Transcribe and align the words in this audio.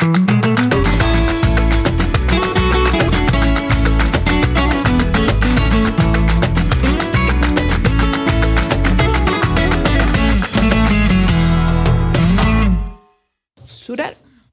Sådär. 0.00 0.14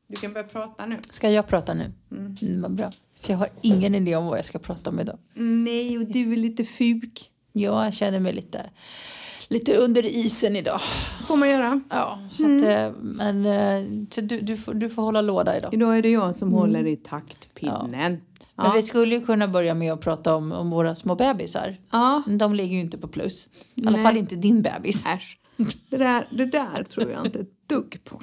Du 0.07 0.15
kan 0.15 0.33
börja 0.33 0.47
prata 0.47 0.85
nu. 0.85 0.99
Ska 1.09 1.29
jag 1.29 1.47
prata 1.47 1.73
nu? 1.73 1.93
Mm. 2.11 2.61
vad 2.61 2.71
bra. 2.71 2.91
För 3.19 3.33
jag 3.33 3.37
har 3.37 3.49
ingen 3.61 3.95
idé 3.95 4.15
om 4.15 4.25
vad 4.25 4.37
jag 4.37 4.45
ska 4.45 4.59
prata 4.59 4.89
om 4.89 4.99
idag. 4.99 5.17
Nej, 5.33 5.97
och 5.97 6.05
du 6.05 6.33
är 6.33 6.37
lite 6.37 6.65
fuk. 6.65 7.31
Ja, 7.53 7.83
jag 7.85 7.93
känner 7.93 8.19
mig 8.19 8.33
lite, 8.33 8.69
lite 9.47 9.77
under 9.77 10.05
isen 10.05 10.55
idag. 10.55 10.79
får 11.27 11.35
man 11.37 11.49
göra. 11.49 11.81
Ja, 11.89 12.19
så 12.31 12.43
att, 12.55 12.61
eh, 12.63 12.91
men 13.01 13.45
eh, 13.45 14.07
så 14.09 14.21
du, 14.21 14.39
du, 14.41 14.57
får, 14.57 14.73
du 14.73 14.89
får 14.89 15.01
hålla 15.01 15.21
låda 15.21 15.57
idag. 15.57 15.73
Idag 15.73 15.97
är 15.97 16.01
det 16.01 16.09
jag 16.09 16.35
som 16.35 16.53
håller 16.53 16.87
i 16.87 16.95
taktpinnen. 16.95 17.91
Men 17.91 18.21
Ja. 18.59 18.71
vi 18.75 18.81
skulle 18.81 19.15
ju 19.15 19.25
kunna 19.25 19.47
börja 19.47 19.73
med 19.73 19.93
att 19.93 20.01
prata 20.01 20.35
om, 20.35 20.51
om 20.51 20.69
våra 20.69 20.95
små 20.95 21.15
bebisar. 21.15 21.77
Ja. 21.91 22.23
De 22.39 22.55
ligger 22.55 22.73
ju 22.75 22.81
inte 22.81 22.97
på 22.97 23.07
plus. 23.07 23.49
I 23.75 23.81
alla 23.81 23.91
Nej. 23.91 24.03
fall 24.03 24.17
inte 24.17 24.35
din 24.35 24.61
bebis. 24.61 25.05
Äsch. 25.05 25.37
Det 25.89 25.97
där, 25.97 26.27
det 26.31 26.45
där 26.45 26.83
tror 26.83 27.11
jag 27.11 27.25
inte 27.25 27.39
ett 27.39 27.67
dugg 27.69 27.99
på. 28.03 28.21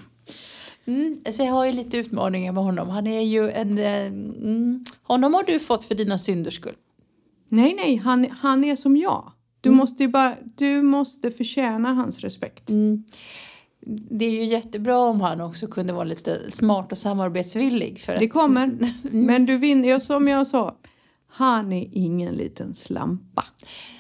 Mm, 0.87 1.21
så 1.37 1.43
jag 1.43 1.53
har 1.53 1.67
ju 1.67 1.73
lite 1.73 1.97
utmaningar 1.97 2.53
med 2.53 2.65
honom. 2.65 2.89
Han 2.89 3.07
är 3.07 3.21
ju 3.23 3.51
en... 3.51 3.79
eh, 3.79 4.07
Mm, 4.07 4.85
honom 5.03 5.35
har 5.35 5.43
du 5.43 5.61
fått 5.61 5.85
för 5.85 5.95
dina 5.95 6.19
synders 6.19 6.55
skull. 6.55 6.75
Nej, 7.49 7.75
nej, 7.77 7.97
han, 7.97 8.27
han 8.41 8.65
är 8.65 8.77
som 8.77 8.97
jag. 8.97 9.33
Du 9.65 9.71
måste 9.71 10.03
ju 10.03 10.09
bara, 10.09 10.35
du 10.57 10.83
måste 10.83 11.31
förtjäna 11.31 11.95
hans 11.95 12.19
respekt. 12.19 12.71
Det 13.87 14.25
är 14.25 14.31
ju 14.31 14.45
jättebra 14.45 14.99
om 14.99 15.21
han 15.21 15.41
också 15.41 15.67
kunde 15.67 15.93
vara 15.93 16.05
lite 16.05 16.51
smart 16.51 16.93
och 16.93 16.99
samarbetsvillig. 16.99 18.01
För 18.01 18.17
Det 18.17 18.29
kommer. 18.29 18.79
Men 19.03 19.47
du 19.47 19.59
vinner, 19.59 20.01
som 20.01 20.29
jag 20.29 20.47
sa, 20.47 20.77
han 21.29 21.73
är 21.73 21.89
ingen 21.93 22.35
liten 22.35 22.75
slampa. 22.75 23.45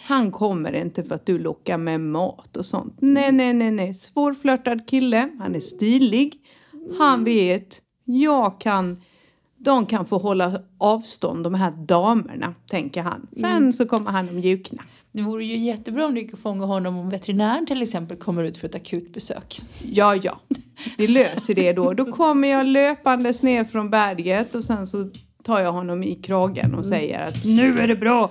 Han 0.06 0.30
kommer 0.30 0.72
inte 0.72 1.04
för 1.04 1.14
att 1.14 1.26
du 1.26 1.38
lockar 1.38 1.78
med 1.78 2.00
mat 2.00 2.56
och 2.56 2.66
sånt. 2.66 2.96
Nej, 2.98 3.32
nej, 3.32 3.52
nej, 3.52 3.70
nej. 3.70 3.94
Svårflörtad 3.94 4.88
kille. 4.88 5.30
Han 5.38 5.54
är 5.54 5.60
stilig. 5.60 6.34
Han 6.98 7.24
vet. 7.24 7.82
Jag 8.04 8.60
kan... 8.60 9.00
De 9.64 9.86
kan 9.86 10.06
få 10.06 10.18
hålla 10.18 10.60
avstånd, 10.78 11.44
de 11.44 11.54
här 11.54 11.70
damerna, 11.70 12.54
tänker 12.70 13.02
han. 13.02 13.26
Sen 13.36 13.72
så 13.72 13.86
kommer 13.86 14.10
han 14.10 14.28
att 14.28 14.34
mjukna. 14.34 14.82
det 15.12 15.22
vore 15.22 15.44
ju 15.44 15.56
jättebra 15.56 16.06
om 16.06 16.14
du 16.14 16.20
kunde 16.20 16.36
fånga 16.36 16.66
honom 16.66 16.96
om 16.96 17.10
veterinären 17.10 17.66
till 17.66 17.82
exempel 17.82 18.16
kommer 18.16 18.44
ut 18.44 18.56
för 18.56 18.68
ett 18.68 18.74
akutbesök. 18.74 19.56
Ja, 19.82 20.16
ja. 20.16 20.40
Vi 20.98 21.08
löser 21.08 21.54
det 21.54 21.72
då. 21.72 21.92
Då 21.92 22.12
kommer 22.12 22.48
jag 22.48 22.66
löpandes 22.66 23.42
ner 23.42 23.64
från 23.64 23.90
berget 23.90 24.54
och 24.54 24.64
sen 24.64 24.86
så 24.86 25.10
tar 25.42 25.60
jag 25.60 25.72
honom 25.72 26.02
i 26.02 26.14
kragen 26.14 26.74
och 26.74 26.86
säger 26.86 27.20
att 27.20 27.44
nu 27.44 27.80
är 27.80 27.88
det 27.88 27.96
bra. 27.96 28.30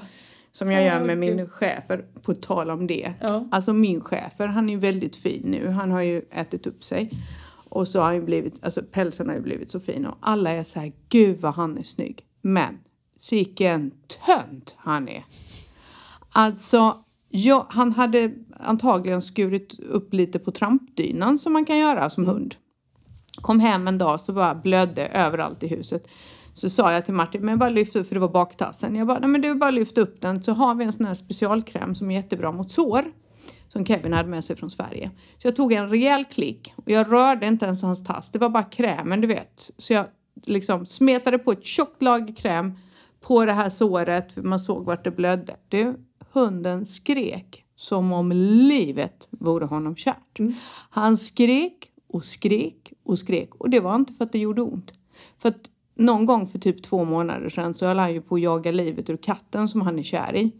Som 0.51 0.71
jag 0.71 0.85
gör 0.85 1.05
med 1.05 1.17
min 1.17 1.49
chefer, 1.49 2.05
på 2.21 2.33
tal 2.33 2.69
om 2.69 2.87
det. 2.87 3.13
Ja. 3.19 3.47
Alltså 3.51 3.73
min 3.73 4.01
chefer, 4.01 4.47
han 4.47 4.69
är 4.69 4.73
ju 4.73 4.79
väldigt 4.79 5.15
fin 5.15 5.41
nu. 5.45 5.69
Han 5.69 5.91
har 5.91 6.01
ju 6.01 6.21
ätit 6.31 6.67
upp 6.67 6.83
sig. 6.83 7.11
Och 7.73 7.87
så 7.87 7.99
har 7.99 8.05
han 8.05 8.15
ju 8.15 8.21
blivit, 8.21 8.63
alltså 8.63 8.81
pälsen 8.91 9.27
har 9.27 9.35
ju 9.35 9.41
blivit 9.41 9.71
så 9.71 9.79
fin. 9.79 10.05
Och 10.05 10.17
alla 10.19 10.51
är 10.51 10.63
så 10.63 10.79
här, 10.79 10.91
gud 11.09 11.41
vad 11.41 11.53
han 11.53 11.77
är 11.77 11.83
snygg. 11.83 12.25
Men, 12.41 12.77
sicken 13.17 13.91
tönt 14.25 14.75
han 14.77 15.09
är. 15.09 15.25
Alltså, 16.33 16.97
ja, 17.29 17.67
han 17.69 17.91
hade 17.91 18.31
antagligen 18.59 19.21
skurit 19.21 19.79
upp 19.79 20.13
lite 20.13 20.39
på 20.39 20.51
trampdynan 20.51 21.37
som 21.37 21.53
man 21.53 21.65
kan 21.65 21.77
göra 21.77 22.09
som 22.09 22.25
hund. 22.25 22.55
Kom 23.41 23.59
hem 23.59 23.87
en 23.87 23.97
dag 23.97 24.21
så 24.21 24.33
bara 24.33 24.55
blödde 24.55 25.05
överallt 25.05 25.63
i 25.63 25.67
huset. 25.67 26.07
Så 26.53 26.69
sa 26.69 26.93
jag 26.93 27.05
till 27.05 27.13
Martin, 27.13 27.45
men 27.45 27.59
bara 27.59 27.69
lyft 27.69 27.95
upp, 27.95 28.07
för 28.07 28.15
det 28.15 28.21
var 28.21 28.29
baktassen. 28.29 28.95
Jag 28.95 29.07
bara, 29.07 29.19
nej 29.19 29.29
men 29.29 29.41
du 29.41 29.55
bara 29.55 29.71
lyft 29.71 29.97
upp 29.97 30.21
den 30.21 30.43
så 30.43 30.51
har 30.51 30.75
vi 30.75 30.85
en 30.85 30.93
sån 30.93 31.05
här 31.05 31.13
specialkräm 31.13 31.95
som 31.95 32.11
är 32.11 32.15
jättebra 32.15 32.51
mot 32.51 32.71
sår. 32.71 33.03
Som 33.73 33.85
Kevin 33.85 34.13
hade 34.13 34.29
med 34.29 34.43
sig 34.43 34.55
från 34.55 34.69
Sverige. 34.69 35.11
Så 35.37 35.47
jag 35.47 35.55
tog 35.55 35.73
en 35.73 35.89
rejäl 35.89 36.25
klick 36.25 36.73
och 36.75 36.91
jag 36.91 37.11
rörde 37.11 37.47
inte 37.47 37.65
ens 37.65 37.81
hans 37.81 38.03
tass. 38.03 38.31
Det 38.31 38.39
var 38.39 38.49
bara 38.49 38.63
krämen 38.63 39.21
du 39.21 39.27
vet. 39.27 39.71
Så 39.77 39.93
jag 39.93 40.05
liksom 40.45 40.85
smetade 40.85 41.37
på 41.37 41.51
ett 41.51 41.65
tjockt 41.65 42.01
lager 42.01 42.35
kräm 42.35 42.73
på 43.21 43.45
det 43.45 43.53
här 43.53 43.69
såret. 43.69 44.31
För 44.31 44.41
man 44.41 44.59
såg 44.59 44.85
vart 44.85 45.03
det 45.03 45.11
blödde. 45.11 45.55
Du, 45.67 45.95
hunden 46.31 46.85
skrek 46.85 47.65
som 47.75 48.13
om 48.13 48.31
livet 48.31 49.27
vore 49.29 49.65
honom 49.65 49.95
kärt. 49.95 50.39
Han 50.89 51.17
skrek 51.17 51.91
och 52.07 52.25
skrek 52.25 52.93
och 53.03 53.19
skrek. 53.19 53.55
Och 53.55 53.69
det 53.69 53.79
var 53.79 53.95
inte 53.95 54.13
för 54.13 54.25
att 54.25 54.31
det 54.31 54.39
gjorde 54.39 54.61
ont. 54.61 54.93
För 55.39 55.49
att 55.49 55.69
någon 55.95 56.25
gång 56.25 56.47
för 56.47 56.59
typ 56.59 56.83
två 56.83 57.03
månader 57.03 57.49
sedan 57.49 57.73
så 57.73 57.85
höll 57.85 57.99
han 57.99 58.13
ju 58.13 58.21
på 58.21 58.35
att 58.35 58.41
jaga 58.41 58.71
livet 58.71 59.09
ur 59.09 59.17
katten 59.17 59.69
som 59.69 59.81
han 59.81 59.99
är 59.99 60.03
kär 60.03 60.35
i. 60.35 60.51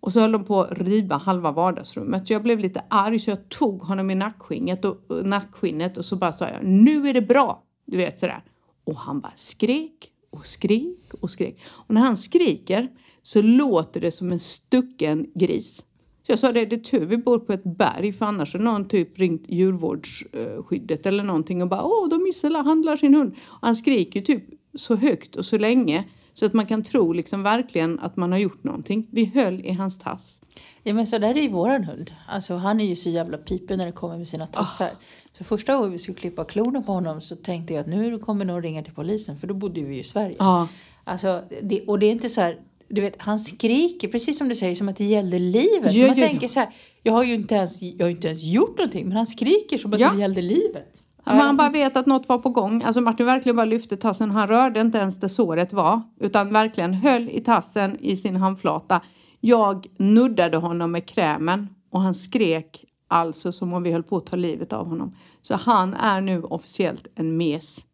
Och 0.00 0.12
så 0.12 0.20
höll 0.20 0.32
de 0.32 0.44
på 0.44 0.62
att 0.62 0.78
riva 0.78 1.16
halva 1.16 1.52
vardagsrummet. 1.52 2.26
Så 2.26 2.32
jag 2.32 2.42
blev 2.42 2.58
lite 2.58 2.82
arg 2.88 3.18
så 3.18 3.30
jag 3.30 3.48
tog 3.48 3.82
honom 3.82 4.10
i 4.10 4.14
nackskinnet 4.14 4.84
och, 4.84 5.10
och 5.10 5.26
nackskinnet 5.26 5.96
och 5.96 6.04
så 6.04 6.16
bara 6.16 6.32
sa 6.32 6.48
jag 6.48 6.64
nu 6.64 7.08
är 7.08 7.14
det 7.14 7.22
bra. 7.22 7.62
Du 7.86 7.96
vet 7.96 8.18
sådär. 8.18 8.42
Och 8.84 8.96
han 8.96 9.20
bara 9.20 9.32
skrek 9.36 10.10
och 10.30 10.46
skrek 10.46 11.14
och 11.20 11.30
skrek. 11.30 11.60
Och 11.68 11.94
när 11.94 12.00
han 12.00 12.16
skriker 12.16 12.88
så 13.22 13.42
låter 13.42 14.00
det 14.00 14.10
som 14.10 14.32
en 14.32 14.40
stucken 14.40 15.26
gris. 15.34 15.86
Så 16.26 16.32
jag 16.32 16.38
sa 16.38 16.52
det, 16.52 16.66
det 16.66 16.76
är 16.76 16.80
tur 16.80 17.06
vi 17.06 17.16
bor 17.16 17.38
på 17.38 17.52
ett 17.52 17.64
berg 17.64 18.12
för 18.12 18.26
annars 18.26 18.52
har 18.52 18.60
någon 18.60 18.88
typ 18.88 19.18
ringt 19.18 19.44
djurvårdsskyddet 19.48 21.06
eller 21.06 21.24
någonting 21.24 21.62
och 21.62 21.68
bara 21.68 21.84
åh, 21.84 22.08
de 22.08 22.22
misshandlar 22.22 22.96
sin 22.96 23.14
hund. 23.14 23.34
Och 23.46 23.66
han 23.66 23.76
skriker 23.76 24.20
ju 24.20 24.26
typ 24.26 24.44
så 24.74 24.96
högt 24.96 25.36
och 25.36 25.44
så 25.44 25.58
länge 25.58 26.04
så 26.38 26.46
att 26.46 26.52
man 26.52 26.66
kan 26.66 26.82
tro 26.82 27.12
liksom 27.12 27.42
verkligen 27.42 28.00
att 28.00 28.16
man 28.16 28.32
har 28.32 28.38
gjort 28.38 28.64
någonting. 28.64 29.06
Vi 29.10 29.24
höll 29.24 29.60
i 29.60 29.72
hans 29.72 29.98
tass. 29.98 30.40
Ja 30.82 30.94
men 30.94 31.06
så 31.06 31.18
där 31.18 31.36
är 31.36 31.42
ju 31.42 31.48
våran 31.48 31.84
hund. 31.84 32.14
Alltså 32.28 32.54
han 32.54 32.80
är 32.80 32.84
ju 32.84 32.96
så 32.96 33.10
jävla 33.10 33.38
pipig 33.38 33.78
när 33.78 33.86
det 33.86 33.92
kommer 33.92 34.18
med 34.18 34.28
sina 34.28 34.46
tassar. 34.46 34.90
Så 35.38 35.44
första 35.44 35.74
gången 35.74 35.92
vi 35.92 35.98
skulle 35.98 36.18
klippa 36.18 36.44
klorna 36.44 36.82
på 36.82 36.92
honom 36.92 37.20
så 37.20 37.36
tänkte 37.36 37.74
jag 37.74 37.80
att 37.80 37.86
nu 37.86 38.18
kommer 38.18 38.44
någon 38.44 38.62
ringa 38.62 38.82
till 38.82 38.94
polisen 38.94 39.38
för 39.38 39.46
då 39.46 39.54
bodde 39.54 39.80
vi 39.80 39.94
ju 39.94 40.00
i 40.00 40.04
Sverige. 40.04 40.34
Ja. 40.38 40.68
Alltså, 41.04 41.42
det, 41.62 41.80
och 41.86 41.98
det 41.98 42.06
är 42.06 42.12
inte 42.12 42.28
så 42.28 42.40
här, 42.40 42.58
du 42.88 43.00
vet, 43.00 43.14
han 43.18 43.38
skriker 43.38 44.08
precis 44.08 44.38
som 44.38 44.48
du 44.48 44.54
säger 44.54 44.74
som 44.74 44.88
att 44.88 44.96
det 44.96 45.04
gällde 45.04 45.38
livet. 45.38 45.92
Ja, 45.94 46.06
Man 46.06 46.18
ja, 46.18 46.26
tänker 46.26 46.44
ja. 46.44 46.48
så 46.48 46.60
här, 46.60 46.68
jag 47.02 47.12
har 47.12 47.24
ju 47.24 47.34
inte 47.34 47.54
ens, 47.54 47.82
jag 47.82 48.06
har 48.06 48.10
inte 48.10 48.28
ens 48.28 48.42
gjort 48.42 48.78
någonting 48.78 49.08
men 49.08 49.16
han 49.16 49.26
skriker 49.26 49.78
som 49.78 49.92
att 49.92 49.98
det 49.98 50.20
gällde 50.20 50.42
livet. 50.42 51.04
Men 51.28 51.46
han 51.46 51.56
bara 51.56 51.70
vet 51.70 51.96
att 51.96 52.06
något 52.06 52.28
var 52.28 52.38
på 52.38 52.50
gång. 52.50 52.82
Alltså 52.82 53.00
Martin 53.00 53.26
verkligen 53.26 53.56
bara 53.56 53.64
lyfte 53.64 53.96
tassen. 53.96 54.30
Han 54.30 54.48
rörde 54.48 54.80
inte 54.80 54.98
ens 54.98 55.20
där 55.20 55.28
såret 55.28 55.72
var. 55.72 56.00
Utan 56.20 56.52
verkligen 56.52 56.94
höll 56.94 57.28
i 57.28 57.40
tassen 57.40 57.96
i 58.00 58.16
sin 58.16 58.36
handflata. 58.36 59.00
Jag 59.40 59.86
nuddade 59.96 60.56
honom 60.56 60.92
med 60.92 61.08
krämen. 61.08 61.68
Och 61.90 62.00
han 62.00 62.14
skrek 62.14 62.84
alltså 63.08 63.52
som 63.52 63.72
om 63.72 63.82
vi 63.82 63.92
höll 63.92 64.02
på 64.02 64.16
att 64.16 64.26
ta 64.26 64.36
livet 64.36 64.72
av 64.72 64.86
honom. 64.86 65.16
Så 65.40 65.56
han 65.56 65.94
är 65.94 66.20
nu 66.20 66.42
officiellt 66.42 67.08
en 67.14 67.36
mes. 67.36 67.86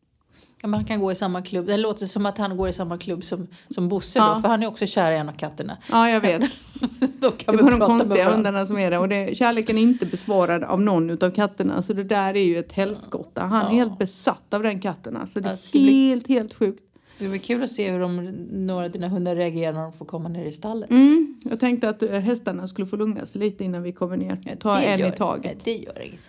Man 0.67 0.85
kan 0.85 1.01
gå 1.01 1.13
i 1.13 1.15
samma 1.15 1.43
klubb. 1.43 1.67
Det 1.67 1.77
låter 1.77 2.07
som 2.07 2.27
att 2.27 2.39
han 2.39 2.57
går 2.57 2.69
i 2.69 2.73
samma 2.73 2.99
klubb 2.99 3.25
som, 3.25 3.47
som 3.69 3.89
Bosse 3.89 4.19
Ja. 4.19 4.33
då, 4.35 4.41
för 4.41 4.49
han 4.49 4.63
är 4.63 4.67
också 4.67 4.87
kär 4.87 5.13
i 5.13 5.17
en 5.17 5.29
av 5.29 5.33
katterna. 5.33 5.77
Ja, 5.91 6.11
jag 6.11 6.21
vet. 6.21 6.43
då 7.21 7.31
kan 7.31 7.57
Det 7.57 7.63
var 7.63 7.71
de 7.71 7.81
konstiga 7.81 8.31
hundarna 8.31 8.67
som 8.67 8.79
är 8.79 8.91
det. 8.91 8.99
Och 8.99 9.09
det, 9.09 9.37
kärleken 9.37 9.79
är 9.79 9.83
inte 9.83 10.07
besvarad 10.07 10.65
av 10.65 10.81
någon 10.81 11.11
utav 11.11 11.31
katterna. 11.31 11.83
Så 11.83 11.93
det 11.93 12.05
där 12.05 12.37
är 12.37 12.45
ju 12.45 12.59
ett 12.59 12.73
helskotta. 12.73 13.43
Han 13.43 13.61
är 13.67 13.71
Ja. 13.71 13.75
helt 13.85 13.99
besatt 13.99 14.55
av 14.55 14.63
den 14.63 14.81
katten. 14.81 15.17
Alltså 15.17 15.41
det 15.41 15.49
är 15.49 15.53
det 15.53 15.59
ska 15.59 15.71
bli- 15.79 16.09
helt, 16.09 16.29
helt 16.29 16.55
sjukt. 16.55 16.81
Det 17.19 17.29
blir 17.29 17.39
kul 17.39 17.63
att 17.63 17.71
se 17.71 17.91
hur 17.91 18.01
de, 18.01 18.25
några 18.53 18.85
av 18.85 18.91
dina 18.91 19.09
hundar 19.09 19.37
reagerar 19.37 19.73
när 19.73 19.83
de 19.83 19.93
får 19.93 20.05
komma 20.05 20.29
ner 20.29 20.45
i 20.45 20.53
stallet. 20.53 20.91
Mm, 20.91 21.35
jag 21.51 21.61
tänkte 21.61 21.89
att 21.89 22.03
eh, 22.03 22.11
hästarna 22.11 22.67
skulle 22.67 22.87
få 22.87 22.97
lugna 22.97 23.27
sig 23.27 23.41
lite 23.41 23.65
innan 23.65 23.83
vi 23.83 23.93
kommer 23.93 24.17
ner. 24.17 24.57
Ta 24.61 24.75
Det 24.77 24.83
en 24.85 25.01
gör- 25.01 25.09
i 25.09 25.13
taget. 25.13 25.65
Det 25.65 25.75
gör 25.77 26.03
inget. 26.03 26.21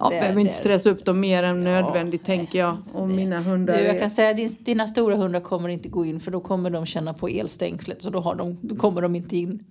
Ja, 0.00 0.08
Det- 0.10 0.20
behöver 0.20 0.40
inte 0.40 0.52
det- 0.52 0.56
stressa 0.56 0.90
upp 0.90 1.04
dem 1.04 1.20
mer 1.20 1.42
än 1.42 1.64
nödvändigt 1.64 2.24
tänker 2.24 2.58
jag. 2.58 2.76
Och 2.92 3.08
mina 3.08 3.40
hundar 3.40 3.74
Du, 3.74 3.80
jag 3.80 3.98
kan 3.98 4.10
säga 4.10 4.34
din, 4.34 4.56
dina 4.58 4.88
stora 4.88 5.16
hundar 5.16 5.40
kommer 5.40 5.68
inte 5.68 5.88
gå 5.88 6.04
in 6.04 6.20
för 6.20 6.30
då 6.30 6.40
kommer 6.40 6.70
de 6.70 6.86
känna 6.86 7.14
på 7.14 7.28
elstängslet 7.28 8.02
så 8.02 8.10
då, 8.10 8.20
har 8.20 8.34
de, 8.34 8.58
då 8.62 8.76
kommer 8.76 9.02
de 9.02 9.14
inte 9.16 9.36
in. 9.36 9.64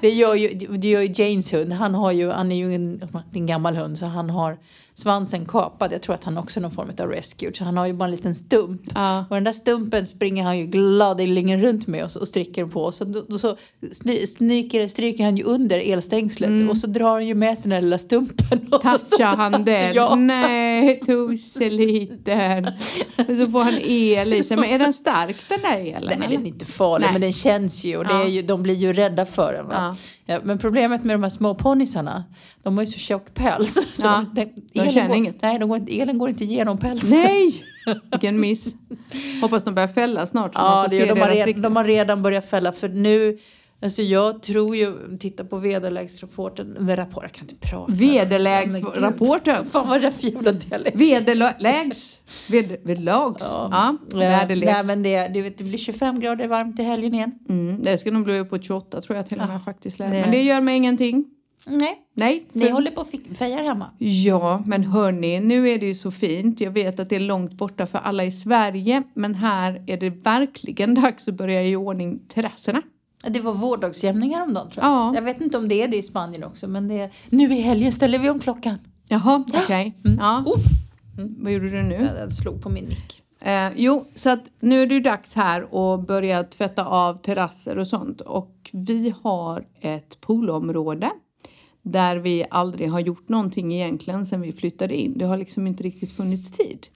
det, 0.00 0.10
gör 0.10 0.34
ju, 0.34 0.48
det 0.78 0.88
gör 0.88 1.00
ju 1.00 1.12
Janes 1.24 1.52
hund. 1.52 1.72
Han, 1.72 1.94
har 1.94 2.12
ju, 2.12 2.30
han 2.30 2.52
är 2.52 2.56
ju 2.56 2.74
en, 2.74 3.02
en 3.32 3.46
gammal 3.46 3.76
hund 3.76 3.98
så 3.98 4.06
han 4.06 4.30
har 4.30 4.58
svansen 4.94 5.46
kapad. 5.46 5.92
Jag 5.92 6.02
tror 6.02 6.14
att 6.14 6.24
han 6.24 6.38
också 6.38 6.60
är 6.60 6.62
någon 6.62 6.70
form 6.70 6.90
av 7.00 7.06
rescue. 7.08 7.52
Så 7.54 7.64
han 7.64 7.76
har 7.76 7.86
ju 7.86 7.92
bara 7.92 8.04
en 8.04 8.10
liten 8.10 8.34
stump. 8.34 8.82
Ja. 8.94 9.24
Och 9.30 9.36
den 9.36 9.44
där 9.44 9.52
stumpen 9.52 10.06
springer 10.06 10.44
han 10.44 10.58
ju 10.58 10.66
gladeligen 10.66 11.62
runt 11.62 11.86
med 11.86 12.10
så- 12.10 12.20
och 12.20 12.28
stricker 12.28 12.66
på. 12.66 12.82
Och 12.84 12.94
så, 12.94 13.04
då, 13.04 13.38
så 13.38 13.56
sny, 13.92 14.26
snyker, 14.26 14.88
stryker 14.88 15.24
han 15.24 15.36
ju 15.36 15.42
under 15.44 15.78
elstängslet 15.92 16.70
och 16.70 16.78
så 16.78 16.86
drar 16.86 17.12
han 17.12 17.26
ju 17.26 17.34
med 17.34 17.58
sig 17.58 17.62
den 17.62 17.70
där 17.70 17.80
lilla 17.80 17.98
stumpen. 17.98 18.66
Touchar 18.70 19.36
han 19.36 19.64
den? 19.64 19.94
Ja. 19.94 20.14
Nej, 20.14 21.00
toseliten. 21.06 22.66
Och 23.28 23.36
så 23.36 23.46
får 23.52 23.60
han 23.64 23.74
el 23.84 24.32
i 24.34 24.42
sig. 24.44 24.56
Men 24.56 24.70
är 24.70 24.78
den 24.78 24.92
stark 24.92 25.36
den 25.48 25.60
där 25.60 25.76
elen? 25.80 25.84
Nej, 25.84 25.94
eller? 25.96 26.28
den 26.28 26.42
är 26.42 26.46
inte 26.48 26.66
farlig, 26.66 27.08
men 27.12 27.20
den 27.20 27.32
känns 27.32 27.84
ju 27.84 27.96
och 27.96 28.04
det 28.06 28.14
är 28.14 28.28
ju, 28.28 28.42
de 28.42 28.62
blir 28.62 28.74
ju 28.74 28.92
rädda 28.92 29.26
för 29.26 29.52
den. 29.52 29.66
Va? 29.68 29.89
Ja. 30.26 30.34
Ja, 30.34 30.40
men 30.44 30.58
problemet 30.58 31.04
med 31.04 31.14
de 31.14 31.22
här 31.22 31.30
små 31.30 31.54
ponnysarna, 31.54 32.24
de 32.62 32.76
har 32.76 32.84
ju 32.84 32.90
så 32.90 32.98
tjock 32.98 33.34
päls. 33.34 33.74
Så 33.94 34.02
Ja, 34.02 34.24
den, 34.34 34.48
de 34.72 34.80
elen 34.80 34.92
känner 34.92 35.08
går, 35.08 35.16
inget. 35.16 35.42
Nej, 35.42 35.58
de 35.58 35.68
går 35.68 35.78
inte, 35.78 36.00
elen 36.00 36.18
går 36.18 36.28
inte 36.28 36.44
igenom 36.44 36.78
pälsen. 36.78 37.10
Nej! 37.10 37.64
Vilken 38.12 38.40
miss. 38.40 38.74
Hoppas 39.40 39.64
de 39.64 39.74
börjar 39.74 39.88
fälla 39.88 40.26
snart 40.26 40.54
så 40.54 40.60
man 40.60 40.70
Ja, 40.76 40.84
får 40.84 40.96
det, 40.96 41.06
se 41.06 41.14
de, 41.14 41.20
har 41.20 41.28
redan, 41.30 41.62
de 41.62 41.76
har 41.76 41.84
redan 41.84 42.22
börjat 42.22 42.50
fälla 42.50 42.72
för 42.72 42.88
nu, 42.88 43.38
alltså 43.82 44.02
jag 44.02 44.42
tror 44.42 44.76
ju, 44.76 44.92
titta 45.20 45.44
på 45.44 45.56
väderleksrapporten, 45.56 46.66
med 46.68 46.98
rapport, 46.98 47.22
jag 47.22 47.32
kan 47.32 47.48
inte 47.48 47.68
prata. 47.68 47.92
Väderleksrapporten. 47.92 49.66
Fan 49.70 49.88
vad 49.88 49.96
är 49.96 50.00
det 50.00 50.10
för 50.12 50.26
jävla 50.26 50.52
dialekt? 50.52 50.96
Väderlägs. 50.96 52.18
Ved, 52.50 52.76
vedlags. 52.84 53.44
Ja, 53.44 53.96
väderlegs. 54.14 54.72
Nej 54.72 54.84
men 54.86 55.02
det, 55.02 55.28
det, 55.28 55.42
vet, 55.42 55.58
det 55.58 55.64
blir 55.64 55.78
25 55.78 56.20
grader 56.20 56.48
varmt 56.48 56.80
i 56.80 56.82
helgen 56.82 57.14
igen. 57.14 57.32
Mm, 57.48 57.82
det 57.82 57.98
ska 57.98 58.10
nog 58.10 58.24
bli 58.24 58.44
på 58.44 58.58
28 58.58 59.00
tror 59.00 59.16
jag 59.16 59.28
till 59.28 59.40
och 59.40 59.48
med 59.48 59.62
faktiskt. 59.64 59.98
det- 59.98 60.08
Men 60.08 60.30
det 60.30 60.42
gör 60.42 60.60
mig 60.60 60.76
ingenting. 60.76 61.24
Nej, 61.66 61.98
Nej. 62.14 62.46
ni 62.52 62.64
för- 62.64 62.72
håller 62.72 62.90
på 62.90 63.00
och 63.00 63.08
fejar 63.38 63.62
hemma. 63.62 63.86
Ja, 63.98 64.62
men 64.66 64.84
hörni, 64.84 65.40
nu 65.40 65.68
är 65.70 65.78
det 65.78 65.86
ju 65.86 65.94
så 65.94 66.10
fint. 66.10 66.60
Jag 66.60 66.70
vet 66.70 67.00
att 67.00 67.08
det 67.08 67.16
är 67.16 67.20
långt 67.20 67.52
borta 67.52 67.86
för 67.86 67.98
alla 67.98 68.24
i 68.24 68.30
Sverige, 68.32 69.02
men 69.14 69.34
här 69.34 69.82
är 69.86 69.96
det 69.96 70.10
verkligen 70.10 70.94
dags 70.94 71.28
att 71.28 71.34
börja 71.34 71.64
i 71.64 71.76
ordning 71.76 72.18
terrasserna. 72.28 72.82
Det 73.28 73.40
var 73.40 73.54
vårdagsjämning 73.54 74.34
häromdagen 74.34 74.70
tror 74.70 74.84
jag. 74.84 74.92
Ja. 74.92 75.14
Jag 75.14 75.22
vet 75.22 75.40
inte 75.40 75.58
om 75.58 75.68
det 75.68 75.82
är 75.82 75.88
det 75.88 75.96
i 75.96 76.02
Spanien 76.02 76.44
också 76.44 76.68
men 76.68 76.88
det 76.88 76.98
är, 76.98 77.10
nu 77.28 77.54
i 77.54 77.60
helgen 77.60 77.92
ställer 77.92 78.18
vi 78.18 78.30
om 78.30 78.40
klockan. 78.40 78.78
Jaha, 79.08 79.44
okej. 79.54 79.98
Ja. 80.18 80.44
Oh. 80.46 80.58
Vad 81.38 81.52
gjorde 81.52 81.70
du 81.70 81.82
nu? 81.82 82.10
Jag 82.18 82.32
slog 82.32 82.62
på 82.62 82.68
min 82.68 82.88
mick. 82.88 83.22
Eh, 83.40 83.68
jo, 83.76 84.04
så 84.14 84.30
att 84.30 84.44
nu 84.60 84.82
är 84.82 84.86
det 84.86 85.00
dags 85.00 85.34
här 85.34 85.62
att 85.62 86.06
börja 86.06 86.44
tvätta 86.44 86.84
av 86.84 87.14
terrasser 87.14 87.78
och 87.78 87.86
sånt. 87.86 88.20
Och 88.20 88.70
vi 88.72 89.14
har 89.22 89.66
ett 89.80 90.20
poolområde 90.20 91.10
där 91.82 92.16
vi 92.16 92.44
aldrig 92.50 92.90
har 92.90 93.00
gjort 93.00 93.28
någonting 93.28 93.74
egentligen 93.74 94.26
sedan 94.26 94.40
vi 94.40 94.52
flyttade 94.52 94.96
in. 94.96 95.18
Det 95.18 95.24
har 95.24 95.36
liksom 95.36 95.66
inte 95.66 95.82
riktigt 95.82 96.12
funnits 96.12 96.50
tid. 96.50 96.86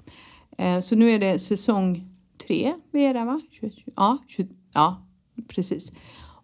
Eh, 0.58 0.80
så 0.80 0.94
nu 0.96 1.10
är 1.10 1.18
det 1.18 1.38
säsong 1.38 2.08
tre 2.46 2.74
vi 2.92 3.04
är 3.04 3.14
där 3.14 3.24
va? 3.24 3.40
20, 3.50 3.70
ja, 3.96 4.18
20, 4.28 4.48
ja, 4.72 5.06
precis. 5.48 5.92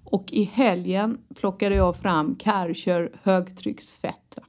Och 0.04 0.32
i 0.32 0.44
helgen 0.44 1.18
plockade 1.34 1.74
jag 1.74 1.96
fram 1.96 2.36
Kärcher 2.38 3.10
högtryckstvätt. 3.22 4.36
va. 4.36 4.42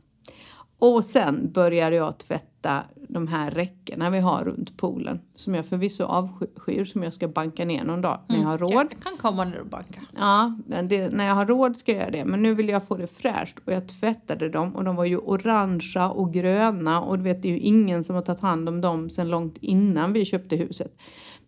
Och 0.82 1.06
sen 1.06 1.52
började 1.52 1.96
jag 1.96 2.18
tvätta 2.18 2.84
de 3.10 3.28
här 3.28 3.52
räckena 3.52 4.10
vi 4.10 4.20
har 4.20 4.44
runt 4.44 4.78
poolen. 4.78 5.20
Som 5.36 5.56
jag 5.56 5.66
förvisso 5.66 6.04
avskyr, 6.04 6.86
som 6.86 7.04
jag 7.04 7.14
ska 7.14 7.28
banka 7.28 7.66
ner 7.66 7.84
någon 7.84 8.02
dag 8.02 8.20
när 8.30 8.38
jag 8.38 8.46
har 8.46 8.58
råd. 8.58 8.72
Jag 8.74 9.02
kan 9.02 9.18
komma 9.18 9.44
ner 9.44 9.60
och 9.60 9.68
banka. 9.68 10.02
Ja, 10.18 10.58
det, 10.84 11.10
när 11.10 11.28
jag 11.28 11.36
har 11.36 11.46
råd 11.46 11.78
ska 11.78 11.92
jag 11.92 12.00
göra 12.00 12.12
det. 12.12 12.26
Men 12.26 12.42
nu 12.42 12.54
vill 12.54 12.70
jag 12.70 12.88
få 12.88 12.98
det 12.98 13.08
fräscht 13.08 13.58
och 13.66 13.74
jag 13.74 13.88
tvättade 13.88 14.50
dem 14.50 14.76
och 14.76 14.84
de 14.84 14.96
var 14.96 15.06
ju 15.06 15.18
orangea 15.18 16.10
och 16.10 16.34
gröna 16.34 17.02
och 17.02 17.18
du 17.18 17.24
vet 17.24 17.42
det 17.42 17.48
är 17.48 17.54
ju 17.54 17.60
ingen 17.60 18.04
som 18.04 18.16
har 18.16 18.22
tagit 18.22 18.42
hand 18.42 18.70
om 18.70 18.82
dem 18.82 19.10
sedan 19.10 19.30
långt 19.30 19.58
innan 19.62 20.14
vi 20.14 20.26
köpte 20.26 20.56
huset. 20.56 20.98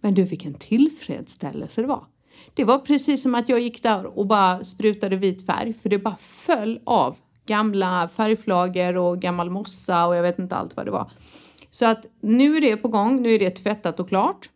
Men 0.01 0.13
du 0.13 0.23
vilken 0.23 0.53
tillfredsställelse 0.53 1.81
det 1.81 1.87
var. 1.87 2.03
Det 2.55 2.63
var 2.63 2.79
precis 2.79 3.23
som 3.23 3.35
att 3.35 3.49
jag 3.49 3.59
gick 3.59 3.83
där 3.83 4.05
och 4.05 4.27
bara 4.27 4.63
sprutade 4.63 5.15
vit 5.15 5.45
färg 5.45 5.73
för 5.73 5.89
det 5.89 5.99
bara 5.99 6.15
föll 6.15 6.79
av 6.83 7.15
gamla 7.45 8.07
färgflagor 8.07 8.97
och 8.97 9.19
gammal 9.21 9.49
mossa 9.49 10.05
och 10.05 10.15
jag 10.15 10.21
vet 10.23 10.39
inte 10.39 10.55
allt 10.55 10.75
vad 10.75 10.85
det 10.85 10.91
var. 10.91 11.11
Så 11.69 11.85
att 11.85 12.05
nu 12.21 12.57
är 12.57 12.61
det 12.61 12.77
på 12.77 12.87
gång, 12.87 13.21
nu 13.21 13.31
är 13.33 13.39
det 13.39 13.49
tvättat 13.49 13.99
och 13.99 14.09
klart. 14.09 14.49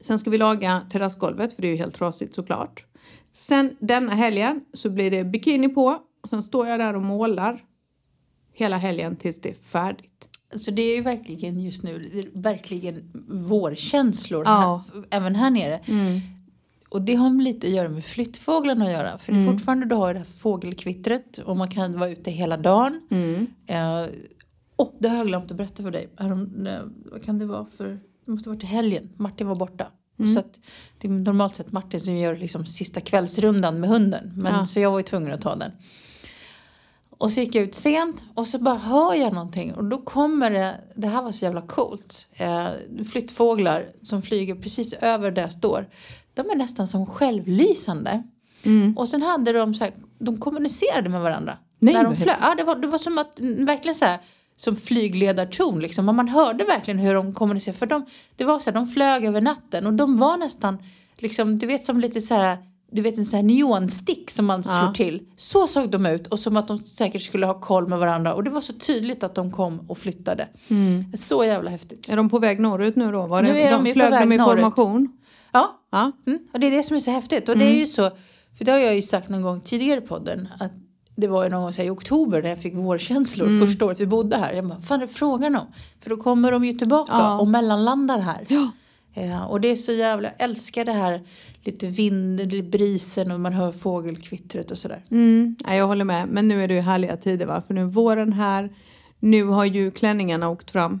Sen 0.00 0.18
ska 0.18 0.30
vi 0.30 0.38
laga 0.38 0.82
terrassgolvet 0.90 1.52
för 1.54 1.62
det 1.62 1.68
är 1.68 1.72
ju 1.72 1.76
helt 1.76 1.94
trasigt 1.94 2.34
såklart. 2.34 2.84
Sen 3.32 3.76
denna 3.80 4.14
helgen 4.14 4.60
så 4.72 4.90
blir 4.90 5.10
det 5.10 5.24
bikini 5.24 5.68
på. 5.68 5.98
Sen 6.30 6.42
står 6.42 6.66
jag 6.68 6.80
där 6.80 6.96
och 6.96 7.02
målar 7.02 7.64
hela 8.52 8.76
helgen 8.76 9.16
tills 9.16 9.40
det 9.40 9.50
är 9.50 9.54
färdigt. 9.54 10.28
Så 10.56 10.70
det 10.70 10.82
är 10.82 10.96
ju 10.96 11.02
verkligen 11.02 11.60
just 11.60 11.82
nu, 11.82 12.30
verkligen 12.34 13.10
vårkänslor 13.28 14.44
Ja. 14.46 14.84
här, 14.94 15.04
även 15.10 15.34
här 15.34 15.50
nere. 15.50 15.80
Och 16.92 17.02
det 17.02 17.14
har 17.14 17.42
lite 17.42 17.66
att 17.66 17.72
göra 17.72 17.88
med 17.88 18.04
flyttfåglarna 18.04 18.84
att 18.84 18.90
göra. 18.90 19.18
För 19.18 19.32
det 19.32 19.38
är 19.38 19.46
fortfarande 19.52 19.86
du 19.86 19.94
har 19.94 20.14
det 20.14 20.20
här 20.20 20.26
fågelkvittret 20.26 21.38
och 21.38 21.56
man 21.56 21.68
kan 21.68 21.98
vara 21.98 22.10
ute 22.10 22.30
hela 22.30 22.56
dagen. 22.56 23.00
Eh, 23.66 24.06
oh, 24.76 24.88
det 24.98 25.08
har 25.08 25.16
jag 25.16 25.26
glömt 25.26 25.50
att 25.50 25.56
berätta 25.56 25.82
för 25.82 25.90
dig. 25.90 26.08
Härom, 26.16 26.52
nej, 26.56 26.78
vad 27.12 27.22
kan 27.24 27.38
det 27.38 27.46
vara 27.46 27.66
för, 27.76 28.00
det 28.24 28.30
måste 28.30 28.48
ha 28.48 28.54
varit 28.54 28.62
i 28.64 28.66
helgen. 28.66 29.10
Martin 29.16 29.46
var 29.48 29.54
borta. 29.54 29.86
Så 30.34 30.38
att 30.38 30.60
det 30.98 31.08
är 31.08 31.12
normalt 31.12 31.54
sett 31.54 31.72
Martin 31.72 32.00
som 32.00 32.16
gör 32.16 32.36
liksom 32.36 32.66
sista 32.66 33.00
kvällsrundan 33.00 33.80
med 33.80 33.90
hunden. 33.90 34.32
Men, 34.36 34.54
Ja. 34.54 34.66
Så 34.66 34.80
jag 34.80 34.90
var 34.90 34.98
ju 34.98 35.02
tvungen 35.04 35.32
att 35.32 35.40
ta 35.40 35.56
den. 35.56 35.72
Och 37.22 37.32
så 37.32 37.40
gick 37.40 37.54
jag 37.54 37.64
ut 37.64 37.74
sent 37.74 38.24
och 38.34 38.46
så 38.46 38.58
bara 38.58 38.76
hör 38.76 39.14
jag 39.14 39.32
någonting 39.32 39.74
och 39.74 39.84
då 39.84 39.98
kommer 39.98 40.50
det, 40.50 40.80
det 40.94 41.06
här 41.06 41.22
var 41.22 41.32
så 41.32 41.44
jävla 41.44 41.62
coolt, 41.62 42.28
eh, 42.36 42.68
flyttfåglar 43.12 43.86
som 44.02 44.22
flyger 44.22 44.54
precis 44.54 44.92
över 44.92 45.30
där 45.30 45.42
jag 45.42 45.52
står. 45.52 45.88
De 46.34 46.50
är 46.50 46.56
nästan 46.56 46.88
som 46.88 47.06
självlysande. 47.06 48.22
Och 48.96 49.08
sen 49.08 49.22
hade 49.22 49.52
de 49.52 49.74
så 49.74 49.84
här, 49.84 49.94
de 50.18 50.40
kommunicerade 50.40 51.08
med 51.08 51.20
varandra. 51.20 51.58
Nej, 51.78 51.94
när 51.94 52.04
de 52.04 52.16
flög. 52.16 52.36
Ja, 52.40 52.54
det, 52.54 52.64
var, 52.64 52.76
det 52.76 52.86
var 52.86 52.98
som 52.98 53.18
att, 53.18 53.40
mm, 53.40 53.64
verkligen 53.64 53.94
så 53.94 54.04
här, 54.04 54.18
som 54.56 54.76
flygledarton 54.76 55.80
liksom. 55.80 56.08
Och 56.08 56.14
man 56.14 56.28
hörde 56.28 56.64
verkligen 56.64 56.98
hur 56.98 57.14
de 57.14 57.34
kommunicerade. 57.34 57.78
För 57.78 57.86
de, 57.86 58.06
det 58.36 58.44
var 58.44 58.58
så 58.58 58.70
här, 58.70 58.74
de 58.74 58.86
flög 58.86 59.24
över 59.24 59.40
natten 59.40 59.86
och 59.86 59.92
de 59.92 60.18
var 60.18 60.36
nästan, 60.36 60.78
liksom, 61.18 61.58
du 61.58 61.66
vet 61.66 61.84
som 61.84 62.00
lite 62.00 62.20
så 62.20 62.34
här 62.34 62.58
du 62.92 63.02
vet 63.02 63.18
en 63.18 63.24
sån 63.26 63.36
här 63.36 63.42
neonstick 63.42 64.30
som 64.30 64.46
man 64.46 64.64
slår 64.64 64.76
Ja. 64.76 64.92
till. 64.94 65.22
Så 65.36 65.66
såg 65.66 65.90
de 65.90 66.06
ut 66.06 66.26
och 66.26 66.38
som 66.38 66.56
att 66.56 66.68
de 66.68 66.78
säkert 66.78 67.22
skulle 67.22 67.46
ha 67.46 67.60
koll 67.60 67.88
med 67.88 67.98
varandra. 67.98 68.34
Och 68.34 68.44
det 68.44 68.50
var 68.50 68.60
så 68.60 68.72
tydligt 68.72 69.22
att 69.24 69.34
de 69.34 69.50
kom 69.50 69.80
och 69.88 69.98
flyttade. 69.98 70.48
Så 71.16 71.44
jävla 71.44 71.70
häftigt. 71.70 72.08
Är 72.08 72.16
de 72.16 72.28
på 72.30 72.38
väg 72.38 72.60
norrut 72.60 72.96
nu 72.96 73.12
då? 73.12 73.26
Var 73.26 73.42
Nu 73.42 73.58
är 73.60 73.70
de 73.72 73.84
på 73.84 73.92
flög 73.92 74.10
väg 74.10 74.28
de 74.28 74.32
i 74.34 74.38
norrut. 74.38 74.52
formation? 74.60 75.18
Ja, 75.52 75.78
Ja. 75.92 76.12
mm. 76.26 76.38
och 76.52 76.60
det 76.60 76.66
är 76.66 76.76
det 76.76 76.82
som 76.82 76.96
är 76.96 77.00
så 77.00 77.10
häftigt. 77.10 77.48
Och 77.48 77.58
det 77.58 77.64
är 77.64 77.78
ju 77.78 77.86
så, 77.86 78.10
för 78.58 78.64
det 78.64 78.72
har 78.72 78.78
jag 78.78 78.96
ju 78.96 79.02
sagt 79.02 79.28
någon 79.28 79.42
gång 79.42 79.60
tidigare 79.60 79.98
i 79.98 80.06
podden. 80.06 80.48
Att 80.60 80.72
det 81.16 81.28
var 81.28 81.44
ju 81.44 81.50
någon 81.50 81.62
gång 81.62 81.72
här, 81.72 81.84
i 81.84 81.90
oktober 81.90 82.42
när 82.42 82.48
jag 82.48 82.58
fick 82.62 82.74
vårkänslor 82.74 83.66
första 83.66 83.84
året 83.84 84.00
vi 84.00 84.06
bodde 84.06 84.36
här. 84.36 84.52
Jag 84.52 84.64
bara, 84.66 84.74
vad 84.74 84.84
fan 84.84 85.02
är 85.02 85.06
det 85.06 85.12
frågan 85.12 85.56
om? 85.56 85.66
För 86.00 86.10
då 86.10 86.16
kommer 86.16 86.52
de 86.52 86.64
ju 86.64 86.72
tillbaka 86.72 87.12
Ja. 87.12 87.38
och 87.40 87.48
mellanlandar 87.48 88.18
här. 88.18 88.46
Ja. 88.48 88.70
Ja, 89.14 89.46
och 89.46 89.60
det 89.60 89.68
är 89.68 89.76
så 89.76 89.92
jävla, 89.92 90.28
jag 90.28 90.44
älskar 90.50 90.84
det 90.84 90.92
här 90.92 91.20
lite 91.64 91.86
vind, 91.86 92.52
lite 92.52 92.68
brisen 92.68 93.30
och 93.30 93.40
man 93.40 93.52
hör 93.52 93.72
fågelkvittret 93.72 94.70
och 94.70 94.78
sådär. 94.78 95.04
Mm, 95.10 95.56
ja, 95.66 95.74
jag 95.74 95.86
håller 95.86 96.04
med. 96.04 96.28
Men 96.28 96.48
nu 96.48 96.62
är 96.62 96.68
det 96.68 96.74
ju 96.74 96.80
härliga 96.80 97.16
tider 97.16 97.46
va? 97.46 97.62
För 97.66 97.74
nu 97.74 97.80
är 97.80 97.84
våren 97.84 98.32
här. 98.32 98.70
Nu 99.20 99.44
har 99.44 99.64
ju 99.64 99.90
klänningarna 99.90 100.48
åkt 100.48 100.70
fram. 100.70 101.00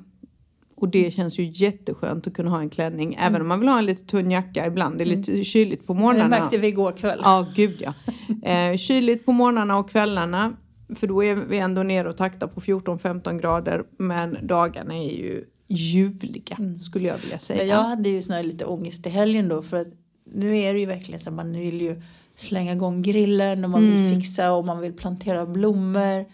Och 0.76 0.88
det 0.88 1.10
känns 1.14 1.38
ju 1.38 1.52
jätteskönt 1.54 2.26
att 2.26 2.34
kunna 2.34 2.50
ha 2.50 2.60
en 2.60 2.70
klänning. 2.70 3.16
Även 3.20 3.40
om 3.40 3.48
man 3.48 3.60
vill 3.60 3.68
ha 3.68 3.78
en 3.78 3.86
lite 3.86 4.06
tunn 4.06 4.30
jacka 4.30 4.66
ibland. 4.66 4.98
Det 4.98 5.04
är 5.04 5.06
lite 5.06 5.44
kyligt 5.44 5.86
på 5.86 5.94
Det 5.94 6.00
morgnarna. 6.00 6.28
märkte 6.28 6.58
vi 6.58 6.66
igår 6.66 6.92
kväll. 6.92 7.20
Ja, 7.22 7.46
gud 7.54 7.76
ja. 7.80 7.94
Eh, 8.50 8.76
kyligt 8.76 9.24
på 9.26 9.32
morgnarna 9.32 9.78
och 9.78 9.90
kvällarna. 9.90 10.56
För 10.96 11.06
då 11.06 11.24
är 11.24 11.34
vi 11.34 11.58
ändå 11.58 11.82
nere 11.82 12.08
och 12.08 12.16
taktar 12.16 12.46
på 12.46 12.60
14-15 12.60 13.40
grader. 13.40 13.82
Men 13.98 14.38
dagarna 14.42 14.94
är 14.94 15.10
ju 15.10 15.44
ljuvliga 15.68 16.56
skulle 16.80 17.08
jag 17.08 17.18
vilja 17.18 17.38
säga. 17.38 17.64
Jag 17.64 17.82
hade 17.82 18.08
ju 18.08 18.22
här 18.28 18.42
lite 18.42 18.64
ångest 18.64 19.06
i 19.06 19.10
helgen 19.10 19.48
då 19.48 19.62
för 19.62 19.76
att 19.76 19.88
nu 20.24 20.58
är 20.58 20.74
det 20.74 20.80
ju 20.80 20.86
verkligen 20.86 21.20
så 21.20 21.30
att 21.30 21.36
man 21.36 21.52
vill 21.52 21.80
ju 21.80 22.02
slänga 22.34 22.72
igång 22.72 23.02
grillen 23.02 23.64
och 23.64 23.70
man 23.70 23.90
vill 23.90 24.14
fixa 24.14 24.52
och 24.52 24.64
man 24.64 24.80
vill 24.80 24.92
plantera 24.92 25.46
blommor. 25.46 26.26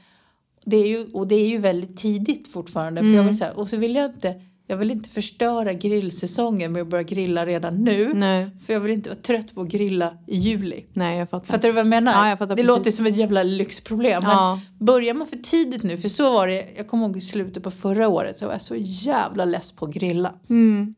Det 0.65 0.77
är 0.77 0.87
ju, 0.87 1.13
och 1.13 1.29
det 1.29 1.35
är 1.35 1.49
ju 1.49 1.59
väldigt 1.59 1.97
tidigt 1.97 2.49
fortfarande. 2.49 3.01
För 3.01 3.09
jag 3.09 3.25
vill 3.25 3.39
säga, 3.39 3.53
och 3.53 3.69
så 3.69 3.77
vill 3.77 3.95
jag 3.95 4.11
inte, 4.11 4.41
jag 4.71 4.77
vill 4.77 4.91
inte 4.91 5.09
förstöra 5.09 5.73
grillsäsongen 5.73 6.73
med 6.73 6.83
att 6.83 6.89
börja 6.89 7.03
grilla 7.03 7.47
redan 7.47 7.75
nu. 7.85 8.13
Nej, 8.15 8.51
För 8.67 8.73
jag 8.73 8.81
vill 8.81 8.93
inte 8.93 9.09
vara 9.09 9.19
trött 9.19 9.55
på 9.55 9.61
att 9.61 9.69
grilla 9.69 10.15
i 10.27 10.37
juli. 10.37 10.85
nej 10.93 11.19
jag 11.19 11.31
fattar. 11.31 11.47
Fattar 11.47 11.69
du 11.69 11.73
vad 11.73 11.81
jag 11.81 11.87
menar? 11.87 12.13
Ja, 12.13 12.29
jag 12.29 12.39
fattar 12.39 12.57
det 12.57 12.63
precis. 12.63 12.79
låter 12.79 12.91
som 12.91 13.07
ett 13.07 13.17
jävla 13.17 13.43
lyxproblem. 13.43 14.23
Men 14.23 14.31
Ja. 14.31 14.61
börjar 14.79 15.15
man 15.15 15.27
för 15.27 15.37
tidigt 15.37 15.83
nu, 15.83 15.97
för 15.97 16.09
så 16.09 16.33
var 16.33 16.47
det, 16.47 16.67
jag 16.77 16.87
kommer 16.89 17.05
ihåg 17.07 17.17
i 17.17 17.21
slutet 17.21 17.63
på 17.63 17.71
förra 17.71 18.09
året 18.09 18.39
så 18.39 18.47
var 18.47 18.53
jag 18.53 18.63
så 18.63 18.75
jävla 18.79 19.45
less 19.45 19.73
på 19.73 19.85
att 19.85 19.95
grilla. 19.95 20.35
Mm. 20.51 20.95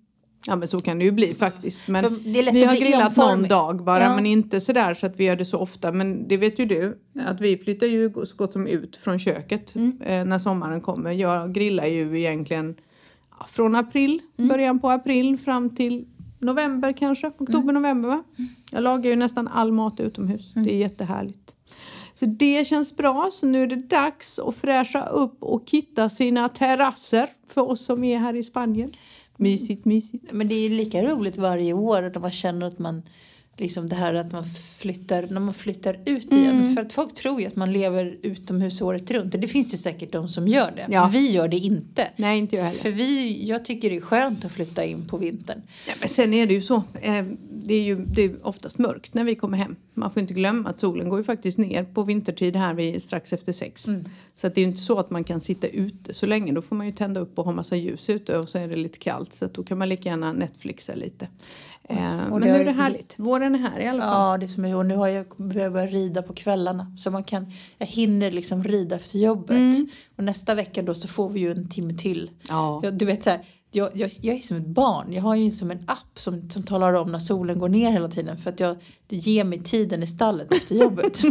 Ja 0.46 0.56
men 0.56 0.68
så 0.68 0.80
kan 0.80 0.98
det 0.98 1.04
ju 1.04 1.10
bli 1.10 1.34
faktiskt. 1.34 1.88
Men 1.88 2.22
vi 2.24 2.64
har 2.64 2.76
grillat 2.76 3.16
någon 3.16 3.28
enformig. 3.30 3.50
dag 3.50 3.84
bara 3.84 4.02
Ja. 4.04 4.14
men 4.16 4.26
inte 4.26 4.60
sådär 4.60 4.94
så 4.94 5.06
att 5.06 5.16
vi 5.16 5.24
gör 5.24 5.36
det 5.36 5.44
så 5.44 5.58
ofta. 5.58 5.92
Men 5.92 6.28
det 6.28 6.36
vet 6.36 6.58
ju 6.58 6.64
du 6.66 6.98
att 7.26 7.40
vi 7.40 7.58
flyttar 7.58 7.86
ju 7.86 8.12
så 8.26 8.36
gott 8.36 8.52
som 8.52 8.66
ut 8.66 8.96
från 8.96 9.18
köket 9.18 9.74
Mm. 9.74 10.00
eh, 10.02 10.24
när 10.24 10.38
sommaren 10.38 10.80
kommer. 10.80 11.10
Jag 11.12 11.54
grillar 11.54 11.86
ju 11.86 12.18
egentligen 12.20 12.74
från 13.48 13.74
april, 13.76 14.20
Mm. 14.38 14.48
början 14.48 14.78
på 14.78 14.90
april 14.90 15.38
fram 15.38 15.70
till 15.70 16.04
november 16.38 16.92
kanske. 16.92 17.26
Oktober, 17.26 17.58
Mm. 17.70 17.74
november 17.74 18.08
va? 18.08 18.22
Jag 18.70 18.82
lagar 18.82 19.10
ju 19.10 19.16
nästan 19.16 19.48
all 19.48 19.72
mat 19.72 20.00
utomhus. 20.00 20.52
Det 20.54 20.74
är 20.74 20.78
jättehärligt. 20.78 21.54
Så 22.14 22.26
det 22.26 22.66
känns 22.66 22.96
bra. 22.96 23.28
Så 23.32 23.46
nu 23.46 23.62
är 23.62 23.66
det 23.66 23.76
dags 23.76 24.38
att 24.38 24.56
fräscha 24.56 25.06
upp 25.06 25.42
och 25.42 25.62
kitta 25.68 26.08
sina 26.10 26.48
terrasser 26.48 27.28
för 27.48 27.70
oss 27.70 27.84
som 27.84 28.04
är 28.04 28.18
här 28.18 28.36
i 28.36 28.42
Spanien. 28.42 28.92
Mysigt, 29.36 29.84
mysigt. 29.84 30.32
Men 30.32 30.48
det 30.48 30.54
är 30.54 30.68
ju 30.68 30.76
lika 30.76 31.02
roligt 31.02 31.36
varje 31.36 31.72
år 31.72 32.02
när 32.02 32.20
man 32.20 32.30
känner 32.32 32.66
att 32.66 32.78
man 32.78 33.02
liksom 33.60 33.86
det 33.86 33.94
här 33.94 34.14
att 34.14 34.32
man 34.32 34.44
flyttar, 34.78 35.26
när 35.30 35.40
man 35.40 35.54
flyttar 35.54 35.98
ut 36.04 36.32
igen. 36.32 36.60
Mm. 36.60 36.74
För 36.74 36.82
att 36.82 36.92
folk 36.92 37.14
tror 37.14 37.40
ju 37.40 37.46
att 37.46 37.56
man 37.56 37.72
lever 37.72 38.16
utomhus 38.22 38.80
året 38.82 39.10
runt. 39.10 39.34
Och 39.34 39.40
det 39.40 39.48
finns 39.48 39.74
ju 39.74 39.78
säkert 39.78 40.12
de 40.12 40.28
som 40.28 40.48
gör 40.48 40.72
det. 40.76 40.86
Ja. 40.90 41.10
Vi 41.12 41.30
gör 41.30 41.48
det 41.48 41.56
inte. 41.56 42.08
Nej, 42.16 42.38
inte 42.38 42.56
jag 42.56 42.64
heller. 42.64 42.80
För 42.80 42.90
vi, 42.90 43.38
jag 43.48 43.64
tycker 43.64 43.90
det 43.90 43.96
är 43.96 44.00
skönt 44.00 44.44
att 44.44 44.52
flytta 44.52 44.84
in 44.84 45.08
på 45.08 45.16
vintern. 45.16 45.62
Ja, 45.86 45.92
men 46.00 46.08
sen 46.08 46.34
är 46.34 46.46
det 46.46 46.54
ju 46.54 46.62
så. 46.62 46.82
Eh, 47.00 47.24
det 47.64 47.74
är 47.74 47.82
ju 47.82 47.96
det 47.96 48.22
är 48.22 48.46
oftast 48.46 48.78
mörkt 48.78 49.14
när 49.14 49.24
vi 49.24 49.34
kommer 49.34 49.58
hem. 49.58 49.76
Man 49.94 50.10
får 50.10 50.20
inte 50.20 50.34
glömma 50.34 50.68
att 50.68 50.78
solen 50.78 51.08
går 51.08 51.18
ju 51.18 51.24
faktiskt 51.24 51.58
ner 51.58 51.84
på 51.84 52.02
vintertid 52.02 52.56
här 52.56 52.74
vid 52.74 53.02
strax 53.02 53.32
efter 53.32 53.52
sex. 53.52 53.88
Så 54.34 54.46
att 54.46 54.54
det 54.54 54.60
är 54.60 54.62
ju 54.62 54.68
inte 54.68 54.80
så 54.80 54.98
att 54.98 55.10
man 55.10 55.24
kan 55.24 55.40
sitta 55.40 55.66
ute 55.66 56.14
så 56.14 56.26
länge. 56.26 56.52
Då 56.52 56.62
får 56.62 56.76
man 56.76 56.86
ju 56.86 56.92
tända 56.92 57.20
upp 57.20 57.38
och 57.38 57.44
ha 57.44 57.52
massa 57.52 57.76
ljus 57.76 58.10
ute 58.10 58.38
och 58.38 58.48
så 58.48 58.58
är 58.58 58.68
det 58.68 58.76
lite 58.76 58.98
kallt. 58.98 59.32
Så 59.32 59.44
att 59.44 59.54
då 59.54 59.64
kan 59.64 59.78
man 59.78 59.88
lika 59.88 60.08
gärna 60.08 60.32
Netflixa 60.32 60.94
lite. 60.94 61.28
Eh, 61.90 61.96
men 61.96 62.40
det 62.40 62.52
nu 62.52 62.60
är 62.60 62.64
det 62.64 62.72
härligt. 62.72 63.14
Våren 63.16 63.54
är 63.54 63.58
här 63.58 63.80
i 63.80 63.86
alla 63.86 64.02
fall. 64.02 64.30
Ja, 64.30 64.38
det 64.38 64.46
är 64.46 64.48
som 64.48 64.64
jag, 64.64 64.86
nu 64.86 64.96
har 64.96 65.08
jag 65.08 65.26
börjat 65.36 65.72
börja 65.72 65.86
rida 65.86 66.22
på 66.22 66.32
kvällarna. 66.32 66.96
Så 66.98 67.10
man 67.10 67.24
kan, 67.24 67.52
jag 67.78 67.86
hinner 67.86 68.30
liksom 68.30 68.64
rida 68.64 68.96
efter 68.96 69.18
jobbet. 69.18 69.76
Och 70.16 70.24
nästa 70.24 70.54
vecka 70.54 70.82
då 70.82 70.94
så 70.94 71.08
får 71.08 71.28
vi 71.28 71.40
ju 71.40 71.50
en 71.50 71.68
timme 71.68 71.94
till. 71.94 72.30
Ja. 72.48 72.80
Jag, 72.82 72.94
du 72.94 73.04
vet 73.04 73.24
så 73.24 73.30
här, 73.30 73.44
jag, 73.70 73.90
jag, 73.94 74.10
jag 74.20 74.36
är 74.36 74.40
som 74.40 74.56
ett 74.56 74.66
barn. 74.66 75.12
Jag 75.12 75.22
har 75.22 75.34
ju 75.34 75.50
som 75.50 75.70
en 75.70 75.84
app 75.86 76.18
som, 76.18 76.50
som 76.50 76.62
talar 76.62 76.92
om 76.92 77.12
när 77.12 77.18
solen 77.18 77.58
går 77.58 77.68
ner 77.68 77.92
hela 77.92 78.08
tiden. 78.08 78.36
För 78.36 78.50
att 78.50 78.60
jag, 78.60 78.76
det 79.06 79.16
ger 79.16 79.44
mig 79.44 79.62
tiden 79.62 80.02
i 80.02 80.06
stallet 80.06 80.52
efter 80.54 80.74
jobbet. 80.74 81.16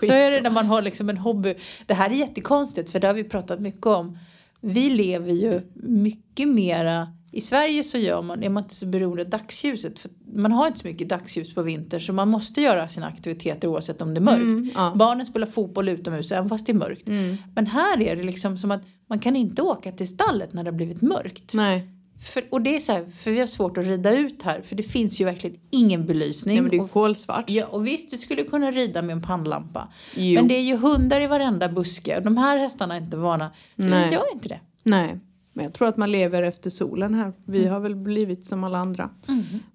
så 0.00 0.12
är 0.12 0.30
det 0.30 0.40
när 0.40 0.50
man 0.50 0.66
har 0.66 0.82
liksom 0.82 1.08
en 1.10 1.18
hobby. 1.18 1.54
Det 1.86 1.94
här 1.94 2.10
är 2.10 2.14
jättekonstigt 2.14 2.90
för 2.90 3.00
det 3.00 3.06
har 3.06 3.14
vi 3.14 3.24
pratat 3.24 3.60
mycket 3.60 3.86
om. 3.86 4.18
Vi 4.60 4.90
lever 4.90 5.32
ju 5.32 5.60
mycket 5.74 6.48
mera 6.48 7.08
i 7.34 7.40
Sverige 7.40 7.84
så 7.84 7.98
gör 7.98 8.22
man, 8.22 8.42
är 8.42 8.48
man 8.48 8.62
inte 8.62 8.74
så 8.74 8.86
beroende 8.86 9.22
av 9.22 9.28
dagsljuset. 9.28 9.98
För 9.98 10.10
man 10.34 10.52
har 10.52 10.66
inte 10.66 10.78
så 10.78 10.86
mycket 10.86 11.08
dagsljus 11.08 11.54
på 11.54 11.62
vintern 11.62 12.00
så 12.00 12.12
man 12.12 12.28
måste 12.28 12.60
göra 12.60 12.88
sina 12.88 13.06
aktiviteter 13.06 13.68
oavsett 13.68 14.02
om 14.02 14.14
det 14.14 14.18
är 14.18 14.22
mörkt. 14.22 14.42
Mm, 14.42 14.70
ja. 14.74 14.92
Barnen 14.96 15.26
spelar 15.26 15.46
fotboll 15.46 15.88
utomhus 15.88 16.32
även 16.32 16.48
fast 16.48 16.66
det 16.66 16.72
är 16.72 16.74
mörkt. 16.74 17.06
Men 17.54 17.66
här 17.66 18.02
är 18.02 18.16
det 18.16 18.22
liksom 18.22 18.58
som 18.58 18.70
att 18.70 18.82
man 19.08 19.18
kan 19.18 19.36
inte 19.36 19.62
åka 19.62 19.92
till 19.92 20.08
stallet 20.08 20.52
när 20.52 20.64
det 20.64 20.70
har 20.70 20.76
blivit 20.76 21.02
mörkt. 21.02 21.54
Nej. 21.54 21.90
För, 22.32 22.44
och 22.50 22.60
det 22.60 22.76
är 22.76 22.80
så 22.80 22.92
här, 22.92 23.06
för 23.06 23.30
vi 23.30 23.40
har 23.40 23.46
svårt 23.46 23.78
att 23.78 23.86
rida 23.86 24.14
ut 24.14 24.42
här 24.42 24.62
för 24.62 24.76
det 24.76 24.82
finns 24.82 25.20
ju 25.20 25.24
verkligen 25.24 25.56
ingen 25.70 26.06
belysning. 26.06 26.54
Nej, 26.54 26.62
men 26.62 26.70
det 26.70 26.76
är 26.76 26.88
kolsvart. 26.88 27.50
ja, 27.50 27.66
och 27.66 27.86
visst, 27.86 28.10
du 28.10 28.18
skulle 28.18 28.44
kunna 28.44 28.70
rida 28.70 29.02
med 29.02 29.12
en 29.12 29.22
pannlampa. 29.22 29.88
Jo. 30.14 30.40
Men 30.40 30.48
det 30.48 30.54
är 30.54 30.62
ju 30.62 30.76
hundar 30.76 31.20
i 31.20 31.26
varenda 31.26 31.68
buske 31.68 32.16
och 32.16 32.22
de 32.22 32.36
här 32.36 32.58
hästarna 32.58 32.96
är 32.96 33.00
inte 33.00 33.16
vana. 33.16 33.50
Så 33.76 33.82
Nej. 33.82 34.08
vi 34.08 34.14
gör 34.14 34.32
inte 34.34 34.48
det. 34.48 34.60
Nej, 34.82 35.20
men 35.54 35.64
jag 35.64 35.74
tror 35.74 35.88
att 35.88 35.96
man 35.96 36.12
lever 36.12 36.42
efter 36.42 36.70
solen 36.70 37.14
här. 37.14 37.32
Vi 37.44 37.66
har 37.66 37.80
väl 37.80 37.96
blivit 37.96 38.46
som 38.46 38.64
alla 38.64 38.78
andra. 38.78 39.10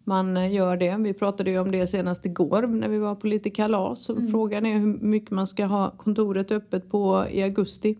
Man 0.03 0.37
eh, 0.37 0.53
gör 0.53 0.77
det. 0.77 0.95
Vi 0.99 1.13
pratade 1.13 1.51
ju 1.51 1.59
om 1.59 1.71
det 1.71 1.87
senast 1.87 2.25
igår 2.25 2.61
när 2.67 2.87
vi 2.89 2.97
var 2.97 3.15
på 3.15 3.27
lite 3.27 3.49
kalas. 3.49 4.09
Och 4.09 4.17
Frågan 4.31 4.65
är 4.65 4.77
hur 4.77 4.97
mycket 5.01 5.31
man 5.31 5.47
ska 5.47 5.65
ha 5.65 5.91
kontoret 5.91 6.51
öppet 6.51 6.91
på 6.91 7.25
i 7.31 7.43
augusti. 7.43 7.97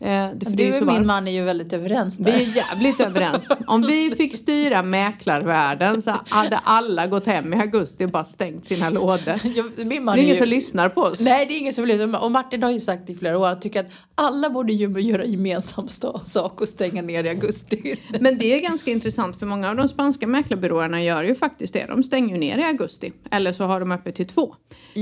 Eh, 0.00 0.28
Du 0.36 0.78
och 0.80 0.86
min 0.86 1.06
man 1.06 1.28
är 1.28 1.32
ju 1.32 1.42
väldigt 1.42 1.72
överens 1.72 2.18
Vi 2.18 2.24
där. 2.24 2.32
är 2.32 2.56
jävligt 2.56 3.00
överens. 3.00 3.48
Om 3.66 3.82
vi 3.82 4.14
fick 4.16 4.36
styra 4.36 4.82
mäklarvärlden 4.82 6.02
så 6.02 6.12
hade 6.28 6.56
alla 6.58 7.06
gått 7.06 7.26
hem 7.26 7.54
i 7.54 7.56
augusti 7.56 8.04
och 8.04 8.10
bara 8.10 8.24
stängt 8.24 8.64
sina 8.64 8.90
lådor. 8.90 9.40
Jag, 9.56 9.70
Det 9.76 9.82
är 9.82 10.16
ingen 10.16 10.28
ju, 10.28 10.36
som 10.36 10.48
lyssnar 10.48 10.88
på 10.88 11.00
oss. 11.00 11.20
Nej, 11.20 11.46
det 11.46 11.54
är 11.54 11.58
ingen 11.58 11.72
som 11.72 11.84
vill 11.84 11.98
lyssna. 11.98 12.18
Och 12.18 12.30
Martin 12.32 12.62
har 12.62 12.70
ju 12.70 12.80
sagt 12.80 13.10
i 13.10 13.14
flera 13.14 13.38
år, 13.38 13.46
han 13.48 13.60
tycker 13.60 13.80
att 13.80 13.90
alla 14.14 14.50
borde 14.50 14.72
ju 14.72 15.00
göra 15.00 15.24
gemensam 15.24 15.88
sak 16.24 16.60
och 16.60 16.68
stänga 16.68 17.02
ner 17.02 17.24
i 17.24 17.28
augusti. 17.28 17.96
Men 18.20 18.38
det 18.38 18.46
är 18.54 18.60
ganska 18.60 18.90
intressant 18.90 19.38
för 19.38 19.46
många 19.46 19.70
av 19.70 19.76
de 19.76 19.88
spanska 19.88 20.26
mäklarbyråerna 20.26 21.02
gör 21.02 21.24
ju 21.24 21.34
faktiskt 21.34 21.72
det. 21.72 21.86
De 21.86 22.02
stänger 22.02 22.34
ju 22.34 22.40
ner 22.40 22.58
i 22.58 22.64
augusti. 22.64 23.12
Eller 23.30 23.52
så 23.52 23.64
har 23.64 23.80
de 23.80 23.92
öppet 23.92 24.16
till 24.16 24.26
två. 24.26 24.54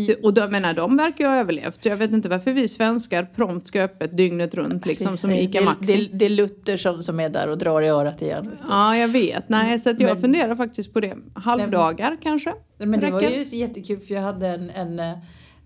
Så, 0.07 0.15
och 0.27 0.35
de, 0.35 0.51
menar, 0.51 0.75
de 0.75 0.97
verkar 0.97 1.25
ju 1.25 1.31
ha 1.31 1.37
överlevt. 1.37 1.83
Så 1.83 1.89
jag 1.89 1.97
vet 1.97 2.11
inte 2.13 2.29
varför 2.29 2.53
vi 2.53 2.69
svenskar 2.69 3.25
prompt 3.25 3.67
ska 3.67 3.83
öppet 3.83 4.17
dygnet 4.17 4.55
runt 4.55 4.82
liksom 4.87 5.19
som 5.19 5.31
Ica 5.31 5.61
det, 5.81 5.87
det, 5.97 6.09
det 6.13 6.25
är 6.25 6.31
Luther 6.31 6.77
som, 6.77 7.03
som 7.03 7.21
är 7.21 7.29
där 7.29 7.49
och 7.49 7.59
drar 7.59 7.83
i 7.83 7.89
örat 7.89 8.23
igen. 8.23 8.45
du. 8.59 8.65
Ja, 8.69 8.97
jag 8.97 9.09
vet. 9.09 9.49
Nej, 9.49 9.79
så 9.79 9.89
jag 9.89 10.01
Men- 10.01 10.21
funderar 10.21 10.57
faktiskt 10.57 10.93
på 10.93 11.01
det. 11.01 11.17
Halvdagar 11.35 12.17
kanske? 12.23 12.55
Men 12.79 13.01
det 13.01 13.11
var 13.11 13.21
ju 13.23 13.43
jättekul 13.57 14.01
för 14.01 14.15
jag 14.15 14.23
hade 14.23 14.49
en, 14.49 14.71
en, 14.71 15.01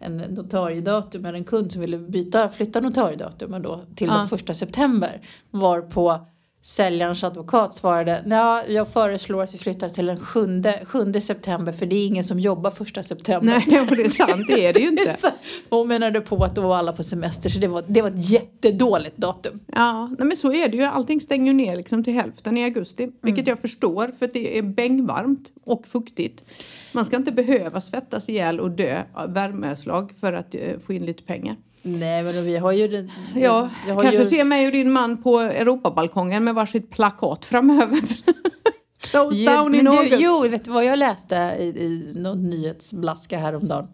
en 0.00 0.16
notariedatum 0.16 1.22
med 1.22 1.34
en 1.34 1.44
kund 1.44 1.72
som 1.72 1.80
ville 1.80 1.98
byta, 1.98 2.48
flytta 2.48 2.80
notariedatumen 2.80 3.62
då 3.62 3.80
till 3.96 4.06
Ja. 4.06 4.14
den 4.18 4.28
första 4.28 4.54
september. 4.54 5.20
Var 5.50 5.80
på 5.80 6.26
säljarens 6.66 7.24
advokat 7.24 7.74
svarade 7.74 8.24
ja, 8.26 8.62
jag 8.68 8.88
föreslår 8.88 9.42
att 9.42 9.54
vi 9.54 9.58
flyttar 9.58 9.88
till 9.88 10.06
den 10.06 10.20
7, 10.20 10.62
7 10.84 11.20
september 11.20 11.72
för 11.72 11.86
det 11.86 11.96
är 11.96 12.06
ingen 12.06 12.24
som 12.24 12.40
jobbar 12.40 12.70
första 12.70 13.02
september. 13.02 13.64
Nej, 13.68 13.86
det 13.96 14.02
är 14.04 14.08
sant. 14.08 14.46
Det 14.48 14.66
är 14.66 14.72
det 14.72 14.80
ju 14.80 14.88
inte. 14.88 15.16
Hon 15.70 15.88
menade 15.88 16.20
på 16.20 16.44
att 16.44 16.54
då 16.54 16.60
var 16.60 16.76
alla 16.76 16.92
på 16.92 17.02
semester 17.02 17.50
så 17.50 17.58
det 17.58 17.68
var, 17.68 17.84
det 17.86 18.02
var 18.02 18.08
ett 18.08 18.30
jättedåligt 18.30 19.16
datum. 19.16 19.60
Ja, 19.66 20.06
nej, 20.18 20.28
men 20.28 20.36
så 20.36 20.52
är 20.52 20.68
det 20.68 20.76
ju. 20.76 20.82
Allting 20.82 21.20
stänger 21.20 21.46
ju 21.46 21.52
ner 21.52 21.76
liksom 21.76 22.04
till 22.04 22.12
hälften 22.12 22.56
i 22.56 22.64
augusti. 22.64 23.12
Vilket 23.22 23.46
jag 23.46 23.58
förstår 23.58 24.12
för 24.18 24.26
att 24.26 24.32
det 24.32 24.58
är 24.58 24.62
bängvarmt 24.62 25.50
och 25.64 25.86
fuktigt. 25.86 26.44
Man 26.92 27.04
ska 27.04 27.16
inte 27.16 27.32
behöva 27.32 27.80
svettas 27.80 28.28
ihjäl 28.28 28.60
och 28.60 28.70
dö 28.70 29.02
av 29.14 29.32
värmeslag 29.32 30.12
för 30.20 30.32
att 30.32 30.54
eh, 30.54 30.60
få 30.86 30.92
in 30.92 31.06
lite 31.06 31.22
pengar. 31.22 31.56
Nej 31.82 32.22
men 32.22 32.44
vi 32.44 32.56
har 32.56 32.72
ju 32.72 32.88
den, 32.88 33.10
Ja, 33.34 33.70
jag 33.88 33.94
har 33.94 34.02
kanske 34.02 34.20
ju, 34.22 34.26
se 34.26 34.44
mig 34.44 34.66
och 34.66 34.72
din 34.72 34.92
man 34.92 35.22
på 35.22 35.40
Europabalkongen 35.40 36.44
med 36.44 36.54
varsitt 36.54 36.90
plakat 36.90 37.44
framöver. 37.44 38.00
Close 39.10 39.36
Jo, 39.38 39.52
down 39.52 39.74
in 39.74 39.84
du, 39.84 39.90
August. 39.90 40.16
Jo, 40.20 40.48
vet 40.48 40.64
du 40.64 40.70
vad 40.70 40.84
jag 40.84 40.98
läste 40.98 41.56
i, 41.58 41.62
i 41.64 42.12
någon 42.14 42.50
nyhetsblaska 42.50 43.38
häromdagen? 43.38 43.86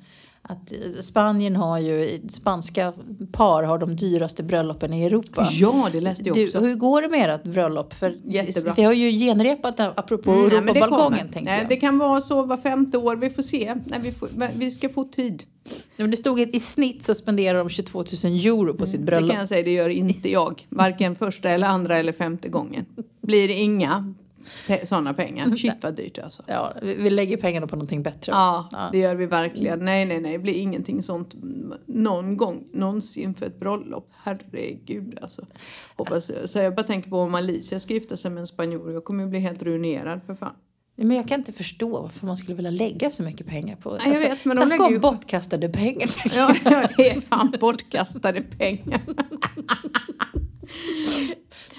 Att 0.42 0.72
eh, 0.72 0.78
Spanien 1.00 1.56
har 1.56 1.78
ju, 1.78 2.20
spanska 2.28 2.92
par 3.32 3.62
har 3.62 3.78
de 3.78 3.96
dyraste 3.96 4.42
bröllopen 4.42 4.92
i 4.92 5.04
Europa. 5.04 5.48
Ja, 5.50 5.88
det 5.92 6.00
läste 6.00 6.24
jag 6.24 6.36
Du, 6.36 6.44
också. 6.44 6.60
hur 6.60 6.74
går 6.74 7.02
det 7.02 7.08
med 7.08 7.30
ert 7.34 7.44
bröllop? 7.44 7.94
För 7.94 8.16
Jättebra. 8.24 8.74
Vi 8.76 8.82
har 8.82 8.92
ju 8.92 9.10
genrepat 9.10 9.76
det, 9.76 9.92
apropå 9.96 10.30
Mm, 10.30 10.42
nej, 10.42 10.50
det 10.50 10.56
Europabalkongen 10.56 11.28
Nej, 11.34 11.58
jag. 11.60 11.68
Det 11.68 11.76
kan 11.76 11.98
vara 11.98 12.20
så 12.20 12.42
var 12.42 12.56
femte 12.56 12.98
år. 12.98 13.16
Vi 13.16 13.30
får 13.30 13.42
se. 13.42 13.74
Nej, 13.86 14.00
vi, 14.02 14.12
får, 14.12 14.28
vi 14.58 14.70
ska 14.70 14.88
få 14.88 15.04
tid. 15.04 15.42
Det 15.96 16.16
stod 16.16 16.40
att 16.40 16.48
i 16.54 16.60
snitt 16.60 17.02
så 17.04 17.14
spenderar 17.14 17.58
de 17.58 17.68
22 17.68 17.98
000 18.24 18.32
euro 18.34 18.74
på 18.74 18.86
sitt 18.86 19.00
Det 19.00 19.06
bröllop. 19.06 19.30
kan 19.30 19.38
jag 19.40 19.48
säga, 19.48 19.62
det 19.62 19.72
gör 19.72 19.88
inte 19.88 20.30
jag. 20.30 20.66
Varken 20.68 21.14
första 21.14 21.50
eller 21.50 21.66
andra 21.66 21.96
eller 21.98 22.12
femte 22.12 22.48
gången. 22.48 22.86
Blir 23.20 23.48
det 23.48 23.54
inga 23.54 24.14
pe- 24.68 24.86
sådana 24.86 25.14
pengar. 25.14 25.56
Shit 25.56 25.72
vad 25.82 25.94
dyrt 25.94 26.18
alltså. 26.18 26.42
Ja, 26.46 26.72
vi, 26.82 26.94
vi 26.94 27.10
lägger 27.10 27.36
pengarna 27.36 27.66
på 27.66 27.76
någonting 27.76 28.02
bättre. 28.02 28.32
Ja, 28.32 28.68
Ja. 28.72 28.88
det 28.92 28.98
gör 28.98 29.14
vi 29.14 29.26
verkligen. 29.26 29.84
Nej, 29.84 30.04
nej, 30.04 30.20
nej. 30.20 30.32
Det 30.32 30.38
blir 30.38 30.54
ingenting 30.54 31.02
sånt 31.02 31.34
någon 31.86 32.36
gång 32.36 32.64
någonsin 32.72 33.34
för 33.34 33.46
ett 33.46 33.60
bröllop. 33.60 34.08
Herregud 34.24 35.18
alltså. 35.22 35.46
Hoppas, 35.96 36.30
så 36.44 36.58
jag 36.58 36.74
bara 36.74 36.86
tänker 36.86 37.10
på 37.10 37.16
om 37.18 37.34
Alicia 37.34 37.80
ska 37.80 37.94
gifta 37.94 38.16
sig 38.16 38.30
med 38.30 38.40
en 38.40 38.46
spanjor. 38.46 38.92
Jag 38.92 39.04
kommer 39.04 39.24
ju 39.24 39.30
bli 39.30 39.38
helt 39.38 39.62
ruinerad 39.62 40.20
för 40.26 40.34
fan. 40.34 40.54
Men 40.96 41.16
jag 41.16 41.28
kan 41.28 41.40
inte 41.40 41.52
förstå 41.52 42.00
varför 42.02 42.26
man 42.26 42.36
skulle 42.36 42.54
vilja 42.54 42.70
lägga 42.70 43.10
så 43.10 43.22
mycket 43.22 43.46
pengar 43.46 43.76
på 43.76 43.98
jag 44.04 44.10
vet, 44.10 44.44
men 44.44 44.56
de 44.56 44.62
snacka 44.62 44.66
lägger 44.66 44.86
om 44.86 44.92
ju- 44.92 44.98
bortkastade 44.98 45.68
pengar. 45.68 46.08
Ja, 46.36 46.54
ja, 46.64 46.88
det 46.96 47.10
är 47.10 47.20
fan 47.20 47.54
bortkastade 47.60 48.40
pengar. 48.42 49.00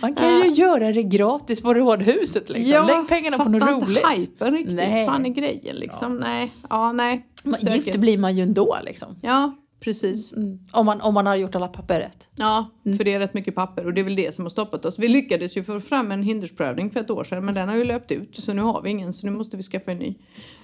Man 0.01 0.13
kan 0.15 0.39
ju 0.41 0.51
göra 0.51 0.91
det 0.91 1.03
gratis 1.03 1.62
på 1.62 1.74
rådhuset 1.74 2.50
liksom. 2.50 2.88
Lägg 2.88 3.08
pengarna 3.08 3.38
på 3.38 3.50
något 3.50 3.62
inte 3.70 3.74
roligt. 3.74 4.08
hypen 4.17 4.53
riktigt. 4.53 4.75
Nej. 4.75 5.05
Fan 5.05 5.25
är 5.25 5.29
grejen 5.29 5.75
liksom. 5.75 6.17
Nej, 6.17 6.51
ja, 6.70 6.91
nej. 6.91 7.25
Man, 7.43 7.60
Säkert. 7.60 7.75
gift 7.75 7.96
blir 7.98 8.17
man 8.17 8.36
ju 8.36 8.43
ändå 8.43 8.77
liksom. 8.86 9.15
Ja, 9.22 9.55
precis. 9.84 10.34
Om, 10.72 10.86
man, 10.86 11.02
om 11.02 11.13
man 11.13 11.25
har 11.25 11.36
gjort 11.36 11.56
alla 11.56 11.68
papper 11.68 12.00
rätt. 12.00 12.30
Ja, 12.36 12.70
för 12.98 13.04
det 13.04 13.13
är 13.13 13.20
rätt 13.20 13.34
mycket 13.34 13.56
papper 13.56 13.86
och 13.86 13.94
det 13.94 14.02
är 14.02 14.06
väl 14.06 14.16
det 14.16 14.36
som 14.36 14.46
har 14.46 14.50
stoppat 14.50 14.86
oss. 14.86 15.00
Vi 15.00 15.08
lyckades 15.08 15.58
ju 15.58 15.63
få 15.63 15.80
fram 15.80 16.12
en 16.12 16.24
hindersprövning 16.24 16.92
för 16.92 17.00
ett 17.00 17.10
år 17.10 17.24
sedan 17.24 17.46
men 17.46 17.54
den 17.54 17.70
har 17.70 17.75
ju 17.75 17.84
löpt 17.84 18.12
ut 18.12 18.36
så 18.36 18.54
nu 18.54 18.62
har 18.62 18.82
vi 18.82 18.90
ingen 18.90 19.13
så 19.13 19.25
nu 19.25 19.32
måste 19.32 19.58
vi 19.58 19.63
skaffa 19.63 19.92
en 19.92 19.98
ny. 19.98 20.08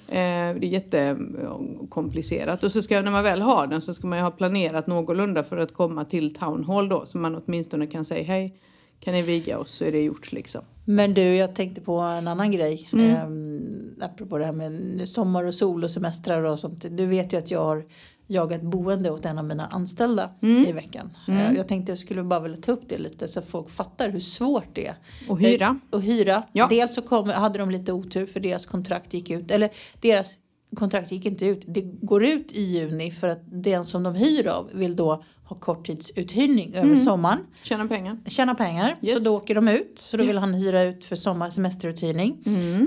Eh, 0.07 0.55
det 0.59 0.63
är 0.63 0.63
jättekomplicerat 0.63 2.63
och 2.63 2.71
så 2.71 2.81
ska 2.81 3.01
när 3.01 3.11
man 3.11 3.23
väl 3.23 3.41
har 3.41 3.67
den 3.67 3.81
så 3.81 3.93
ska 3.93 4.07
man 4.07 4.17
ju 4.17 4.23
ha 4.23 4.31
planerat 4.31 4.87
någorlunda 4.87 5.43
för 5.43 5.57
att 5.57 5.73
komma 5.73 6.05
till 6.05 6.35
Town 6.35 6.63
Hall 6.63 6.89
då 6.89 7.05
så 7.05 7.17
man 7.17 7.41
åtminstone 7.45 7.87
kan 7.87 8.05
säga 8.05 8.23
hej 8.23 8.59
kan 8.99 9.13
ni 9.13 9.21
viga 9.21 9.59
oss 9.59 9.71
så 9.71 9.85
är 9.85 9.91
det 9.91 10.01
gjort 10.01 10.31
liksom. 10.31 10.61
Men 10.91 11.13
du, 11.13 11.21
jag 11.21 11.55
tänkte 11.55 11.81
på 11.81 11.97
en 11.99 12.27
annan 12.27 12.51
grej. 12.51 12.89
Mm. 12.93 13.15
Ehm, 13.15 13.95
apropå 14.01 14.37
det 14.37 14.45
här 14.45 14.51
med 14.53 15.09
sommar 15.09 15.43
och 15.43 15.53
sol 15.55 15.83
och 15.83 15.91
semestrar 15.91 16.43
och 16.43 16.59
sånt. 16.59 16.85
Du 16.89 17.05
vet 17.05 17.33
ju 17.33 17.37
att 17.37 17.51
jag 17.51 17.63
har 17.63 17.85
jagat 18.27 18.61
boende 18.61 19.11
åt 19.11 19.25
en 19.25 19.37
av 19.37 19.45
mina 19.45 19.67
anställda 19.67 20.29
i 20.67 20.71
veckan. 20.71 21.09
Eh, 21.27 21.51
Jag 21.51 21.67
tänkte 21.67 21.91
jag 21.91 21.99
skulle 21.99 22.23
bara 22.23 22.39
vilja 22.39 22.57
ta 22.57 22.71
upp 22.71 22.83
det 22.89 22.97
lite 22.97 23.27
så 23.27 23.41
folk 23.41 23.69
fattar 23.69 24.09
hur 24.09 24.19
svårt 24.19 24.67
det 24.75 24.87
är. 24.87 24.95
Och 25.27 25.39
hyra. 25.39 25.65
Eh, 25.67 25.95
Och 25.97 26.01
hyra. 26.01 26.43
Ja. 26.51 26.67
Dels 26.69 26.95
så 26.95 27.01
kom, 27.01 27.29
hade 27.29 27.59
de 27.59 27.71
lite 27.71 27.93
otur 27.93 28.25
för 28.25 28.39
deras 28.39 28.65
kontrakt 28.65 29.13
gick 29.13 29.29
ut. 29.29 29.51
Eller 29.51 29.69
deras 30.01 30.35
kontraktet 30.75 31.11
gick 31.11 31.25
inte 31.25 31.45
ut. 31.45 31.63
Det 31.67 31.81
går 31.81 32.25
ut 32.25 32.51
i 32.51 32.61
juni 32.61 33.11
för 33.11 33.27
att 33.29 33.41
den 33.45 33.85
som 33.85 34.03
de 34.03 34.15
hyr 34.15 34.47
av 34.47 34.69
vill 34.73 34.95
då 34.95 35.23
ha 35.43 35.55
korttidsuthyrning 35.59 36.73
över 36.75 36.95
sommaren. 36.95 37.39
Tjäna 37.63 37.87
pengar. 37.87 38.17
Tjäna 38.25 38.55
pengar. 38.55 38.95
Yes. 39.01 39.17
Så 39.17 39.23
då 39.23 39.35
åker 39.35 39.55
de 39.55 39.67
ut. 39.67 39.99
Så 39.99 40.17
då 40.17 40.23
vill 40.23 40.37
han 40.37 40.53
hyra 40.53 40.83
ut 40.83 41.05
för 41.05 41.15
sommar 41.15 41.49
semesteruthyrning. 41.49 42.37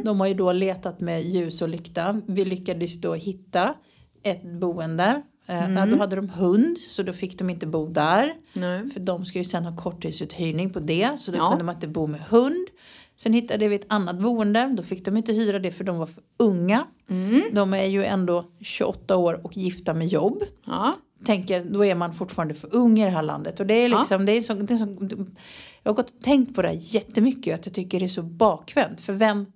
De 0.04 0.20
har 0.20 0.26
ju 0.26 0.34
då 0.34 0.52
letat 0.52 1.00
med 1.00 1.22
ljus 1.22 1.62
och 1.62 1.68
lykta. 1.68 2.20
Vi 2.26 2.44
lyckades 2.44 3.00
då 3.00 3.14
hitta 3.14 3.74
ett 4.22 4.42
boende. 4.60 5.22
Eh, 5.46 5.70
ja, 5.74 5.86
då 5.86 5.96
hade 5.98 6.16
de 6.16 6.28
hund 6.28 6.78
så 6.88 7.02
då 7.02 7.12
fick 7.12 7.38
de 7.38 7.50
inte 7.50 7.66
bo 7.66 7.88
där. 7.88 8.34
Nej. 8.52 8.88
För 8.88 9.00
de 9.00 9.24
ska 9.26 9.38
ju 9.38 9.44
sen 9.44 9.64
ha 9.64 9.76
korttidsuthyrning 9.76 10.70
på 10.70 10.80
det. 10.80 11.10
Så 11.20 11.30
då 11.30 11.38
Ja. 11.38 11.48
kunde 11.48 11.64
man 11.64 11.74
inte 11.74 11.88
bo 11.88 12.06
med 12.06 12.20
hund. 12.20 12.66
Sen 13.22 13.32
hittade 13.32 13.68
vi 13.68 13.74
ett 13.74 13.86
annat 13.88 14.18
boende. 14.18 14.74
Då 14.76 14.82
fick 14.82 15.04
de 15.04 15.16
inte 15.16 15.32
hyra 15.32 15.58
det 15.58 15.72
för 15.72 15.84
de 15.84 15.98
var 15.98 16.06
för 16.06 16.22
unga. 16.36 16.86
De 17.52 17.74
är 17.74 17.84
ju 17.84 18.04
ändå 18.04 18.44
28 18.60 19.16
år 19.16 19.40
och 19.46 19.56
gifta 19.56 19.94
med 19.94 20.06
jobb. 20.06 20.42
Ja. 20.64 20.94
Tänker, 21.24 21.64
då 21.64 21.84
är 21.84 21.94
man 21.94 22.12
fortfarande 22.12 22.54
för 22.54 22.74
ung 22.74 22.98
i 22.98 23.04
det 23.04 23.10
här 23.10 23.22
landet. 23.22 23.60
Och 23.60 23.66
det 23.66 23.74
är 23.74 23.88
liksom, 23.88 24.26
det 24.26 24.32
är 24.32 24.42
så, 24.42 24.54
det 24.54 24.74
är 24.74 24.76
så, 24.76 24.96
jag 25.82 25.92
har 25.92 25.96
gått 25.96 26.10
och 26.10 26.22
tänkt 26.22 26.54
på 26.54 26.62
det 26.62 26.68
här 26.68 26.78
jättemycket. 26.80 27.54
Att 27.54 27.66
jag 27.66 27.74
tycker 27.74 28.00
det 28.00 28.06
är 28.06 28.08
så 28.08 28.22
bakvänt. 28.22 29.00
För 29.00 29.12
vem, 29.12 29.46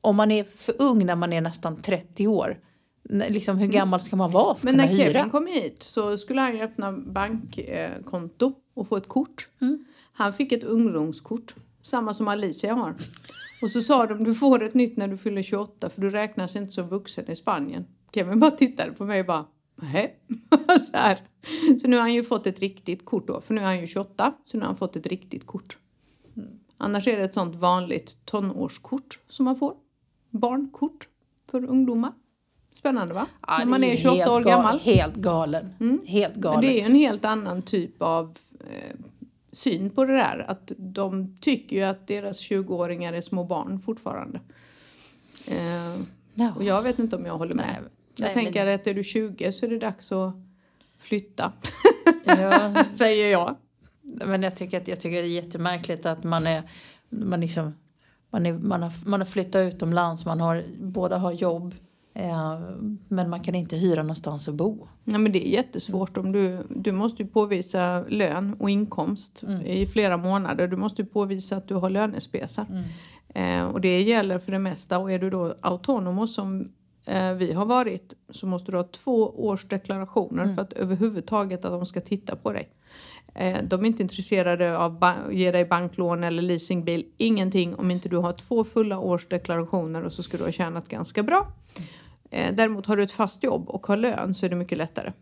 om 0.00 0.16
man 0.16 0.30
är 0.30 0.44
för 0.44 0.74
ung 0.78 1.06
när 1.06 1.16
man 1.16 1.32
är 1.32 1.40
nästan 1.40 1.82
30 1.82 2.26
år. 2.26 2.58
Liksom, 3.28 3.58
hur 3.58 3.68
gammal 3.68 4.00
ska 4.00 4.16
man 4.16 4.30
vara 4.30 4.54
för 4.54 4.64
Men 4.64 4.74
att 4.74 4.76
när 4.76 4.88
kunna 4.88 5.04
hyra? 5.04 5.12
Kevin 5.12 5.30
kom 5.30 5.46
hit 5.46 5.82
så 5.82 6.18
skulle 6.18 6.40
han 6.40 6.56
ju 6.56 6.62
öppna 6.62 6.92
bankkonto 6.92 8.52
och 8.74 8.88
få 8.88 8.96
ett 8.96 9.08
kort. 9.08 9.48
Han 10.12 10.32
fick 10.32 10.52
ett 10.52 10.64
ungdomskort, 10.64 11.54
samma 11.84 12.14
som 12.14 12.28
Alicia 12.28 12.74
har. 12.74 12.94
Och 13.62 13.70
så 13.70 13.80
sa 13.80 14.06
de 14.06 14.24
du 14.24 14.34
får 14.34 14.62
ett 14.62 14.74
nytt 14.74 14.96
när 14.96 15.08
du 15.08 15.16
fyller 15.16 15.42
28 15.42 15.90
för 15.90 16.00
du 16.00 16.10
räknas 16.10 16.56
inte 16.56 16.72
som 16.72 16.88
vuxen 16.88 17.30
i 17.30 17.36
Spanien. 17.36 17.86
Kevin 18.14 18.40
bara 18.40 18.50
tittade 18.50 18.92
på 18.92 19.04
mig 19.04 19.20
och 19.20 19.26
bara 19.26 19.44
nej. 19.76 20.18
så, 20.90 20.96
här. 20.96 21.20
så 21.80 21.88
nu 21.88 21.96
har 21.96 22.00
han 22.00 22.14
ju 22.14 22.24
fått 22.24 22.46
ett 22.46 22.58
riktigt 22.58 23.04
kort 23.04 23.26
då, 23.26 23.40
för 23.40 23.54
nu 23.54 23.60
är 23.60 23.64
han 23.64 23.80
ju 23.80 23.86
28 23.86 24.32
så 24.44 24.56
nu 24.56 24.62
har 24.62 24.66
han 24.66 24.76
fått 24.76 24.96
ett 24.96 25.06
riktigt 25.06 25.46
kort. 25.46 25.78
Annars 26.78 27.08
är 27.08 27.16
det 27.16 27.24
ett 27.24 27.34
sånt 27.34 27.56
vanligt 27.56 28.26
tonårskort 28.26 29.20
som 29.28 29.44
man 29.44 29.56
får. 29.56 29.74
Barnkort 30.30 31.08
för 31.50 31.64
ungdomar. 31.64 32.12
Spännande 32.72 33.14
va? 33.14 33.26
Ja, 33.46 33.58
När 33.58 33.66
man 33.66 33.84
är 33.84 33.90
ju 33.90 33.96
28 33.96 34.16
helt 34.16 34.30
år 34.30 34.42
gammal. 34.42 34.78
Helt 34.78 35.14
galen. 35.14 36.00
Helt 36.06 36.34
galet. 36.34 36.60
Det 36.60 36.66
är 36.66 36.82
ju 36.82 36.94
en 36.94 36.98
helt 36.98 37.24
annan 37.24 37.62
typ 37.62 38.02
av 38.02 38.38
eh, 38.60 38.96
syn 39.54 39.90
på 39.90 40.04
det 40.04 40.12
där. 40.12 40.44
Att 40.48 40.72
de 40.76 41.36
tycker 41.40 41.76
ju 41.76 41.82
att 41.82 42.06
deras 42.06 42.40
20-åringar 42.42 43.12
är 43.12 43.20
små 43.20 43.44
barn 43.44 43.80
fortfarande. 43.80 44.40
Eh, 45.46 45.96
Ja. 46.36 46.52
och 46.56 46.64
jag 46.64 46.82
vet 46.82 46.98
inte 46.98 47.16
om 47.16 47.26
jag 47.26 47.38
håller 47.38 47.54
med. 47.54 47.66
Nej, 47.66 47.90
jag 48.16 48.24
nej, 48.24 48.34
tänker 48.44 48.66
att 48.66 48.86
är 48.86 48.94
du 48.94 49.04
20 49.04 49.52
så 49.52 49.66
är 49.66 49.70
det 49.70 49.78
dags 49.78 50.12
att 50.12 50.34
flytta, 50.98 51.52
Ja, 52.24 52.84
säger 52.94 53.32
jag. 53.32 53.56
men 54.02 54.42
jag 54.42 54.56
tycker, 54.56 54.80
att, 54.80 54.88
jag 54.88 55.00
tycker 55.00 55.22
det 55.22 55.28
är 55.28 55.42
jättemärkligt 55.42 56.06
att 56.06 56.24
man 56.24 56.46
är, 56.46 56.62
man 57.08 57.40
liksom, 57.40 57.74
man, 58.30 58.46
är, 58.46 58.52
man, 58.52 58.82
har, 58.82 58.92
man 59.06 59.20
har 59.20 59.26
flyttat 59.26 59.74
utomlands, 59.74 60.26
man 60.26 60.40
har, 60.40 60.64
båda 60.80 61.18
har 61.18 61.32
jobb. 61.32 61.74
Eh, 62.14 62.58
men 63.08 63.30
man 63.30 63.40
kan 63.40 63.54
inte 63.54 63.76
hyra 63.76 64.02
någonstans 64.02 64.48
att 64.48 64.54
bo. 64.54 64.88
Ja, 65.04 65.18
men 65.18 65.32
det 65.32 65.48
är 65.48 65.50
jättesvårt 65.50 66.16
om 66.16 66.32
du, 66.32 66.66
du 66.70 66.92
måste 66.92 67.22
ju 67.22 67.28
påvisa 67.28 68.04
lön 68.08 68.56
och 68.58 68.70
inkomst 68.70 69.44
i 69.64 69.86
flera 69.86 70.16
månader. 70.16 70.68
Du 70.68 70.76
måste 70.76 71.02
ju 71.02 71.08
påvisa 71.08 71.56
att 71.56 71.68
du 71.68 71.74
har 71.74 71.90
lönespesar. 71.90 72.66
Eh, 73.34 73.64
och 73.64 73.80
det 73.80 74.02
gäller 74.02 74.38
för 74.38 74.52
det 74.52 74.58
mesta. 74.58 74.98
Och 74.98 75.12
är 75.12 75.18
du 75.18 75.30
då 75.30 75.54
autonom 75.60 76.28
som 76.28 76.72
eh, 77.06 77.32
vi 77.32 77.52
har 77.52 77.66
varit 77.66 78.14
så 78.30 78.46
måste 78.46 78.70
du 78.70 78.76
ha 78.76 78.84
två 78.84 79.46
års 79.46 79.64
deklarationer 79.64 80.54
för 80.54 80.62
att 80.62 80.72
överhuvudtaget 80.72 81.64
att 81.64 81.72
de 81.72 81.86
ska 81.86 82.00
titta 82.00 82.36
på 82.36 82.52
dig. 82.52 82.68
Eh, 83.34 83.62
de 83.62 83.80
är 83.80 83.86
inte 83.86 84.02
intresserade 84.02 84.78
av 84.78 85.04
att 85.04 85.16
ge 85.32 85.50
dig 85.50 85.64
banklån 85.64 86.24
eller 86.24 86.42
leasingbil. 86.42 87.06
Ingenting 87.16 87.74
om 87.74 87.90
inte 87.90 88.08
du 88.08 88.16
har 88.16 88.32
två 88.32 88.64
fulla 88.64 88.98
års 88.98 89.26
deklarationer 89.26 90.02
och 90.02 90.12
så 90.12 90.22
ska 90.22 90.36
du 90.36 90.44
ha 90.44 90.52
tjänat 90.52 90.88
ganska 90.88 91.22
bra. 91.22 91.52
Eh, 92.34 92.54
Däremot 92.54 92.86
har 92.86 92.96
du 92.96 93.02
ett 93.02 93.12
fast 93.12 93.42
jobb 93.42 93.68
och 93.68 93.86
har 93.86 93.96
lön 93.96 94.34
så 94.34 94.46
är 94.46 94.50
det 94.50 94.56
mycket 94.56 94.78
lättare. 94.78 95.12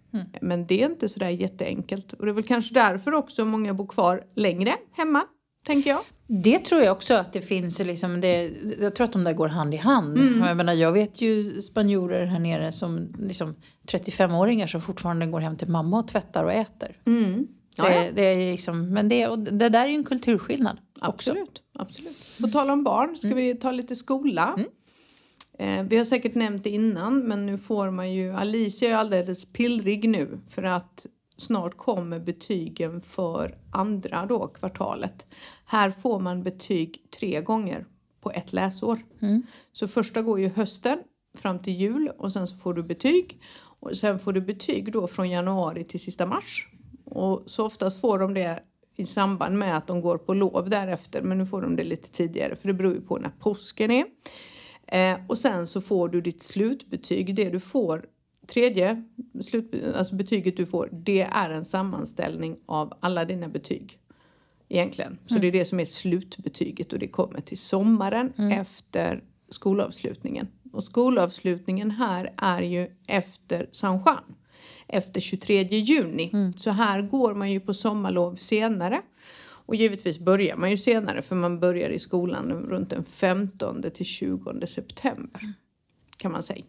Men 0.40 0.66
det 0.66 0.82
är 0.82 0.86
inte 0.90 1.08
sådär 1.08 1.28
jätteenkelt. 1.28 2.12
Och 2.12 2.24
det 2.24 2.30
är 2.30 2.34
väl 2.34 2.44
kanske 2.44 2.74
därför 2.74 3.14
också 3.14 3.44
många 3.44 3.74
bor 3.74 3.86
kvar 3.86 4.24
längre 4.36 4.74
hemma, 4.96 5.22
tänker 5.66 5.90
jag. 5.90 6.00
Det 6.26 6.58
tror 6.58 6.82
jag 6.82 6.92
också 6.92 7.14
att 7.14 7.32
det 7.32 7.42
finns. 7.42 7.78
Liksom, 7.78 8.20
det, 8.20 8.50
jag 8.80 8.94
tror 8.94 9.04
att 9.04 9.12
de 9.12 9.24
där 9.24 9.32
går 9.32 9.48
hand 9.48 9.74
i 9.74 9.76
hand. 9.76 10.16
Mm. 10.18 10.40
Jag, 10.48 10.56
menar, 10.56 10.72
jag 10.72 10.92
vet 10.92 11.20
ju 11.20 11.62
spanjorer 11.62 12.26
här 12.26 12.38
nere 12.38 12.72
som 12.72 13.14
liksom, 13.18 13.54
35-åringar 13.92 14.66
som 14.66 14.80
fortfarande 14.80 15.26
går 15.26 15.40
hem 15.40 15.56
till 15.56 15.68
mamma 15.68 15.98
och 15.98 16.08
tvättar 16.08 16.44
och 16.44 16.52
äter. 16.52 16.96
Mm. 17.06 17.46
Ja, 17.76 17.84
Det, 17.84 18.04
ja. 18.04 18.10
det, 18.14 18.22
är 18.22 18.52
liksom, 18.52 18.92
men 18.92 19.08
det, 19.08 19.28
och 19.28 19.38
det 19.38 19.68
där 19.68 19.84
är 19.84 19.88
ju 19.88 19.94
en 19.94 20.04
kulturskillnad. 20.04 20.78
Också. 20.94 21.30
Absolut, 21.30 21.62
absolut. 21.78 22.38
På 22.40 22.48
tal 22.48 22.70
om 22.70 22.84
barn 22.84 23.16
ska 23.16 23.28
vi 23.28 23.54
ta 23.54 23.72
lite 23.72 23.96
skola. 23.96 24.54
Eh, 24.58 24.64
vi 25.88 25.96
har 25.96 26.04
säkert 26.04 26.34
nämnt 26.34 26.64
det 26.64 26.70
innan 26.70 27.18
men 27.18 27.46
nu 27.46 27.58
får 27.58 27.90
man 27.90 28.12
ju, 28.12 28.32
Alicia 28.32 28.90
är 28.90 28.94
alldeles 28.94 29.52
pillrig 29.52 30.08
nu 30.08 30.38
för 30.50 30.62
att 30.62 31.06
snart 31.36 31.76
kommer 31.76 32.18
betygen 32.18 33.00
för 33.00 33.58
andra 33.72 34.26
då 34.26 34.46
kvartalet. 34.48 35.26
Här 35.64 35.90
får 35.90 36.20
man 36.20 36.42
betyg 36.42 37.10
tre 37.18 37.40
gånger 37.40 37.86
på 38.20 38.30
ett 38.30 38.52
läsår. 38.52 38.98
Så 39.72 39.88
första 39.88 40.22
går 40.22 40.40
ju 40.40 40.48
hösten 40.48 40.98
fram 41.38 41.58
till 41.58 41.72
jul 41.72 42.10
och 42.18 42.32
sen 42.32 42.46
så 42.46 42.56
får 42.56 42.74
du 42.74 42.82
betyg. 42.82 43.40
Och 43.80 43.96
sen 43.96 44.18
får 44.18 44.32
du 44.32 44.40
betyg 44.40 44.92
då 44.92 45.06
från 45.06 45.30
januari 45.30 45.84
till 45.84 46.00
sista 46.00 46.26
mars. 46.26 46.68
Och 47.04 47.42
så 47.46 47.66
oftast 47.66 48.00
får 48.00 48.18
de 48.18 48.34
det 48.34 48.62
i 48.96 49.06
samband 49.06 49.58
med 49.58 49.76
att 49.76 49.86
de 49.86 50.00
går 50.00 50.18
på 50.18 50.34
lov 50.34 50.70
därefter. 50.70 51.22
Men 51.22 51.38
nu 51.38 51.46
får 51.46 51.62
de 51.62 51.76
det 51.76 51.84
lite 51.84 52.10
tidigare 52.10 52.56
för 52.56 52.68
det 52.68 52.74
beror 52.74 52.94
ju 52.94 53.00
på 53.00 53.18
när 53.18 53.30
påsken 53.38 53.90
är. 53.90 54.04
Eh, 54.92 55.16
och 55.26 55.38
sen 55.38 55.66
så 55.66 55.80
får 55.80 56.08
du 56.08 56.20
ditt 56.20 56.42
slutbetyg. 56.42 57.34
Det 57.34 57.50
du 57.50 57.60
får, 57.60 58.04
tredje 58.46 59.04
slut, 59.40 59.74
alltså 59.96 60.14
betyget 60.14 60.56
du 60.56 60.66
får, 60.66 60.88
det 60.92 61.22
är 61.22 61.50
en 61.50 61.64
sammanställning 61.64 62.56
av 62.66 62.92
alla 63.00 63.24
dina 63.24 63.48
betyg. 63.48 63.98
Egentligen. 64.68 65.18
Så 65.26 65.34
det 65.34 65.46
är 65.46 65.52
det 65.52 65.64
som 65.64 65.80
är 65.80 65.84
slutbetyget 65.84 66.92
och 66.92 66.98
det 66.98 67.08
kommer 67.08 67.40
till 67.40 67.58
sommaren 67.58 68.32
efter 68.52 69.24
skolavslutningen. 69.48 70.48
Och 70.72 70.84
skolavslutningen 70.84 71.90
här 71.90 72.32
är 72.36 72.62
ju 72.62 72.88
efter 73.06 73.68
San 73.72 74.02
Juan. 74.06 74.34
Efter 74.88 75.20
23 75.20 75.62
juni. 75.62 76.52
Så 76.56 76.70
här 76.70 77.02
går 77.02 77.34
man 77.34 77.50
ju 77.50 77.60
på 77.60 77.74
sommarlov 77.74 78.36
senare. 78.36 79.02
Och 79.72 79.76
givetvis 79.76 80.18
börjar 80.18 80.56
man 80.56 80.70
ju 80.70 80.76
senare 80.76 81.22
för 81.22 81.36
man 81.36 81.60
börjar 81.60 81.90
i 81.90 81.98
skolan 81.98 82.52
runt 82.52 82.90
den 82.90 83.04
15 83.04 83.82
till 83.94 84.06
20 84.06 84.66
september. 84.66 85.52
Kan 86.16 86.32
man 86.32 86.42
säga. 86.42 86.64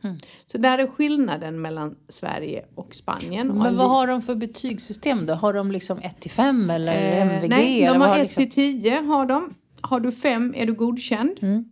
Så 0.48 0.58
där 0.58 0.78
är 0.78 0.88
skillnaden 0.88 1.62
mellan 1.62 1.96
Sverige 2.10 2.66
och 2.76 2.96
Spanien. 2.96 3.50
Och 3.52 3.56
Men 3.58 3.78
vad 3.78 3.86
Alice- 3.88 3.90
har 3.90 4.08
de 4.08 4.22
för 4.22 4.36
betygssystem 4.36 5.26
då? 5.26 5.34
Har 5.34 5.54
de 5.54 5.72
liksom 5.72 6.00
1 6.00 6.20
till 6.22 6.32
5 6.32 6.70
eller 6.70 6.94
Eh, 6.94 7.22
MVG? 7.22 7.50
nej, 7.50 7.86
de 7.86 8.00
vad 8.00 8.10
har 8.10 8.16
1 8.16 8.22
liksom? 8.22 8.44
till 8.44 8.52
10 8.82 9.02
har 9.02 9.26
de. 9.26 9.54
Har 9.82 10.00
du 10.00 10.12
5 10.12 10.54
är 10.58 10.66
du 10.66 10.74
godkänd. 10.74 11.38
Mm. 11.42 11.66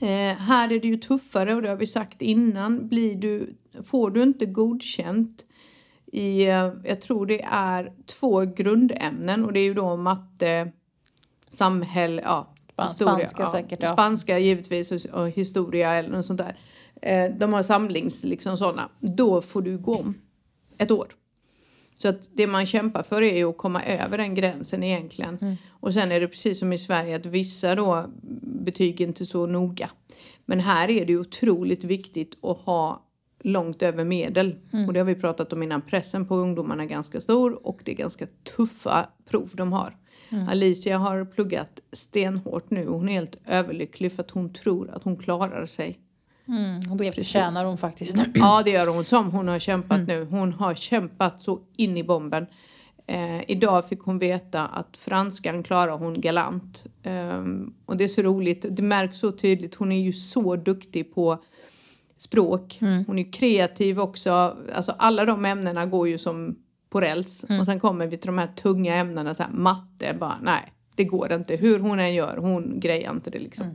Eh, 0.00 0.38
här 0.38 0.72
är 0.72 0.80
det 0.80 0.88
ju 0.88 0.96
tuffare 0.96 1.54
och 1.54 1.62
det 1.62 1.68
har 1.68 1.76
vi 1.76 1.86
sagt 1.86 2.22
innan. 2.22 2.88
Blir 2.88 3.14
du, 3.16 3.54
får 3.86 4.10
du 4.10 4.22
inte 4.22 4.46
godkänt 4.46 5.44
i, 6.12 6.46
eh, 6.46 6.72
jag 6.84 7.00
tror 7.00 7.26
det 7.26 7.42
är 7.42 7.92
två 8.06 8.44
grundämnen 8.44 9.44
och 9.44 9.52
det 9.52 9.60
är 9.60 9.64
ju 9.64 9.74
då 9.74 9.96
matte, 9.96 10.72
samhälle, 11.48 12.22
ja. 12.22 12.54
Span- 12.76 12.94
spanska 12.94 13.46
säkert, 13.46 13.78
ja. 13.82 13.92
Spanska 13.92 14.38
givetvis 14.38 14.92
och, 14.92 15.20
och 15.20 15.30
historia 15.30 15.94
eller 15.94 16.08
något 16.08 16.26
sånt 16.26 16.38
där. 16.38 16.58
Eh, 17.02 17.30
de 17.38 17.52
har 17.52 17.62
samlings, 17.62 18.24
liksom 18.24 18.56
sådana. 18.56 18.88
Då 19.00 19.42
får 19.42 19.62
du 19.62 19.78
gå 19.78 19.96
om 19.96 20.14
ett 20.78 20.90
år. 20.90 21.08
Så 21.98 22.08
att 22.08 22.28
det 22.32 22.46
man 22.46 22.66
kämpar 22.66 23.02
för 23.02 23.22
är 23.22 23.36
ju 23.36 23.44
att 23.44 23.56
komma 23.56 23.84
över 23.84 24.18
den 24.18 24.34
gränsen 24.34 24.82
egentligen. 24.82 25.38
Mm. 25.40 25.56
Och 25.70 25.94
sen 25.94 26.12
är 26.12 26.20
det 26.20 26.28
precis 26.28 26.58
som 26.58 26.72
i 26.72 26.78
Sverige 26.78 27.16
att 27.16 27.26
vissa 27.26 27.74
då 27.74 28.10
betyg 28.42 29.00
inte 29.00 29.26
så 29.26 29.46
noga. 29.46 29.90
Men 30.44 30.60
här 30.60 30.90
är 30.90 31.06
det 31.06 31.12
ju 31.12 31.20
otroligt 31.20 31.84
viktigt 31.84 32.44
att 32.44 32.58
ha 32.58 33.09
långt 33.40 33.82
över 33.82 34.04
medel. 34.04 34.56
Mm. 34.72 34.86
Och 34.86 34.92
det 34.92 35.00
har 35.00 35.04
vi 35.04 35.14
pratat 35.14 35.52
om 35.52 35.62
innan. 35.62 35.82
Pressen 35.82 36.26
på 36.26 36.36
ungdomarna 36.36 36.82
är 36.82 36.86
ganska 36.86 37.20
stor 37.20 37.66
och 37.66 37.80
det 37.84 37.92
är 37.92 37.96
ganska 37.96 38.26
tuffa 38.56 39.08
prov 39.30 39.50
de 39.52 39.72
har. 39.72 39.96
Mm. 40.30 40.48
Alicia 40.48 40.98
har 40.98 41.24
pluggat 41.24 41.80
stenhårt 41.92 42.70
nu. 42.70 42.86
Hon 42.86 43.08
är 43.08 43.12
helt 43.12 43.36
överlycklig 43.46 44.12
för 44.12 44.22
att 44.22 44.30
hon 44.30 44.52
tror 44.52 44.90
att 44.90 45.02
hon 45.02 45.16
klarar 45.16 45.66
sig 45.66 45.98
Mm, 46.48 46.90
och 46.90 46.96
det 46.96 47.12
förtjänar 47.12 47.64
hon 47.64 47.78
faktiskt. 47.78 48.16
Ja, 48.34 48.62
det 48.64 48.70
gör 48.70 48.86
hon 48.86 49.04
som 49.04 49.30
hon 49.30 49.48
har 49.48 49.58
kämpat 49.58 50.06
nu. 50.06 50.26
Hon 50.30 50.52
har 50.52 50.74
kämpat 50.74 51.40
så 51.40 51.60
in 51.76 51.96
i 51.96 52.04
bomben. 52.04 52.46
Eh, 53.06 53.50
idag 53.50 53.88
fick 53.88 54.00
hon 54.00 54.18
veta 54.18 54.66
att 54.66 54.96
franskan 54.96 55.62
klarar 55.62 55.98
hon 55.98 56.20
galant. 56.20 56.86
Ehm, 57.02 57.74
och 57.86 57.96
det 57.96 58.04
är 58.04 58.08
så 58.08 58.22
roligt. 58.22 58.66
Det 58.70 58.82
märks 58.82 59.18
så 59.18 59.32
tydligt. 59.32 59.74
Hon 59.74 59.92
är 59.92 60.00
ju 60.00 60.12
så 60.12 60.56
duktig 60.56 61.14
på 61.14 61.44
språk. 62.22 62.78
Hon 63.06 63.18
är 63.18 63.32
kreativ 63.32 64.00
också. 64.00 64.56
Alltså 64.74 64.94
alla 64.98 65.24
de 65.24 65.44
ämnena 65.44 65.86
går 65.86 66.08
ju 66.08 66.18
som 66.18 66.56
på 66.90 67.00
räls. 67.00 67.44
Och 67.60 67.66
sen 67.66 67.80
kommer 67.80 68.06
vi 68.06 68.16
till 68.16 68.26
de 68.26 68.38
här 68.38 68.46
tunga 68.46 68.94
ämnena, 68.94 69.34
så 69.34 69.42
här, 69.42 69.50
matte, 69.52 70.16
bara 70.20 70.36
nej. 70.42 70.72
Det 70.94 71.04
går 71.04 71.32
inte. 71.32 71.56
Hur 71.56 71.78
hon 71.80 71.98
än 72.00 72.14
gör, 72.14 72.36
hon 72.36 72.80
grejar 72.80 73.10
inte 73.10 73.30
det 73.30 73.38
liksom. 73.38 73.66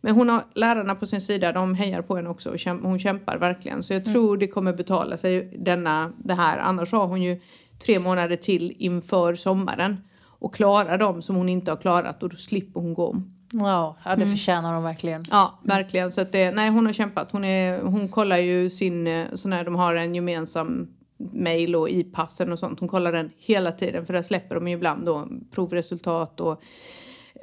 Men 0.00 0.14
hon 0.14 0.28
har 0.28 0.44
lärarna 0.54 0.94
på 0.94 1.06
sin 1.06 1.20
sida, 1.20 1.52
de 1.52 1.74
hejar 1.74 2.02
på 2.02 2.16
henne 2.16 2.28
också 2.28 2.50
och 2.50 2.56
käm- 2.58 2.82
hon 2.82 2.98
kämpar 2.98 3.38
verkligen. 3.38 3.82
Så 3.82 3.92
jag 3.92 4.04
tror 4.04 4.36
det 4.36 4.46
kommer 4.46 4.72
betala 4.72 5.16
sig 5.16 5.56
denna, 5.58 6.12
det 6.18 6.34
här. 6.34 6.58
Annars 6.58 6.92
har 6.92 7.06
hon 7.06 7.22
ju 7.22 7.40
tre 7.78 7.98
månader 7.98 8.36
till 8.36 8.74
inför 8.78 9.34
sommaren. 9.34 9.96
Och 10.40 10.54
klarar 10.54 10.98
dem 10.98 11.22
som 11.22 11.36
hon 11.36 11.48
inte 11.48 11.70
har 11.70 11.76
klarat 11.76 12.22
och 12.22 12.28
då 12.28 12.36
slipper 12.36 12.80
hon 12.80 12.94
gå 12.94 13.06
om. 13.06 13.34
Wow, 13.52 13.96
ja, 14.04 14.16
det 14.16 14.26
förtjänar 14.26 14.74
de 14.74 14.82
verkligen. 14.82 15.22
Ja, 15.30 15.58
verkligen. 15.62 16.12
Så 16.12 16.20
att 16.20 16.32
det, 16.32 16.50
nej, 16.50 16.70
hon 16.70 16.86
har 16.86 16.92
kämpat. 16.92 17.32
Hon, 17.32 17.44
är, 17.44 17.80
hon 17.80 18.08
kollar 18.08 18.38
ju 18.38 18.70
sin, 18.70 19.06
eh, 19.06 19.26
sån 19.34 19.52
här, 19.52 19.64
de 19.64 19.74
har 19.74 19.94
en 19.94 20.14
gemensam 20.14 20.88
mail 21.32 21.76
och 21.76 21.88
i-passen 21.88 22.52
och 22.52 22.58
sånt. 22.58 22.80
Hon 22.80 22.88
kollar 22.88 23.12
den 23.12 23.30
hela 23.36 23.72
tiden 23.72 24.06
för 24.06 24.12
där 24.12 24.22
släpper 24.22 24.54
de 24.54 24.68
ju 24.68 24.74
ibland 24.74 25.06
då 25.06 25.28
provresultat 25.50 26.40
och 26.40 26.62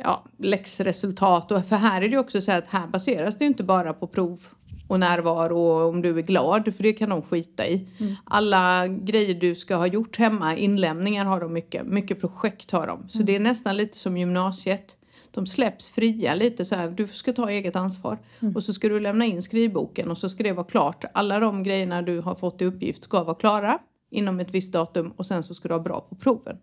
ja, 0.04 0.24
läxresultat. 0.38 1.52
Och 1.52 1.66
för 1.66 1.76
här 1.76 2.02
är 2.02 2.10
det 2.10 2.18
också 2.18 2.42
så 2.42 2.52
att 2.52 2.68
här 2.68 2.88
baseras 2.88 3.38
det 3.38 3.46
inte 3.46 3.64
bara 3.64 3.94
på 3.94 4.08
prov 4.08 4.40
och 4.88 5.00
närvaro 5.00 5.60
och 5.60 5.90
om 5.90 6.02
du 6.02 6.18
är 6.18 6.22
glad, 6.22 6.76
för 6.76 6.84
det 6.84 6.94
kan 6.94 7.10
de 7.10 7.22
skita 7.22 7.68
i. 7.68 7.88
Alla 8.24 8.88
grejer 8.88 9.36
du 9.36 9.56
ska 9.56 9.76
ha 9.76 9.88
gjort 9.88 10.18
hemma, 10.18 10.56
inlämningar 10.56 11.26
har 11.26 11.40
de 11.40 11.54
mycket, 11.54 11.86
mycket 11.86 12.22
projekt 12.22 12.72
har 12.72 12.88
de. 12.88 13.10
Så 13.10 13.24
det 13.24 13.36
är 13.36 13.40
nästan 13.40 13.78
lite 13.78 13.98
som 13.98 14.18
gymnasiet. 14.18 14.98
De 15.36 15.46
släpps 15.46 15.90
fria 15.90 16.36
lite 16.36 16.66
så 16.66 16.76
här, 16.76 16.90
du 16.90 17.08
ska 17.08 17.34
ta 17.34 17.50
eget 17.50 17.76
ansvar. 17.76 18.18
Och 18.56 18.64
så 18.64 18.74
ska 18.74 18.90
du 18.90 19.00
lämna 19.00 19.26
in 19.26 19.42
skrivboken 19.42 20.12
och 20.12 20.18
så 20.18 20.30
ska 20.30 20.44
det 20.44 20.54
vara 20.54 20.66
klart. 20.66 21.06
Alla 21.14 21.40
de 21.40 21.64
grejerna 21.64 22.02
du 22.02 22.20
har 22.20 22.36
fått 22.36 22.62
i 22.62 22.66
uppgift 22.66 23.04
ska 23.04 23.24
vara 23.24 23.36
klara 23.36 23.80
inom 24.12 24.40
ett 24.40 24.52
visst 24.52 24.74
datum 24.74 25.12
och 25.12 25.26
sen 25.28 25.44
så 25.44 25.54
ska 25.54 25.68
du 25.68 25.74
ha 25.74 25.82
bra 25.82 26.02
på 26.10 26.16
proven. 26.16 26.58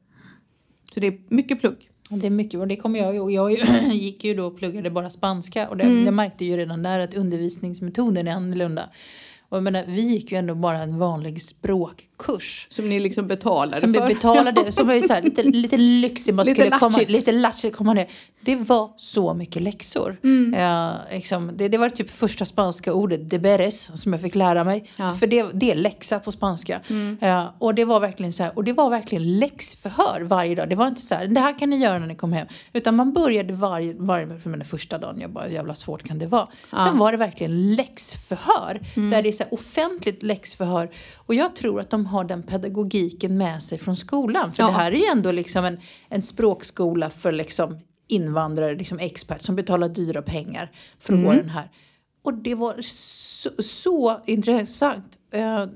Så 0.95 1.01
det 1.01 1.07
är 1.07 1.21
mycket 1.29 1.61
plugg. 1.61 1.89
Det 2.11 2.27
är 2.27 2.31
mycket 2.31 2.61
och 2.61 2.69
det 2.69 2.77
kommer 2.77 2.99
jag 2.99 3.17
ihåg. 3.17 3.31
Jag 3.33 3.53
gick 3.93 4.25
ju 4.25 4.35
då 4.35 4.47
och 4.47 4.59
pluggade 4.59 4.91
bara 4.91 5.11
spanska 5.11 5.69
och 5.69 5.77
det, 5.77 5.85
Mm. 5.85 6.05
jag 6.05 6.15
märkte 6.15 6.45
ju 6.45 6.57
redan 6.57 6.83
där 6.83 7.01
att 7.01 7.15
undervisningsmetoden 7.15 8.29
är 8.29 8.33
annorlunda. 8.33 8.83
Och 9.53 9.57
jag 9.59 9.63
menar, 9.63 9.85
vi 9.87 10.03
gick 10.03 10.33
ju 10.33 10.39
ändå 10.39 10.55
bara 10.55 10.79
en 10.79 10.99
vanlig 10.99 11.43
språkkurs. 11.43 12.67
Som 12.71 12.89
ni 12.89 13.01
liksom 13.01 13.27
betalade 13.27 13.81
Som 13.81 13.93
vi 13.93 13.99
för. 13.99 14.09
betalade, 14.09 14.73
som 14.73 14.87
var 14.87 14.95
ju 14.95 15.03
så 15.03 15.13
här, 15.13 15.23
lite, 15.23 15.43
lite 15.43 15.77
lyxig, 15.77 16.35
man 16.35 16.47
Lite 16.47 16.61
skulle 16.61 16.79
komma, 16.79 16.99
lite 17.09 17.33
latchigt 17.33 17.77
komma 17.77 17.93
ner. 17.93 18.09
Det 18.41 18.57
var 18.57 18.91
så 18.97 19.35
mycket 19.35 19.63
läxor. 19.63 20.17
Mm. 20.25 20.61
Ja, 20.61 20.95
liksom, 21.13 21.51
det, 21.55 21.69
det 21.69 21.79
var 21.79 21.91
typ 21.91 22.11
första 22.11 22.45
spanska 22.45 22.93
ordet, 22.93 23.31
deberes, 23.31 24.03
som 24.03 24.13
jag 24.13 24.23
fick 24.23 24.35
lära 24.35 24.65
mig. 24.65 24.91
Ja. 24.97 25.05
Mm. 25.05 25.17
För 25.17 25.27
det, 25.27 25.47
det 25.53 25.71
är 25.71 25.75
läxa 25.75 26.19
på 26.19 26.33
spanska. 26.33 26.81
Ja, 27.21 27.55
och 27.59 27.75
det 27.75 27.85
var 27.85 28.01
verkligen 28.01 28.33
så 28.33 28.43
här, 28.43 28.53
och 28.57 28.65
det 28.65 28.73
var 28.73 28.91
verkligen 28.91 29.39
läxförhör 29.39 30.21
varje 30.21 30.55
dag. 30.55 30.69
Det 30.69 30.77
var 30.77 30.87
inte 30.87 31.03
så 31.03 31.15
här, 31.15 31.27
det 31.27 31.41
här 31.41 31.59
kan 31.59 31.71
ni 31.71 31.77
göra 31.77 31.99
när 31.99 32.07
ni 32.07 32.15
kommer 32.15 32.37
hem. 32.37 32.47
Utan 32.73 32.97
man 32.97 33.13
började 33.13 33.53
varje, 33.53 33.95
varje 33.99 34.41
för 34.41 34.51
den 34.51 34.65
första 34.65 34.99
dagen, 34.99 35.21
jag 35.21 35.31
bara, 35.31 35.49
jävla 35.49 35.75
svårt 35.75 36.03
kan 36.03 36.19
det 36.19 36.27
vara. 36.27 36.49
Sen 36.71 36.99
var 36.99 37.13
det 37.13 37.19
verkligen 37.19 37.75
läxförhör. 37.75 38.81
Mm. 38.97 39.11
Där 39.11 39.23
det 39.23 39.29
är 39.29 39.42
så 39.43 39.49
här 39.49 39.55
offentligt 39.55 40.23
läxförhör. 40.23 40.91
Och 41.17 41.35
jag 41.35 41.57
tror 41.57 41.81
att 41.81 41.91
de 41.91 42.07
har 42.07 42.25
den 42.25 42.43
pedagogiken 42.43 43.39
med 43.39 43.63
sig 43.63 43.79
från 43.79 43.97
skolan. 43.97 44.53
För 44.53 44.63
Ja. 44.63 44.67
det 44.67 44.73
här 44.75 44.93
är 44.93 44.97
ju 44.97 45.05
ändå 45.05 45.33
liksom 45.33 45.65
en, 45.65 45.79
en 46.09 46.23
språkskola 46.23 47.11
för 47.11 47.33
liksom 47.33 47.79
invandrare, 48.09 48.75
liksom 48.75 48.99
expert 48.99 49.43
som 49.43 49.57
betalar 49.57 49.89
dyra 49.89 50.23
pengar 50.23 50.71
för 50.99 51.13
att 51.13 51.19
Mm. 51.19 51.25
gå 51.31 51.33
den 51.43 51.51
här. 51.51 51.71
Och 52.25 52.35
det 52.35 52.55
var 52.55 52.75
så, 52.83 53.51
så 53.63 54.21
intressant. 54.27 55.19
Eh, 55.33 55.67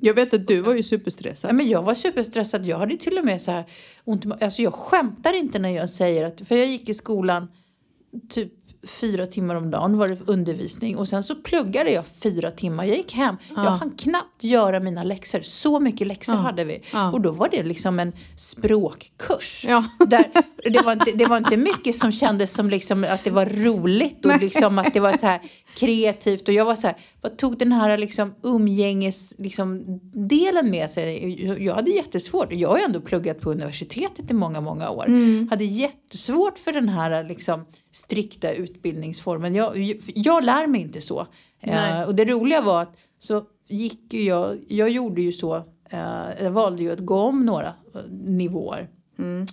Jag 0.00 0.14
vet 0.14 0.34
att 0.34 0.46
du 0.46 0.60
var 0.60 0.74
ju 0.74 0.82
superstressad. 0.82 1.54
Men 1.54 1.68
jag 1.68 1.82
var 1.82 1.94
superstressad. 1.94 2.66
Jag 2.66 2.78
hade 2.78 2.96
till 2.96 3.18
och 3.18 3.24
med 3.24 3.42
så 3.42 3.50
här 3.50 3.64
ont 4.04 4.42
Alltså 4.42 4.62
jag 4.62 4.74
skämtar 4.74 5.32
inte 5.34 5.58
när 5.58 5.68
jag 5.70 5.90
säger 5.90 6.24
att... 6.24 6.40
För 6.48 6.56
jag 6.56 6.66
gick 6.66 6.88
i 6.88 6.94
skolan 6.94 7.48
typ 8.28 8.52
fyra 8.86 9.26
timmar 9.26 9.54
om 9.54 9.70
dagen 9.70 9.98
var 9.98 10.08
det 10.08 10.18
undervisning. 10.26 10.96
Och 10.96 11.08
sen 11.08 11.22
så 11.22 11.34
pluggade 11.34 11.90
jag 11.90 12.06
fyra 12.06 12.50
timmar. 12.50 12.84
Jag 12.84 12.96
gick 12.96 13.14
hem. 13.14 13.36
Jag 13.48 13.62
hann 13.62 13.90
knappt 13.90 14.44
göra 14.44 14.80
mina 14.80 15.02
läxor. 15.02 15.40
Så 15.40 15.80
mycket 15.80 16.06
läxor 16.06 16.34
hade 16.34 16.64
vi. 16.64 16.82
Ja. 16.92 17.12
Och 17.12 17.20
då 17.20 17.32
var 17.32 17.48
det 17.48 17.62
liksom 17.62 17.98
en 17.98 18.12
språkkurs. 18.36 19.64
Ja. 19.68 19.84
Där, 20.06 20.24
det, 20.70 20.82
var 20.84 20.92
inte, 20.92 21.12
det 21.12 21.26
var 21.26 21.36
inte 21.36 21.56
mycket 21.56 21.96
som 21.96 22.12
kändes 22.12 22.54
som 22.54 22.70
liksom 22.70 23.06
att 23.10 23.24
det 23.24 23.30
var 23.30 23.46
roligt 23.46 24.26
och 24.26 24.36
liksom 24.40 24.78
att 24.78 24.94
det 24.94 25.00
var 25.00 25.12
så 25.12 25.26
här 25.26 25.40
kreativt. 25.76 26.48
Och 26.48 26.54
jag 26.54 26.64
var 26.64 26.76
så 26.76 26.86
här, 26.86 26.96
vad 27.20 27.36
tog 27.38 27.58
den 27.58 27.72
här 27.72 27.98
liksom 27.98 28.34
umgänges 28.42 29.34
liksom, 29.38 29.84
delen 30.12 30.70
med 30.70 30.90
sig? 30.90 31.44
Jag- 31.64 31.74
hade 31.74 31.90
jättesvårt. 31.90 32.52
Jag 32.52 32.68
har 32.68 32.78
ju 32.78 32.84
ändå 32.84 33.00
pluggat 33.00 33.40
på 33.40 33.50
universitetet 33.50 34.30
i 34.30 34.34
många, 34.34 34.60
många 34.60 34.90
år. 34.90 35.04
Hade 35.50 35.64
jättesvårt 35.64 36.58
för 36.58 36.72
den 36.72 36.88
här 36.88 37.24
liksom, 37.24 37.64
strikta 37.92 38.52
utbildningsformen. 38.52 39.54
Jag, 39.54 39.78
jag, 39.78 39.96
jag 40.06 40.44
lär 40.44 40.66
mig 40.66 40.80
inte 40.80 41.00
så. 41.00 41.26
Eh, 41.60 42.02
och 42.02 42.14
det 42.14 42.24
roliga 42.24 42.60
var 42.60 42.82
att 42.82 42.96
så 43.18 43.42
gick 43.68 44.14
ju 44.14 44.22
jag, 44.22 44.56
jag 44.68 44.90
gjorde 44.90 45.22
ju 45.22 45.32
så, 45.32 45.56
eh, 45.90 46.00
jag 46.42 46.50
valde 46.50 46.82
ju 46.82 46.92
att 46.92 46.98
gå 47.06 47.16
om 47.20 47.46
några 47.46 47.66
eh, 47.94 48.00
nivåer. 48.10 48.88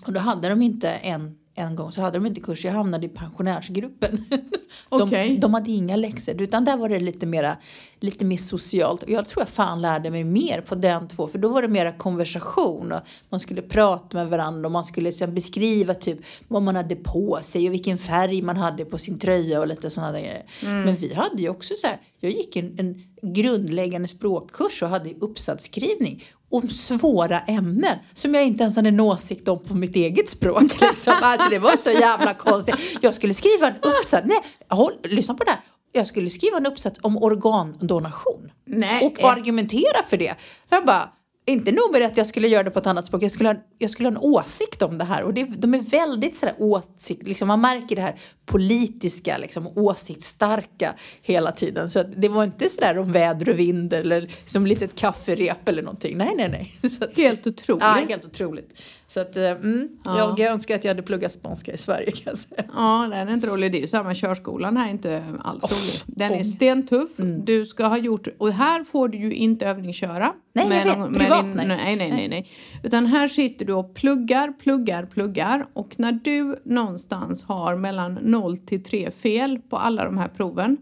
Och 0.05 0.13
då 0.13 0.19
hade 0.19 0.49
de 0.49 0.61
inte 0.61 0.89
en, 0.89 1.35
en 1.55 1.75
gång 1.75 1.91
så 1.91 2.01
hade 2.01 2.17
de 2.17 2.25
inte 2.25 2.41
kurs, 2.41 2.65
jag 2.65 2.71
hamnade 2.71 3.05
i 3.05 3.09
pensionärsgruppen. 3.09 4.25
de, 4.89 5.01
Okej. 5.01 5.37
de 5.37 5.53
hade 5.53 5.71
inga 5.71 5.95
läxor, 5.95 6.41
utan 6.41 6.65
där 6.65 6.77
var 6.77 6.89
det 6.89 6.99
lite, 6.99 7.25
mera, 7.25 7.57
lite 7.99 8.25
mer 8.25 8.37
socialt. 8.37 9.03
Jag 9.07 9.27
tror 9.27 9.41
jag 9.41 9.49
fan 9.49 9.81
lärde 9.81 10.11
mig 10.11 10.23
mer 10.23 10.61
på 10.61 10.75
den 10.75 11.07
två, 11.07 11.27
för 11.27 11.39
då 11.39 11.49
var 11.49 11.61
det 11.61 11.67
mera 11.67 11.91
konversation. 11.91 12.91
Och 12.91 13.01
man 13.29 13.39
skulle 13.39 13.61
prata 13.61 14.17
med 14.17 14.27
varandra 14.27 14.67
och 14.67 14.71
man 14.71 14.85
skulle 14.85 15.11
sen 15.11 15.33
beskriva 15.33 15.93
typ 15.93 16.19
vad 16.47 16.61
man 16.61 16.75
hade 16.75 16.95
på 16.95 17.39
sig 17.43 17.67
och 17.67 17.73
vilken 17.73 17.97
färg 17.97 18.41
man 18.41 18.57
hade 18.57 18.85
på 18.85 18.97
sin 18.97 19.19
tröja 19.19 19.59
och 19.59 19.67
lite 19.67 19.89
sådana 19.89 20.11
grejer. 20.11 20.43
Men 20.61 20.95
vi 20.95 21.13
hade 21.13 21.41
ju 21.41 21.49
också 21.49 21.73
så 21.81 21.87
här, 21.87 21.97
jag 22.19 22.31
gick 22.31 22.55
en, 22.55 22.79
en 22.79 23.12
grundläggande 23.23 24.07
språkkurs 24.07 24.83
och 24.83 24.89
hade 24.89 25.13
uppsatsskrivning 25.13 26.23
om 26.49 26.69
svåra 26.69 27.39
ämnen 27.39 27.97
som 28.13 28.35
jag 28.35 28.45
inte 28.45 28.63
ens 28.63 28.75
hade 28.75 28.87
en 28.87 28.99
åsikt 28.99 29.47
om 29.47 29.59
på 29.59 29.75
mitt 29.75 29.95
eget 29.95 30.29
språk. 30.29 30.61
Liksom. 30.81 31.13
Alltså, 31.21 31.49
det 31.49 31.59
var 31.59 31.77
så 31.77 31.89
jävla 31.89 32.33
konstigt. 32.33 32.75
Jag 33.01 33.15
skulle 33.15 33.33
skriva 33.33 33.67
en 33.67 33.75
uppsats, 33.75 34.27
nej, 34.27 34.37
håll, 34.69 34.93
lyssna 35.03 35.33
på 35.35 35.43
det 35.43 35.51
här. 35.51 35.59
Jag 35.91 36.07
skulle 36.07 36.29
skriva 36.29 36.57
en 36.57 36.65
uppsats 36.65 36.99
om 37.03 37.17
organdonation. 37.17 38.51
Nej. 38.65 39.05
Och 39.05 39.23
argumentera 39.23 40.03
för 40.09 40.17
det. 40.17 40.35
Jag 40.69 40.85
bara, 40.85 41.09
inte 41.45 41.71
nog 41.71 41.91
med 41.91 42.01
att 42.05 42.17
jag 42.17 42.27
skulle 42.27 42.47
göra 42.47 42.63
det 42.63 42.71
på 42.71 42.79
ett 42.79 42.87
annat 42.87 43.05
språk, 43.05 43.23
jag 43.23 43.31
skulle 43.31 43.49
ha, 43.49 43.53
en- 43.55 43.61
jag 43.77 43.89
skulle 43.91 44.09
ha 44.09 44.11
en 44.11 44.21
åsikt 44.21 44.81
om 44.81 44.97
det 44.97 45.03
här. 45.05 45.23
Och 45.23 45.33
det, 45.33 45.43
de 45.43 45.73
är 45.73 45.79
väldigt 45.81 46.35
sådär 46.35 46.55
åsikt, 46.57 47.27
liksom, 47.27 47.47
man 47.47 47.61
märker 47.61 47.95
det 47.95 48.01
här 48.01 48.15
politiska, 48.45 49.37
liksom, 49.37 49.67
åsiktsstarka 49.77 50.93
hela 51.21 51.51
tiden. 51.51 51.89
Så 51.89 52.03
det 52.03 52.29
var 52.29 52.43
inte 52.43 52.69
sådär 52.69 52.97
om 52.97 53.11
väder 53.11 53.49
och 53.49 53.59
vind 53.59 53.93
eller 53.93 54.31
som 54.45 54.65
litet 54.67 54.95
kafferep 54.95 55.67
eller 55.69 55.81
någonting. 55.81 56.17
Nej, 56.17 56.33
nej, 56.37 56.49
nej. 56.81 56.89
Så 56.89 57.03
att, 57.03 57.17
Helt 57.17 57.47
otroligt. 57.47 57.83
ja, 57.83 57.99
helt 58.09 58.25
otroligt. 58.25 58.81
Så 59.13 59.19
att, 59.19 59.35
eh, 59.37 59.43
mm, 59.51 59.89
Ja. 60.05 60.35
jag 60.37 60.51
önskar 60.51 60.75
att 60.75 60.83
jag 60.83 60.89
hade 60.89 61.01
pluggat 61.01 61.33
spanska 61.33 61.73
i 61.73 61.77
Sverige 61.77 62.11
kan 62.11 62.23
jag 62.25 62.37
säga. 62.37 62.63
Ja, 62.75 63.07
den 63.11 63.27
är 63.29 63.33
inte 63.33 63.47
rolig. 63.47 63.71
Det 63.71 63.77
är 63.77 63.81
ju 63.81 63.87
samma 63.87 64.15
körskolan 64.15 64.77
här, 64.77 64.89
inte 64.91 65.23
alls 65.43 65.63
rolig. 65.63 65.93
Den 66.05 66.31
är 66.31 66.37
ång. 66.37 66.43
stentuff. 66.45 67.09
Du 67.43 67.65
ska 67.65 67.85
ha 67.87 67.97
gjort, 67.97 68.27
och 68.37 68.51
här 68.53 68.83
får 68.83 69.07
du 69.07 69.17
ju 69.17 69.33
inte 69.33 69.67
övningsköra. 69.67 70.33
Nej, 70.53 70.67
jag 70.69 70.85
vet. 70.85 70.97
någon- 70.97 71.13
Privat, 71.13 71.41
din- 71.45 71.51
nej. 71.55 71.67
nej. 71.67 71.95
Nej, 71.95 72.11
nej, 72.11 72.27
nej. 72.27 72.51
Utan 72.83 73.05
här 73.05 73.27
sitter 73.27 73.65
du 73.65 73.73
och 73.73 73.93
pluggar, 73.95 74.51
pluggar, 74.51 75.05
pluggar. 75.05 75.65
Och 75.73 75.93
när 75.97 76.11
du 76.11 76.55
någonstans 76.65 77.43
har 77.43 77.75
mellan 77.75 78.13
0 78.21 78.57
till 78.57 78.83
3 78.83 79.11
fel 79.11 79.59
på 79.69 79.77
alla 79.77 80.05
de 80.05 80.17
här 80.17 80.27
proven. 80.27 80.77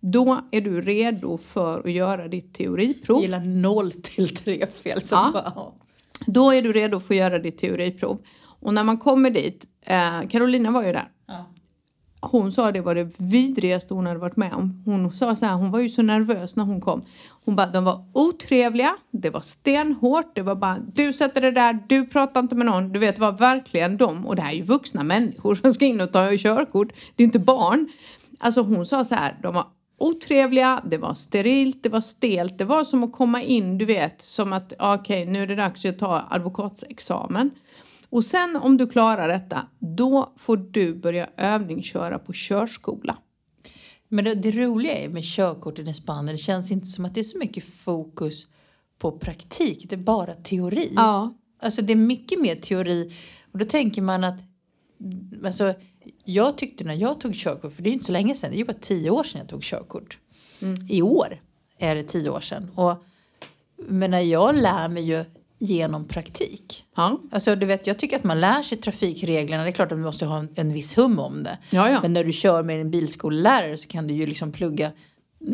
Då 0.00 0.40
är 0.50 0.60
du 0.60 0.80
redo 0.80 1.38
för 1.38 1.78
att 1.80 1.92
göra 1.92 2.28
ditt 2.28 2.54
teoriprov. 2.54 3.16
Jag 3.16 3.22
gillar 3.22 3.40
noll 3.62 3.92
till 3.92 4.36
tre 4.36 4.66
fel. 4.66 5.00
Så 5.02 5.14
Ja. 5.14 5.30
bara. 5.32 5.52
Då 6.26 6.52
är 6.52 6.62
du 6.62 6.72
redo 6.72 7.00
för 7.00 7.14
att 7.14 7.18
göra 7.18 7.38
ditt 7.38 7.58
teoriprov. 7.58 8.18
Och 8.60 8.74
när 8.74 8.84
man 8.84 8.98
kommer 8.98 9.30
dit, 9.30 9.66
eh, 9.86 10.28
Carolina 10.30 10.70
var 10.70 10.82
ju 10.82 10.92
där. 10.92 11.08
Ja. 11.26 11.46
Hon 12.20 12.52
sa 12.52 12.72
det 12.72 12.80
var 12.80 12.94
det 12.94 13.12
vidrigaste 13.18 13.94
hon 13.94 14.06
hade 14.06 14.18
varit 14.18 14.36
med 14.36 14.54
om. 14.54 14.82
Hon 14.84 15.12
sa 15.12 15.36
så 15.36 15.46
här, 15.46 15.54
hon 15.54 15.70
var 15.70 15.80
ju 15.80 15.88
så 15.88 16.02
nervös 16.02 16.56
när 16.56 16.64
hon 16.64 16.80
kom. 16.80 17.02
Hon 17.44 17.56
bara, 17.56 17.66
de 17.66 17.84
var 17.84 18.04
otrevliga, 18.12 18.96
det 19.10 19.30
var 19.30 19.40
stenhårt, 19.40 20.34
det 20.34 20.42
var 20.42 20.54
bara 20.54 20.78
du 20.94 21.12
sätter 21.12 21.40
det 21.40 21.50
där, 21.50 21.78
du 21.88 22.06
pratar 22.06 22.40
inte 22.40 22.54
med 22.54 22.66
någon. 22.66 22.92
Du 22.92 22.98
vet, 22.98 23.14
det 23.14 23.20
var 23.20 23.32
verkligen 23.32 23.96
de, 23.96 24.26
och 24.26 24.36
det 24.36 24.42
här 24.42 24.52
är 24.52 24.56
ju 24.56 24.62
vuxna 24.62 25.04
människor 25.04 25.54
som 25.54 25.74
ska 25.74 25.84
in 25.84 26.00
och 26.00 26.12
ta 26.12 26.36
körkort. 26.36 26.92
Det 27.16 27.22
är 27.22 27.24
inte 27.24 27.38
barn. 27.38 27.88
Alltså 28.38 28.62
hon 28.62 28.86
sa 28.86 29.04
så 29.04 29.14
här, 29.14 29.38
de 29.42 29.54
var 29.54 29.66
otrevliga, 29.98 30.82
det 30.90 30.98
var 30.98 31.14
sterilt, 31.14 31.82
det 31.82 31.88
var 31.88 32.00
stelt. 32.00 32.58
Det 32.58 32.64
var 32.64 32.84
som 32.84 33.04
att 33.04 33.12
komma 33.12 33.42
in, 33.42 33.78
du 33.78 33.84
vet, 33.84 34.22
som 34.22 34.52
att 34.52 34.72
okej, 34.78 35.26
nu 35.26 35.42
är 35.42 35.46
det 35.46 35.54
dags 35.54 35.84
att 35.84 35.98
ta 35.98 36.26
advokatsexamen. 36.30 37.50
Och 38.08 38.24
sen 38.24 38.56
om 38.56 38.76
du 38.76 38.86
klarar 38.86 39.28
detta, 39.28 39.66
då 39.78 40.32
får 40.36 40.56
du 40.56 40.94
börja 40.94 41.28
övningsköra 41.36 42.18
på 42.18 42.32
körskola. 42.32 43.18
Men 44.08 44.24
det, 44.24 44.34
det 44.34 44.50
roliga 44.50 44.98
är 44.98 45.08
med 45.08 45.24
körkorten 45.24 45.88
i 45.88 45.94
Spanien, 45.94 46.34
det 46.34 46.38
känns 46.38 46.70
inte 46.70 46.86
som 46.86 47.04
att 47.04 47.14
det 47.14 47.20
är 47.20 47.24
så 47.24 47.38
mycket 47.38 47.64
fokus 47.64 48.46
på 48.98 49.12
praktik. 49.18 49.86
Det 49.90 49.96
är 49.96 50.00
bara 50.00 50.34
teori. 50.34 50.92
Ja. 50.96 51.34
Alltså 51.62 51.82
det 51.82 51.92
är 51.92 51.96
mycket 51.96 52.40
mer 52.40 52.56
teori. 52.56 53.12
Och 53.52 53.58
då 53.58 53.64
tänker 53.64 54.02
man 54.02 54.24
att, 54.24 54.40
alltså 55.44 55.74
jag 56.24 56.58
tyckte 56.58 56.84
när 56.84 56.94
jag 56.94 57.20
tog 57.20 57.34
körkort, 57.34 57.72
för 57.72 57.82
det 57.82 57.88
är 57.88 57.90
ju 57.90 57.94
inte 57.94 58.04
så 58.04 58.12
länge 58.12 58.34
sedan, 58.34 58.50
det 58.50 58.56
är 58.56 58.58
ju 58.58 58.64
bara 58.64 58.72
tio 58.80 59.10
år 59.10 59.24
sedan 59.24 59.38
jag 59.38 59.48
tog 59.48 59.62
körkort. 59.62 60.18
I 60.88 61.02
år 61.02 61.40
är 61.78 61.94
det 61.94 62.02
tio 62.02 62.30
år 62.30 62.40
sedan. 62.40 62.70
Och, 62.74 63.04
men 63.76 64.10
när 64.10 64.20
jag 64.20 64.56
lär 64.56 64.88
mig 64.88 65.02
ju 65.02 65.24
genom 65.58 66.08
praktik. 66.08 66.84
Ja. 66.96 67.20
Alltså 67.30 67.56
du 67.56 67.66
vet, 67.66 67.86
jag 67.86 67.98
tycker 67.98 68.16
att 68.16 68.24
man 68.24 68.40
lär 68.40 68.62
sig 68.62 68.78
trafikreglerna. 68.78 69.62
Det 69.62 69.68
är 69.68 69.72
klart 69.72 69.92
att 69.92 69.98
du 69.98 70.02
måste 70.04 70.26
ha 70.26 70.38
en, 70.38 70.48
en 70.54 70.72
viss 70.72 70.98
hum 70.98 71.18
om 71.18 71.42
det. 71.42 71.58
Ja, 71.70 71.90
ja. 71.90 71.98
Men 72.02 72.12
när 72.12 72.24
du 72.24 72.32
kör 72.32 72.62
med 72.62 72.80
en 72.80 72.90
bilskollärare 72.90 73.76
så 73.76 73.88
kan 73.88 74.06
du 74.06 74.14
ju 74.14 74.26
liksom 74.26 74.52
plugga 74.52 74.92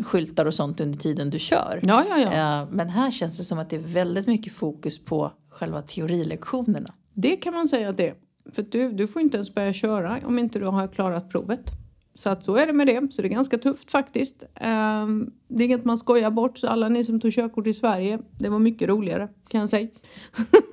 skyltar 0.03 0.45
och 0.45 0.53
sånt 0.53 0.79
under 0.79 0.99
tiden 0.99 1.29
du 1.29 1.39
kör. 1.39 1.79
Ja, 1.83 2.05
ja, 2.09 2.19
ja. 2.19 2.61
Eh, 2.61 2.67
Men 2.71 2.89
här 2.89 3.11
känns 3.11 3.37
det 3.37 3.43
som 3.43 3.59
att 3.59 3.69
det 3.69 3.75
är 3.75 3.79
väldigt 3.79 4.27
mycket 4.27 4.53
fokus 4.53 5.05
på 5.05 5.31
själva 5.49 5.81
teorilektionerna. 5.81 6.93
Det 7.13 7.35
kan 7.35 7.53
man 7.53 7.67
säga 7.67 7.89
att 7.89 7.97
det 7.97 8.07
är. 8.07 8.15
För 8.53 8.65
du, 8.69 8.91
du 8.91 9.07
får 9.07 9.21
inte 9.21 9.37
ens 9.37 9.53
börja 9.53 9.73
köra 9.73 10.19
om 10.25 10.39
inte 10.39 10.59
du 10.59 10.65
har 10.65 10.87
klarat 10.87 11.29
provet. 11.29 11.71
Så 12.15 12.29
att 12.29 12.43
så 12.43 12.55
är 12.55 12.67
det 12.67 12.73
med 12.73 12.87
det. 12.87 13.13
Så 13.13 13.21
det 13.21 13.27
är 13.27 13.29
ganska 13.29 13.57
tufft 13.57 13.91
faktiskt. 13.91 14.43
Ehm, 14.55 15.31
det 15.47 15.63
är 15.63 15.65
inget 15.65 15.85
man 15.85 15.97
skojar 15.97 16.31
bort. 16.31 16.57
Så 16.57 16.67
alla 16.67 16.89
ni 16.89 17.03
som 17.03 17.19
tog 17.19 17.33
körkort 17.33 17.67
i 17.67 17.73
Sverige, 17.73 18.19
det 18.39 18.49
var 18.49 18.59
mycket 18.59 18.89
roligare 18.89 19.27
kan 19.49 19.61
jag 19.61 19.69
säga. 19.69 19.87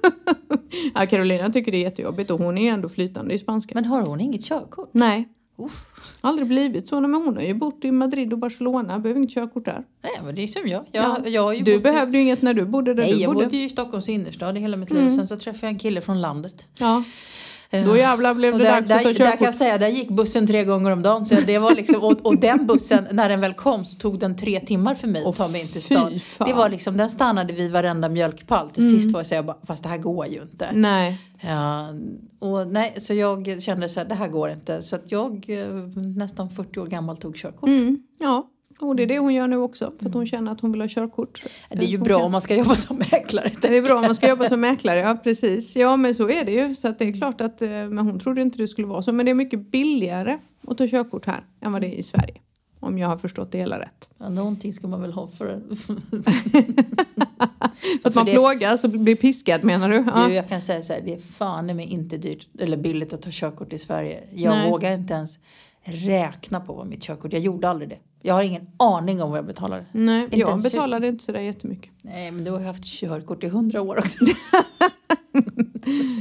ja, 0.94 1.06
Carolina 1.06 1.50
tycker 1.52 1.72
det 1.72 1.78
är 1.78 1.82
jättejobbigt 1.82 2.30
och 2.30 2.38
hon 2.38 2.58
är 2.58 2.72
ändå 2.72 2.88
flytande 2.88 3.34
i 3.34 3.38
spanska. 3.38 3.74
Men 3.74 3.84
har 3.84 4.02
hon 4.02 4.20
inget 4.20 4.44
körkort? 4.44 4.88
Nej, 4.92 5.28
Uff. 5.58 5.86
aldrig 6.20 6.48
blivit 6.48 6.88
så. 6.88 7.00
Men 7.00 7.14
hon 7.14 7.36
har 7.36 7.42
ju 7.42 7.54
bott 7.54 7.84
i 7.84 7.90
Madrid 7.90 8.32
och 8.32 8.38
Barcelona. 8.38 8.98
Behöver 8.98 9.18
inget 9.18 9.30
körkort 9.30 9.64
där. 9.64 9.84
Nej, 10.02 10.12
men 10.24 10.34
det 10.34 10.42
är 10.42 10.46
som 10.46 10.66
jag. 10.68 10.84
jag, 10.92 11.28
jag 11.28 11.42
har 11.42 11.52
ju 11.52 11.62
Du 11.62 11.80
behövde 11.80 12.18
ju 12.18 12.22
inget 12.24 12.42
när 12.42 12.54
du 12.54 12.64
bodde 12.64 12.94
där 12.94 13.02
Nej, 13.02 13.14
du 13.14 13.20
jag 13.20 13.34
bodde. 13.34 13.46
bodde 13.46 13.56
ju 13.56 13.64
i 13.64 13.68
Stockholms 13.68 14.08
innerstad 14.08 14.56
i 14.56 14.60
hela 14.60 14.76
mitt 14.76 14.90
liv. 14.90 15.10
Sen 15.10 15.26
så 15.26 15.36
träffade 15.36 15.66
jag 15.66 15.72
en 15.72 15.78
kille 15.78 16.00
från 16.00 16.20
landet. 16.20 16.68
Ja. 16.78 17.04
Då 17.70 17.96
jävlar 17.96 18.34
blev 18.34 18.52
Och 18.52 18.58
det 18.58 18.64
där, 18.64 18.80
dags 18.80 18.90
att 18.90 19.02
ta 19.02 19.08
där 19.08 19.14
kan 19.14 19.26
körkort. 19.26 19.40
jag 19.40 19.54
säga, 19.54 19.78
där 19.78 19.88
gick 19.88 20.08
bussen 20.08 20.46
tre 20.46 20.64
gånger 20.64 20.90
om 20.90 21.02
dagen. 21.02 21.24
Så 21.24 21.34
det 21.46 21.58
var 21.58 21.74
liksom, 21.74 22.02
och, 22.02 22.26
och 22.26 22.38
den 22.40 22.66
bussen, 22.66 23.06
när 23.12 23.28
den 23.28 23.40
väl 23.40 23.54
kom 23.54 23.84
så 23.84 23.98
tog 23.98 24.18
den 24.18 24.36
tre 24.36 24.60
timmar 24.60 24.94
för 24.94 25.08
mig 25.08 25.24
att 25.24 25.36
ta 25.36 25.48
mig 25.48 25.60
in 25.60 25.68
till 25.68 25.82
stan. 25.82 26.20
Det 26.46 26.52
var 26.52 26.68
liksom, 26.68 26.96
den 26.96 27.10
stannade 27.10 27.52
vid 27.52 27.72
varenda 27.72 28.08
mjölkpall. 28.08 28.70
Till 28.70 28.90
sist 28.90 29.12
var 29.12 29.20
jag 29.20 29.26
så 29.26 29.34
jag 29.34 29.46
bara, 29.46 29.56
fast 29.66 29.82
det 29.82 29.88
här 29.88 29.98
går 29.98 30.26
ju 30.26 30.42
inte. 30.42 30.68
Nej. 30.72 31.18
Ja, 31.40 31.88
och 32.38 32.68
nej, 32.68 32.94
så 32.98 33.14
jag 33.14 33.62
kände 33.62 33.88
så 33.88 34.00
här, 34.00 34.06
det 34.08 34.14
här 34.14 34.28
går 34.28 34.50
inte. 34.50 34.82
Så 34.82 34.96
att 34.96 35.12
jag, 35.12 35.44
eh, 35.48 35.68
nästan 36.16 36.50
40 36.50 36.80
år 36.80 36.86
gammal, 36.86 37.16
tog 37.16 37.36
körkort. 37.36 37.68
Mm, 37.68 37.98
ja, 38.18 38.48
och 38.80 38.96
det 38.96 39.02
är 39.02 39.06
det 39.06 39.18
hon 39.18 39.34
gör 39.34 39.46
nu 39.46 39.56
också. 39.56 39.92
För 39.98 40.06
att 40.08 40.14
hon 40.14 40.26
känner 40.26 40.52
att 40.52 40.60
hon 40.60 40.72
vill 40.72 40.80
ha 40.80 40.88
körkort. 40.88 41.42
Det 41.70 41.78
är 41.78 41.82
ju 41.88 41.98
bra 41.98 42.16
kan- 42.16 42.24
om 42.26 42.32
man 42.32 42.40
ska 42.40 42.56
jobba 42.56 42.74
som 42.74 42.96
mäklare. 42.98 43.50
Det 43.60 43.76
är 43.76 43.82
bra 43.82 43.94
om 43.94 44.02
man 44.02 44.14
ska 44.14 44.28
jobba 44.28 44.48
som 44.48 44.60
mäklare, 44.60 45.00
ja 45.00 45.16
precis. 45.24 45.76
Ja 45.76 45.96
men 45.96 46.14
så 46.14 46.30
är 46.30 46.44
det 46.44 46.52
ju. 46.52 46.74
Så 46.74 46.88
att 46.88 46.98
det 46.98 47.04
är 47.04 47.12
klart 47.12 47.40
att, 47.40 47.62
eh, 47.62 47.68
men 47.68 47.98
hon 47.98 48.20
trodde 48.20 48.42
inte 48.42 48.58
det 48.58 48.68
skulle 48.68 48.86
vara 48.86 49.02
så. 49.02 49.12
Men 49.12 49.26
det 49.26 49.32
är 49.32 49.34
mycket 49.34 49.70
billigare 49.70 50.38
att 50.68 50.78
ta 50.78 50.86
körkort 50.88 51.26
här 51.26 51.44
än 51.60 51.72
vad 51.72 51.80
det 51.80 51.86
är 51.86 51.98
i 51.98 52.02
Sverige. 52.02 52.34
Om 52.80 52.98
jag 52.98 53.08
har 53.08 53.16
förstått 53.16 53.52
det 53.52 53.58
hela 53.58 53.78
rätt. 53.80 54.08
Ja, 54.18 54.28
någonting 54.28 54.74
ska 54.74 54.86
man 54.88 55.02
väl 55.02 55.12
ha 55.12 55.28
för 55.28 55.60
För 55.74 55.96
att 58.08 58.14
man 58.14 58.26
plågas 58.26 58.84
och 58.84 58.90
blir 58.90 59.16
piskad 59.16 59.64
menar 59.64 59.88
du? 59.88 60.04
Ja. 60.14 60.26
Du, 60.26 60.34
jag 60.34 60.48
kan 60.48 60.60
säga 60.60 60.82
så 60.82 60.92
här, 60.92 61.00
det 61.04 61.14
är 61.14 61.18
fan 61.18 61.66
mig 61.66 61.86
inte 61.86 62.16
dyrt 62.16 62.48
eller 62.58 62.76
billigt 62.76 63.12
att 63.12 63.22
ta 63.22 63.28
körkort 63.32 63.72
i 63.72 63.78
Sverige. 63.78 64.20
Jag 64.34 64.50
Nej. 64.50 64.70
vågar 64.70 64.92
inte 64.94 65.14
ens 65.14 65.38
räkna 65.84 66.60
på 66.60 66.72
vad 66.72 66.86
mitt 66.86 67.02
körkort, 67.02 67.32
jag 67.32 67.42
gjorde 67.42 67.68
aldrig 67.68 67.88
det. 67.88 67.98
Jag 68.22 68.34
har 68.34 68.42
ingen 68.42 68.66
aning 68.76 69.22
om 69.22 69.30
vad 69.30 69.38
jag 69.38 69.46
betalar. 69.46 69.86
Nej, 69.92 70.24
Inte 70.24 70.38
jag 70.38 70.62
betalade 70.62 71.08
inte 71.08 71.24
sådär 71.24 71.40
jättemycket. 71.40 71.92
Nej, 72.02 72.30
men 72.30 72.44
du 72.44 72.50
har 72.50 72.60
ju 72.60 72.66
haft 72.66 72.84
körkort 72.84 73.44
i 73.44 73.48
hundra 73.48 73.82
år 73.82 73.98
också. 73.98 74.18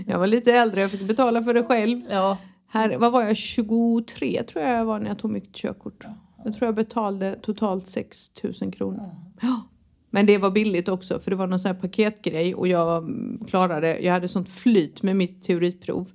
Jag 0.07 0.19
var 0.19 0.27
lite 0.27 0.53
äldre, 0.53 0.81
jag 0.81 0.91
fick 0.91 1.07
betala 1.07 1.43
för 1.43 1.53
det 1.53 1.63
själv. 1.63 2.01
ja. 2.09 2.37
Här, 2.69 2.97
vad 2.97 3.11
var 3.11 3.23
jag, 3.23 3.37
23 3.37 4.43
tror 4.43 4.63
jag 4.65 4.75
jag 4.79 4.85
var 4.85 4.99
när 4.99 5.07
jag 5.07 5.17
tog 5.19 5.31
mitt 5.31 5.53
körkort. 5.53 6.05
Jag 6.43 6.53
tror 6.53 6.65
jag 6.67 6.75
betalade 6.75 7.35
totalt 7.41 7.87
6 7.87 8.31
000 8.61 8.71
kronor. 8.71 9.11
Ja. 9.41 9.61
Men 10.09 10.25
det 10.25 10.37
var 10.37 10.51
billigt 10.51 10.89
också 10.89 11.19
för 11.19 11.31
det 11.31 11.37
var 11.37 11.47
någon 11.47 11.59
sån 11.59 11.71
här 11.71 11.81
paketgrej 11.81 12.55
och 12.55 12.67
jag 12.67 13.09
klarade, 13.47 13.99
jag 13.99 14.13
hade 14.13 14.27
sånt 14.27 14.49
flyt 14.49 15.03
med 15.03 15.15
mitt 15.15 15.43
teoriprov. 15.43 16.11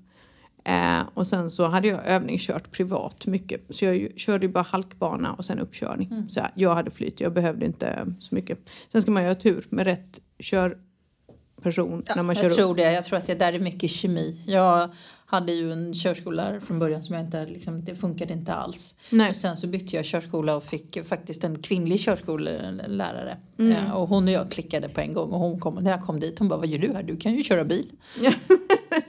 Eh, 0.65 1.01
och 1.15 1.27
sen 1.27 1.51
så 1.51 1.65
hade 1.67 1.89
jag 1.89 2.07
övningskört 2.07 2.71
privat 2.71 3.27
mycket. 3.27 3.61
Så 3.71 3.85
jag 3.85 3.97
ju- 3.97 4.13
körde 4.17 4.47
ju 4.47 4.53
bara 4.53 4.63
halkbana 4.69 5.33
och 5.33 5.45
sen 5.45 5.59
uppkörning. 5.59 6.27
Så 6.29 6.41
jag, 6.55 6.75
hade 6.75 6.91
flyt, 6.91 7.21
jag 7.21 7.33
behövde 7.33 7.67
inte 7.67 8.07
så 8.21 8.35
mycket. 8.35 8.59
Sen 8.89 9.03
ska 9.03 9.11
man 9.11 9.23
ju 9.23 9.29
ha 9.29 9.35
tur 9.35 9.67
med 9.69 9.85
rätt 9.87 10.21
körperson 10.39 12.03
när 12.17 12.23
man 12.23 12.35
kör 12.35 12.43
jag 12.43 12.51
upp. 12.51 12.57
tror 12.57 12.75
det. 12.75 12.93
Jag 12.93 13.05
tror 13.05 13.19
att 13.19 13.27
det 13.27 13.35
där 13.35 13.53
är 13.53 13.59
mycket 13.61 13.91
kemi. 13.91 14.43
Jag 14.47 14.91
hade 15.27 15.53
ju 15.53 15.73
en 15.73 15.95
körskola 15.95 16.61
från 16.61 16.79
början 16.79 17.03
som 17.05 17.15
jag 17.15 17.25
inte 17.25 17.47
liksom, 17.47 17.85
det 17.85 17.95
funkade 17.95 18.33
inte 18.33 18.55
alls. 18.55 18.95
Nej. 19.11 19.31
Och 19.31 19.37
sen 19.37 19.57
så 19.57 19.67
bytte 19.67 19.97
jag 19.97 20.05
körskola 20.05 20.57
och 20.57 20.65
fick 20.65 21.05
faktiskt 21.07 21.45
en 21.45 21.59
kvinnlig 21.63 22.01
körskolelärare. 22.01 23.37
Mm. 23.59 23.73
Ja, 23.87 23.95
och 23.95 24.09
hon 24.09 24.25
och 24.25 24.31
jag 24.31 24.51
klickade 24.51 24.89
på 24.89 25.01
en 25.01 25.13
gång 25.13 25.31
och 25.31 25.39
hon 25.41 25.61
kom, 25.61 25.75
när 25.75 25.91
jag 25.91 26.03
kom 26.03 26.21
dit 26.21 26.39
hon 26.39 26.49
bara 26.49 26.59
vad 26.59 26.69
gör 26.69 26.79
du 26.79 26.93
här? 26.93 27.03
Du 27.03 27.17
kan 27.17 27.35
ju 27.35 27.43
köra 27.43 27.65
bil. 27.65 27.87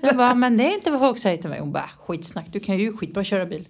Ja. 0.03 0.09
jag 0.09 0.17
bara 0.17 0.35
men 0.35 0.57
det 0.57 0.63
är 0.69 0.73
inte 0.73 0.91
vad 0.91 0.99
folk 0.99 1.17
säger 1.17 1.37
till 1.37 1.49
mig. 1.49 1.59
Hon 1.59 1.71
bara 1.71 1.89
skitsnack 1.99 2.45
du 2.51 2.59
kan 2.59 2.77
ju 2.77 2.97
skitbra 2.97 3.23
köra 3.23 3.45
bil. 3.45 3.67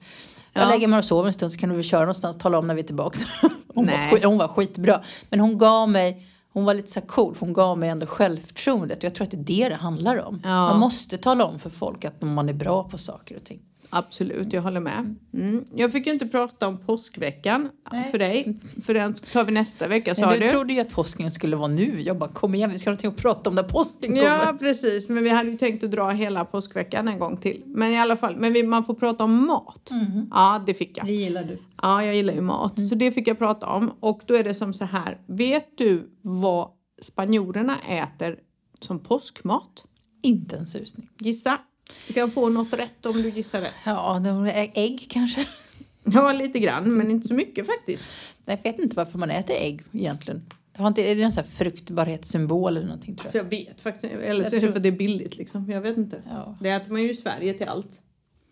Jag 0.54 0.64
Ja. 0.64 0.70
lägger 0.70 0.88
mig 0.88 1.00
och 1.00 1.06
sover 1.06 1.28
en 1.28 1.34
stund 1.34 1.52
så 1.52 1.58
kan 1.60 1.70
du 1.70 1.76
väl 1.76 1.84
köra 1.84 2.00
någonstans 2.02 2.38
tala 2.38 2.58
om 2.58 2.68
när 2.68 2.76
vi 2.76 2.82
är 2.82 2.86
tillbaka. 2.86 3.20
Hon, 3.76 3.86
var, 3.86 3.94
Nej. 3.94 4.12
skit, 4.12 4.24
hon 4.26 4.38
var 4.38 4.48
skitbra. 4.48 5.02
Men 5.30 5.40
hon 5.40 5.58
gav 5.58 5.90
mig 5.90 6.28
hon 6.54 6.66
var 6.66 6.74
lite 6.74 6.92
så 6.92 7.02
cool 7.02 7.36
för 7.36 7.46
hon 7.46 7.54
gav 7.54 7.78
mig 7.78 7.90
ändå 7.90 8.06
självförtroendet. 8.06 8.98
Och 8.98 9.04
jag 9.04 9.16
tror 9.16 9.26
att 9.26 9.32
det 9.32 9.38
är 9.38 9.64
det 9.64 9.70
det 9.70 9.76
handlar 9.76 10.18
om. 10.26 10.42
Ja. 10.44 10.50
Man 10.50 10.80
måste 10.80 11.18
tala 11.18 11.46
om 11.46 11.60
för 11.60 11.70
folk 11.70 12.06
att 12.06 12.22
man 12.22 12.50
är 12.50 12.54
bra 12.54 12.84
på 12.90 12.98
saker 12.98 13.36
och 13.36 13.44
ting. 13.44 13.62
Absolut, 13.96 14.54
jag 14.54 14.62
håller 14.62 14.80
med. 14.80 15.16
Mm. 15.34 15.66
Jag 15.76 15.92
fick 15.92 16.06
ju 16.06 16.14
inte 16.14 16.28
prata 16.28 16.68
om 16.68 16.78
påskveckan 16.78 17.70
Nej. 17.92 18.12
för 18.12 18.18
dig. 18.18 18.58
För 18.86 18.94
den 18.94 19.14
tar 19.14 19.44
vi 19.44 19.52
nästa 19.52 19.88
vecka 19.88 20.16
sa 20.16 20.34
du. 20.34 20.40
du 20.40 20.48
trodde 20.48 20.74
ju 20.74 20.80
att 20.80 20.92
påsken 20.92 21.32
skulle 21.32 21.56
vara 21.56 21.68
nu. 21.68 22.02
Jag 22.02 22.18
bara 22.18 22.30
kom 22.30 22.56
igen 22.56 22.70
vi 22.70 22.80
ska 22.80 22.90
ha 22.90 22.92
någonting 22.92 23.10
att 23.10 23.18
prata 23.18 23.50
om 23.50 23.56
när 23.56 23.64
påsken 23.64 24.10
kommer. 24.10 24.24
Ja 24.24 24.56
precis, 24.60 25.10
men 25.10 25.24
vi 25.24 25.30
hade 25.30 25.50
ju 25.50 25.58
tänkt 25.58 25.84
att 25.84 25.92
dra 25.92 26.10
hela 26.10 26.46
påskveckan 26.46 27.08
en 27.08 27.20
gång 27.20 27.38
till. 27.38 27.64
Men 27.66 27.92
i 27.92 28.00
alla 28.00 28.18
fall, 28.18 28.36
men 28.36 28.54
vi, 28.54 28.64
man 28.64 28.86
får 28.86 28.94
prata 28.94 29.24
om 29.24 29.46
mat. 29.46 29.90
Ja, 30.32 30.64
det 30.66 30.74
fick 30.74 30.98
jag. 30.98 31.06
Det 31.06 31.14
gillar 31.14 31.44
du. 31.44 31.58
Ja, 31.82 32.06
jag 32.06 32.16
gillar 32.16 32.34
ju 32.34 32.42
mat. 32.42 32.88
Så 32.90 32.96
det 32.96 33.12
fick 33.12 33.28
jag 33.28 33.38
prata 33.38 33.68
om. 33.68 33.92
Och 34.00 34.22
då 34.26 34.34
är 34.34 34.44
det 34.44 34.54
som 34.54 34.74
så 34.74 34.86
här, 34.86 35.22
vet 35.28 35.78
du 35.78 36.10
vad 36.22 36.70
spanjorerna 37.02 37.78
äter 37.90 38.40
som 38.82 39.00
påskmat? 39.00 39.86
Inte 40.22 40.58
en 40.58 40.68
susning. 40.68 41.10
Gissa. 41.20 41.60
Du 42.08 42.14
kan 42.14 42.32
få 42.32 42.50
något 42.50 42.74
rätt 42.74 43.06
om 43.06 43.22
du 43.22 43.30
gissar 43.30 43.62
rätt. 43.62 43.74
Ja, 43.86 44.48
ägg 44.76 45.08
kanske. 45.10 45.46
Ja, 46.06 46.34
lite 46.34 46.60
grann, 46.60 46.98
men 46.98 47.12
inte 47.12 47.28
så 47.28 47.34
mycket 47.34 47.66
faktiskt. 47.66 48.04
Jag 48.46 48.64
vet 48.64 48.80
inte 48.80 48.96
varför 48.96 49.18
man 49.18 49.32
äter 49.32 49.56
ägg 49.56 49.82
egentligen. 49.92 50.46
Det 50.76 50.82
har 50.82 50.88
inte, 50.88 51.02
är 51.02 51.16
det 51.16 51.24
en 51.24 51.32
sån 51.32 51.44
här 51.44 51.52
fruktbarhetssymbol 51.52 52.78
eller 52.78 52.88
någonting 52.88 53.16
tror 53.16 53.32
Så 53.32 53.38
jag? 53.38 53.46
jag 53.46 53.50
vet 53.50 53.82
faktiskt 53.82 54.14
Eller 54.14 54.44
så 54.44 54.56
är 54.56 54.60
det 54.60 54.68
för 54.68 54.76
att 54.78 54.84
det 54.84 54.90
är 54.90 54.92
billigt 54.92 55.38
liksom. 55.38 55.70
Jag 55.72 55.82
vet 55.82 55.98
inte. 55.98 56.22
Ja. 56.30 56.58
Det 56.62 56.70
äter 56.70 56.92
man 56.92 57.02
ju 57.04 57.12
i 57.12 57.16
Sverige 57.16 57.54
till 57.54 57.68
allt. 57.68 58.02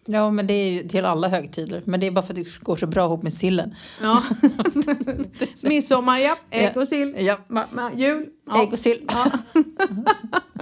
Ja, 0.05 0.31
men 0.31 0.47
det 0.47 0.53
är 0.53 0.71
ju 0.71 0.87
till 0.87 1.05
alla 1.05 1.27
högtider. 1.27 1.83
Men 1.85 1.99
det 1.99 2.07
är 2.07 2.11
bara 2.11 2.25
för 2.25 2.33
att 2.33 2.35
det 2.35 2.59
går 2.59 2.75
så 2.75 2.87
bra 2.87 3.05
ihop 3.05 3.23
med 3.23 3.33
sillen. 3.33 3.75
Ja. 4.01 4.23
Midsommar, 5.63 6.17
ja. 6.17 6.37
Ägg 6.49 6.77
och 6.77 6.87
sill. 6.87 7.15
Ja. 7.17 7.37
Ma- 7.47 7.67
ma- 7.71 7.97
jul. 7.99 8.27
Ja. 8.51 8.63
Ägg 8.63 8.73
och 8.73 8.79
sill. 8.79 9.07
Ja. 9.07 9.31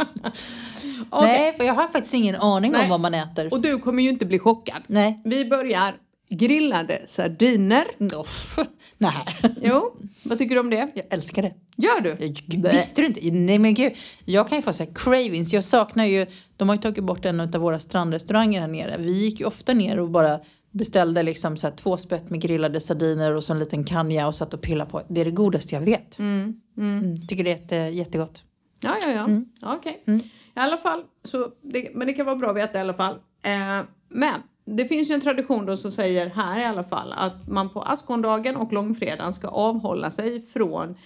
Okej. 1.09 1.27
Nej, 1.27 1.57
för 1.57 1.63
jag 1.63 1.73
har 1.73 1.87
faktiskt 1.87 2.13
ingen 2.13 2.35
aning 2.35 2.71
Nej. 2.71 2.83
om 2.83 2.89
vad 2.89 2.99
man 2.99 3.13
äter. 3.13 3.53
Och 3.53 3.61
du 3.61 3.79
kommer 3.79 4.03
ju 4.03 4.09
inte 4.09 4.25
bli 4.25 4.39
chockad. 4.39 4.81
Nej. 4.87 5.21
Vi 5.25 5.45
börjar 5.45 5.93
grillade 6.29 7.01
sardiner. 7.05 7.85
Oh, 7.99 8.27
nej, 8.97 9.13
Jo, 9.61 9.97
vad 10.23 10.37
tycker 10.37 10.55
du 10.55 10.61
om 10.61 10.69
det? 10.69 10.91
jag 10.95 11.05
älskar 11.09 11.41
det. 11.41 11.53
Gör 11.77 12.01
du? 12.01 12.09
Jag, 12.19 12.71
visste 12.71 13.01
du 13.01 13.07
inte? 13.07 13.31
Nej 13.31 13.59
men 13.59 13.73
gud, 13.73 13.93
jag 14.25 14.49
kan 14.49 14.57
ju 14.57 14.61
få 14.61 14.73
så 14.73 14.83
här 14.83 14.91
cravings. 14.95 15.53
Jag 15.53 15.63
saknar 15.63 16.05
ju, 16.05 16.25
de 16.57 16.69
har 16.69 16.75
ju 16.75 16.81
tagit 16.81 17.03
bort 17.03 17.25
en 17.25 17.39
av 17.39 17.51
våra 17.51 17.79
strandrestauranger 17.79 18.61
här 18.61 18.67
nere. 18.67 18.95
Vi 18.99 19.11
gick 19.11 19.39
ju 19.39 19.45
ofta 19.45 19.73
ner 19.73 19.99
och 19.99 20.09
bara 20.09 20.39
beställde 20.71 21.23
liksom 21.23 21.57
så 21.57 21.71
två 21.71 21.97
spett 21.97 22.29
med 22.29 22.41
grillade 22.41 22.79
sardiner 22.79 23.35
och 23.35 23.43
så 23.43 23.53
en 23.53 23.59
liten 23.59 23.83
kanja 23.83 24.27
och 24.27 24.35
satt 24.35 24.53
och 24.53 24.61
pillade 24.61 24.91
på. 24.91 25.01
Det 25.09 25.21
är 25.21 25.25
det 25.25 25.31
godaste 25.31 25.75
jag 25.75 25.81
vet. 25.81 26.19
Mm. 26.19 26.61
Mm. 26.77 26.99
Mm, 26.99 27.27
tycker 27.27 27.43
det 27.43 27.51
är 27.51 27.55
jätte, 27.55 27.75
jättegott. 27.75 28.43
Ja, 28.79 28.95
ja, 29.01 29.11
ja. 29.11 29.23
Mm. 29.23 29.45
Okej. 29.61 30.03
I 30.05 30.21
alla 30.53 30.77
fall, 30.77 31.03
så 31.23 31.47
det, 31.61 31.89
men 31.95 32.07
det 32.07 32.13
kan 32.13 32.25
vara 32.25 32.35
bra 32.35 32.49
att 32.49 32.55
veta 32.55 32.77
i 32.77 32.81
alla 32.81 32.93
fall. 32.93 33.15
Eh, 33.43 33.81
men 34.09 34.35
det 34.75 34.85
finns 34.85 35.09
ju 35.09 35.13
en 35.13 35.21
tradition 35.21 35.65
då 35.65 35.77
som 35.77 35.91
säger 35.91 36.29
här 36.29 36.59
i 36.59 36.65
alla 36.65 36.83
fall 36.83 37.13
att 37.13 37.47
man 37.47 37.69
på 37.69 37.81
askondagen 37.81 38.55
och 38.55 38.73
långfredagen 38.73 39.33
ska 39.33 39.47
avhålla 39.47 40.11
sig 40.11 40.41
från, 40.41 40.97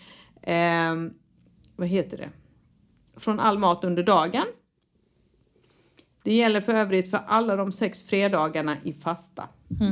eh, 0.42 0.94
vad 1.76 1.88
heter 1.88 2.18
det, 2.18 2.30
från 3.20 3.40
all 3.40 3.60
mat 3.60 3.84
under 3.84 4.04
dagen. 4.04 4.46
Det 6.24 6.34
gäller 6.34 6.62
för 6.62 6.76
övrigt 6.76 7.10
för 7.10 7.20
alla 7.28 7.56
de 7.56 7.72
sex 7.72 8.02
fredagarna 8.02 8.78
i 8.84 8.94
fasta. 8.94 9.48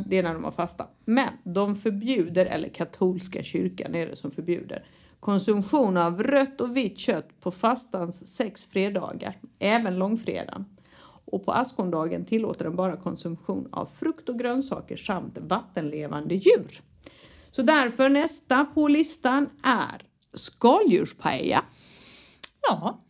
Det 0.05 0.17
är 0.17 0.23
när 0.23 0.33
de 0.33 0.43
har 0.43 0.51
fasta. 0.51 0.87
Men 1.05 1.29
de 1.43 1.75
förbjuder, 1.75 2.45
eller 2.45 2.69
katolska 2.69 3.43
kyrkan 3.43 3.95
är 3.95 4.07
det 4.07 4.15
som 4.15 4.31
förbjuder, 4.31 4.85
konsumtion 5.19 5.97
av 5.97 6.23
rött 6.23 6.61
och 6.61 6.77
vitt 6.77 6.99
kött 6.99 7.41
på 7.41 7.51
fastans 7.51 8.35
sex 8.35 8.65
fredagar, 8.65 9.37
även 9.59 9.97
långfredagen. 9.97 10.65
Och 11.31 11.45
på 11.45 11.51
askondagen 11.51 12.25
tillåter 12.25 12.63
den 12.65 12.75
bara 12.75 12.97
konsumtion 12.97 13.67
av 13.71 13.85
frukt 13.85 14.29
och 14.29 14.39
grönsaker 14.39 14.97
samt 14.97 15.37
vattenlevande 15.37 16.35
djur. 16.35 16.81
Så 17.51 17.61
därför 17.61 18.09
nästa 18.09 18.65
på 18.65 18.87
listan 18.87 19.49
är 19.63 20.05
skaldjurspaella. 20.33 21.63
Ja, 22.69 23.01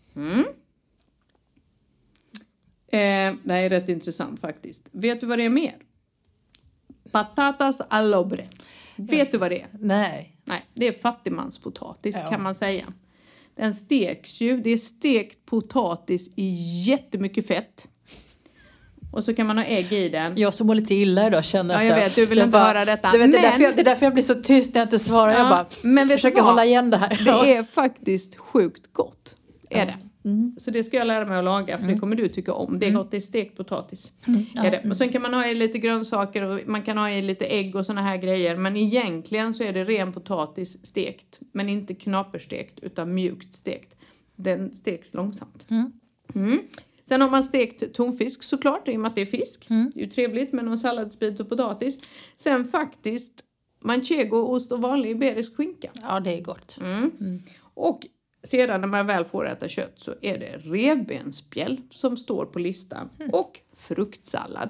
Eh, 2.94 3.34
det 3.44 3.54
här 3.54 3.64
är 3.64 3.70
rätt 3.70 3.90
intressant 3.90 4.40
faktiskt. 4.42 4.90
Vet 4.92 5.22
du 5.22 5.28
vad 5.28 5.40
det 5.40 5.46
är 5.46 5.50
mer? 5.50 5.76
Patatas 7.12 7.82
alobre. 7.90 8.50
Vet 8.96 9.32
du 9.32 9.38
vad 9.38 9.52
det 9.52 9.62
är? 9.62 9.68
nej. 9.80 10.38
Nej, 10.46 10.66
det 10.74 10.88
är 10.88 10.92
fattigmanspotatis 11.02 12.16
Ja. 12.24 12.30
kan 12.30 12.42
man 12.44 12.56
säga. 12.56 12.94
Den 13.62 13.74
steks 13.74 14.41
ju. 14.41 14.58
Det 14.58 14.69
är 14.69 14.78
stekt 14.78 15.45
potatis 15.45 16.30
i 16.36 16.50
jättemycket 16.88 17.47
fett. 17.47 17.88
Och 19.12 19.24
så 19.24 19.34
kan 19.34 19.47
man 19.47 19.58
ha 19.58 19.65
ägg 19.65 19.93
i 19.93 20.10
den. 20.10 20.38
Jag 20.38 20.54
som 20.54 20.67
mår 20.67 20.76
lite 20.76 20.93
illa 20.93 21.28
idag 21.28 21.45
känner 21.45 21.74
Ja, 21.74 21.80
så 21.80 21.86
jag 21.86 21.95
vet, 21.95 22.15
du 22.15 22.26
vill 22.26 22.39
inte 22.39 22.58
höra 22.58 22.86
detta. 22.86 23.12
Du 23.12 23.17
vet, 23.17 23.32
det, 23.32 23.38
är 23.38 23.41
Men- 23.41 23.52
därför 23.52 23.63
jag, 23.63 23.76
det 23.76 23.82
är 23.82 23.86
därför 23.86 24.06
jag 24.06 24.13
blir 24.13 24.24
så 24.24 24.36
tyst 24.36 24.74
när 24.74 24.82
jag 24.82 24.86
inte 24.86 25.00
svarar. 25.00 25.32
Ja, 25.32 25.38
jag 25.38 25.50
bara 25.50 25.65
men 25.82 26.10
försöker 26.10 26.41
hålla 26.41 26.65
igen 26.65 26.89
det 26.89 26.97
här. 26.97 27.21
Det 27.26 27.54
är 27.56 27.63
faktiskt 27.63 28.36
sjukt 28.36 28.93
gott. 28.93 29.36
Är 29.69 29.86
det. 29.86 29.97
Mm. 30.26 30.56
Så 30.58 30.72
det 30.72 30.84
ska 30.84 30.98
jag 30.98 31.08
lära 31.08 31.26
mig 31.26 31.38
att 31.38 31.44
laga 31.44 31.78
för 31.78 31.88
det 31.88 32.00
kommer 32.00 32.16
du 32.16 32.28
tycka 32.28 32.54
om. 32.54 32.80
Det 32.80 32.88
är 32.88 32.92
gott, 32.92 33.12
det 33.12 33.18
är 33.18 33.22
stekt 33.22 33.58
potatis. 33.58 34.12
Mm. 34.28 34.46
Ja, 34.54 34.64
Är 34.64 34.72
det. 34.72 34.90
Och 34.90 34.98
sen 34.98 35.10
kan 35.10 35.22
man 35.22 35.34
ha 35.34 35.48
i 35.48 35.56
lite 35.56 35.80
grönsaker 35.80 36.44
och 36.44 36.60
man 36.66 36.82
kan 36.82 36.98
ha 36.98 37.10
i 37.10 37.22
lite 37.22 37.46
ägg 37.46 37.76
och 37.76 37.86
såna 37.86 38.02
här 38.02 38.18
grejer. 38.18 38.58
Men 38.58 38.78
egentligen 38.78 39.54
så 39.54 39.64
är 39.64 39.74
det 39.74 39.84
ren 39.84 40.14
potatis 40.14 40.86
stekt. 40.86 41.40
Men 41.52 41.70
inte 41.70 41.94
knaperstekt 41.94 42.80
utan 42.80 43.14
mjukt 43.14 43.54
stekt. 43.54 43.96
Den 44.36 44.76
steks 44.76 45.14
långsamt. 45.14 45.66
Mm. 46.36 46.60
Sen 47.04 47.22
har 47.22 47.30
man 47.30 47.44
stekt 47.44 47.94
tonfisk 47.94 48.44
såklart 48.44 48.88
i 48.88 48.96
och 48.96 49.00
med 49.00 49.10
att 49.10 49.16
det 49.16 49.22
är 49.22 49.26
fisk. 49.26 49.68
Mm. 49.70 49.92
Det 49.94 50.00
är 50.02 50.04
ju 50.04 50.12
trevligt 50.12 50.54
med 50.54 50.66
någon 50.66 50.78
salladsbit 50.78 51.40
och 51.40 51.50
potatis. 51.50 52.00
Sen 52.38 52.66
faktiskt 52.66 53.44
manchegoost 53.80 54.72
och 54.72 54.82
vanlig 54.82 55.10
iberisk 55.10 55.56
skinka. 55.56 55.92
Ja, 56.02 56.20
det 56.20 56.38
är 56.38 56.42
gott. 56.42 56.80
Mm. 56.82 57.40
Och 57.74 58.08
sedan 58.43 58.82
när 58.82 58.88
man 58.88 59.08
väl 59.08 59.25
får 59.25 59.47
äta 59.47 59.67
kött 59.67 59.93
så 59.95 60.13
är 60.21 60.38
det 60.38 60.58
revbensspjäll 60.63 61.82
som 61.91 62.17
står 62.17 62.45
på 62.45 62.60
listan. 62.60 63.10
Och 63.32 63.60
fruktsallad. 63.77 64.69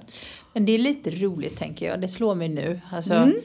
Men 0.53 0.65
det 0.65 0.71
är 0.71 0.77
lite 0.77 1.12
roligt 1.12 1.57
tänker 1.57 1.86
jag. 1.86 2.01
Det 2.01 2.07
slår 2.07 2.36
mig 2.36 2.49
nu. 2.49 2.81
Alltså, 2.91 3.13
Mm. 3.13 3.36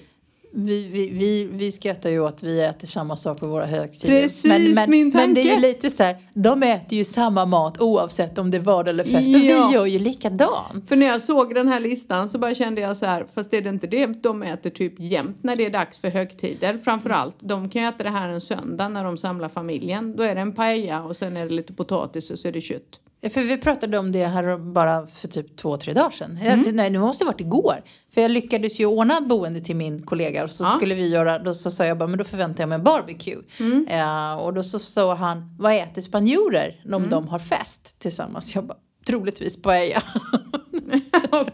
Vi, 0.56 0.88
vi, 0.88 1.10
vi, 1.10 1.44
vi 1.52 1.72
skrattar 1.72 2.10
ju 2.10 2.20
åt 2.20 2.28
att 2.34 2.42
vi 2.42 2.60
äter 2.64 2.86
samma 2.86 3.16
sak 3.16 3.40
på 3.40 3.46
våra 3.46 3.66
högtider. 3.66 4.22
Precis 4.22 4.44
men, 4.44 4.74
men, 4.74 4.90
min 4.90 5.08
Men 5.14 5.34
det 5.34 5.40
är 5.40 5.44
ju 5.44 5.50
tanke. 5.50 5.66
lite 5.68 5.90
så 5.90 6.02
här, 6.02 6.16
de 6.34 6.62
äter 6.62 6.98
ju 6.98 7.04
samma 7.04 7.46
mat 7.46 7.80
oavsett 7.80 8.38
om 8.38 8.50
det 8.50 8.56
är 8.56 8.60
vardag 8.60 8.88
eller 8.90 9.04
fest. 9.04 9.16
Och 9.34 9.40
Ja. 9.40 9.66
vi 9.68 9.74
gör 9.74 9.86
ju 9.86 9.98
likadant. 9.98 10.88
För 10.88 10.96
när 10.96 11.06
jag 11.06 11.22
såg 11.22 11.54
den 11.54 11.68
här 11.68 11.80
listan 11.80 12.30
så 12.30 12.38
bara 12.38 12.54
kände 12.54 12.80
jag 12.80 12.96
så 12.96 13.06
här, 13.06 13.26
fast 13.34 13.54
är 13.54 13.60
det 13.62 13.68
inte 13.70 13.86
det 13.86 14.06
de 14.06 14.42
äter 14.42 14.70
typ 14.70 14.94
jämt 15.00 15.38
när 15.42 15.56
det 15.56 15.66
är 15.66 15.70
dags 15.70 15.98
för 15.98 16.10
högtider? 16.10 16.78
Framförallt, 16.84 17.36
de 17.40 17.68
kan 17.70 17.82
ju 17.82 17.88
äta 17.88 18.02
det 18.04 18.10
här 18.10 18.28
en 18.28 18.40
söndag 18.40 18.88
när 18.88 19.04
de 19.04 19.18
samlar 19.18 19.48
familjen. 19.48 20.16
Då 20.16 20.22
är 20.22 20.34
det 20.34 20.40
en 20.40 20.52
paella 20.52 21.02
och 21.02 21.16
sen 21.16 21.36
är 21.36 21.46
det 21.46 21.54
lite 21.54 21.72
potatis 21.72 22.30
och 22.30 22.38
så 22.38 22.48
är 22.48 22.52
det 22.52 22.60
kött. 22.60 23.00
För 23.30 23.42
vi 23.42 23.56
pratade 23.58 23.98
om 23.98 24.12
det 24.12 24.26
här 24.26 24.56
bara 24.72 25.06
för 25.06 25.28
typ 25.28 25.56
två, 25.56 25.76
tre 25.76 25.92
dagar 25.92 26.10
sedan. 26.10 26.38
Mm. 26.42 26.76
Nej, 26.76 26.90
det 26.90 26.98
måste 26.98 27.24
ha 27.24 27.30
varit 27.32 27.40
igår. 27.40 27.82
För 28.14 28.20
jag 28.20 28.30
lyckades 28.30 28.80
ju 28.80 28.86
ordna 28.86 29.20
boende 29.20 29.60
till 29.60 29.76
min 29.76 30.02
kollega 30.02 30.44
och 30.44 30.50
så 30.50 30.64
Ja. 30.64 30.70
skulle 30.70 30.94
vi 30.94 31.08
göra, 31.08 31.38
då 31.38 31.54
så 31.54 31.70
sa 31.70 31.84
jag 31.86 31.98
bara, 31.98 32.06
men 32.08 32.18
då 32.18 32.24
förväntar 32.24 32.62
jag 32.62 32.68
mig 32.68 32.76
en 32.76 32.84
barbecue. 32.84 33.42
Mm. 33.60 33.86
Eh, 33.88 34.34
och 34.36 34.54
då 34.54 34.62
så 34.62 34.78
sa 34.78 35.14
han, 35.14 35.56
vad 35.58 35.72
äter 35.76 36.02
spanjorer 36.02 36.80
om 36.84 36.92
Mm. 36.94 37.10
de 37.10 37.28
har 37.28 37.38
fest 37.38 37.98
tillsammans? 37.98 38.54
Jag 38.54 38.64
bara, 38.66 38.78
troligtvis 39.06 39.62
paella. 39.62 40.02
ja, 41.32 41.46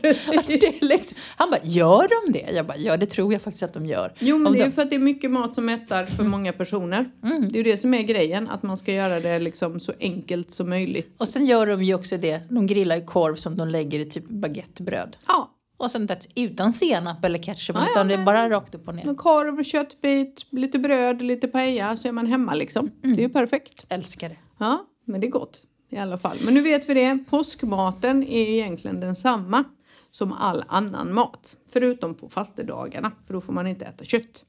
liksom, 0.80 1.16
han 1.36 1.50
bara, 1.50 1.60
gör 1.62 2.26
de 2.26 2.32
det? 2.32 2.50
Jag 2.52 2.66
bara, 2.66 2.76
ja 2.76 2.96
det 2.96 3.06
tror 3.06 3.32
jag 3.32 3.42
faktiskt 3.42 3.62
att 3.62 3.74
de 3.74 3.86
gör. 3.86 4.12
Jo 4.18 4.38
men 4.38 4.46
Om 4.46 4.52
det 4.52 4.58
är 4.58 4.60
de- 4.60 4.66
ju 4.66 4.72
för 4.72 4.82
att 4.82 4.90
det 4.90 4.96
är 4.96 5.00
mycket 5.00 5.30
mat 5.30 5.54
som 5.54 5.64
mättar 5.66 6.04
för 6.04 6.24
många 6.24 6.52
personer. 6.52 7.10
Det 7.20 7.28
är 7.54 7.56
ju 7.56 7.62
det 7.62 7.76
som 7.76 7.94
är 7.94 8.02
grejen, 8.02 8.48
att 8.48 8.62
man 8.62 8.76
ska 8.76 8.92
göra 8.92 9.20
det 9.20 9.38
liksom 9.38 9.80
så 9.80 9.92
enkelt 10.00 10.50
som 10.50 10.68
möjligt. 10.68 11.14
Och 11.18 11.28
sen 11.28 11.46
gör 11.46 11.66
de 11.66 11.82
ju 11.82 11.94
också 11.94 12.16
det, 12.16 12.40
de 12.50 12.66
grillar 12.66 12.96
ju 12.96 13.04
korv 13.04 13.34
som 13.34 13.56
de 13.56 13.68
lägger 13.68 14.00
i 14.00 14.04
typ 14.04 14.28
baguettebröd. 14.28 15.16
Ja, 15.28 15.50
Och 15.78 15.90
sen 15.90 16.06
det, 16.06 16.26
utan 16.36 16.72
senap 16.72 17.24
eller 17.24 17.38
ketchup, 17.38 17.76
Ja, 17.76 17.82
ja, 17.84 17.90
utan 17.90 18.08
det 18.08 18.14
är 18.14 18.24
bara 18.24 18.50
rakt 18.50 18.74
upp 18.74 18.88
och 18.88 18.94
ner. 18.94 19.08
en 19.08 19.16
korv, 19.16 19.64
köttbit, 19.64 20.46
lite 20.50 20.78
bröd, 20.78 21.22
lite 21.22 21.48
paella 21.48 21.96
så 21.96 22.08
är 22.08 22.12
man 22.12 22.26
hemma 22.26 22.54
liksom. 22.54 22.90
Det 23.02 23.08
är 23.08 23.14
ju 23.16 23.28
perfekt. 23.28 23.86
Älskar 23.88 24.28
det. 24.28 24.36
Ja, 24.58 24.86
men 25.06 25.20
det 25.20 25.26
är 25.26 25.30
gott 25.30 25.62
i 25.92 25.98
alla 25.98 26.18
fall. 26.18 26.36
Men 26.44 26.54
nu 26.54 26.62
vet 26.62 26.88
vi 26.88 26.94
det, 26.94 27.18
påskmaten 27.30 28.22
är 28.22 28.48
egentligen 28.48 29.00
densamma 29.00 29.64
som 30.10 30.32
all 30.32 30.64
annan 30.68 31.14
mat. 31.14 31.56
Förutom 31.72 32.14
på 32.14 32.28
fastedagarna, 32.28 33.12
för 33.26 33.34
då 33.34 33.40
får 33.40 33.52
man 33.52 33.66
inte 33.66 33.84
äta 33.84 34.04
kött. 34.04 34.44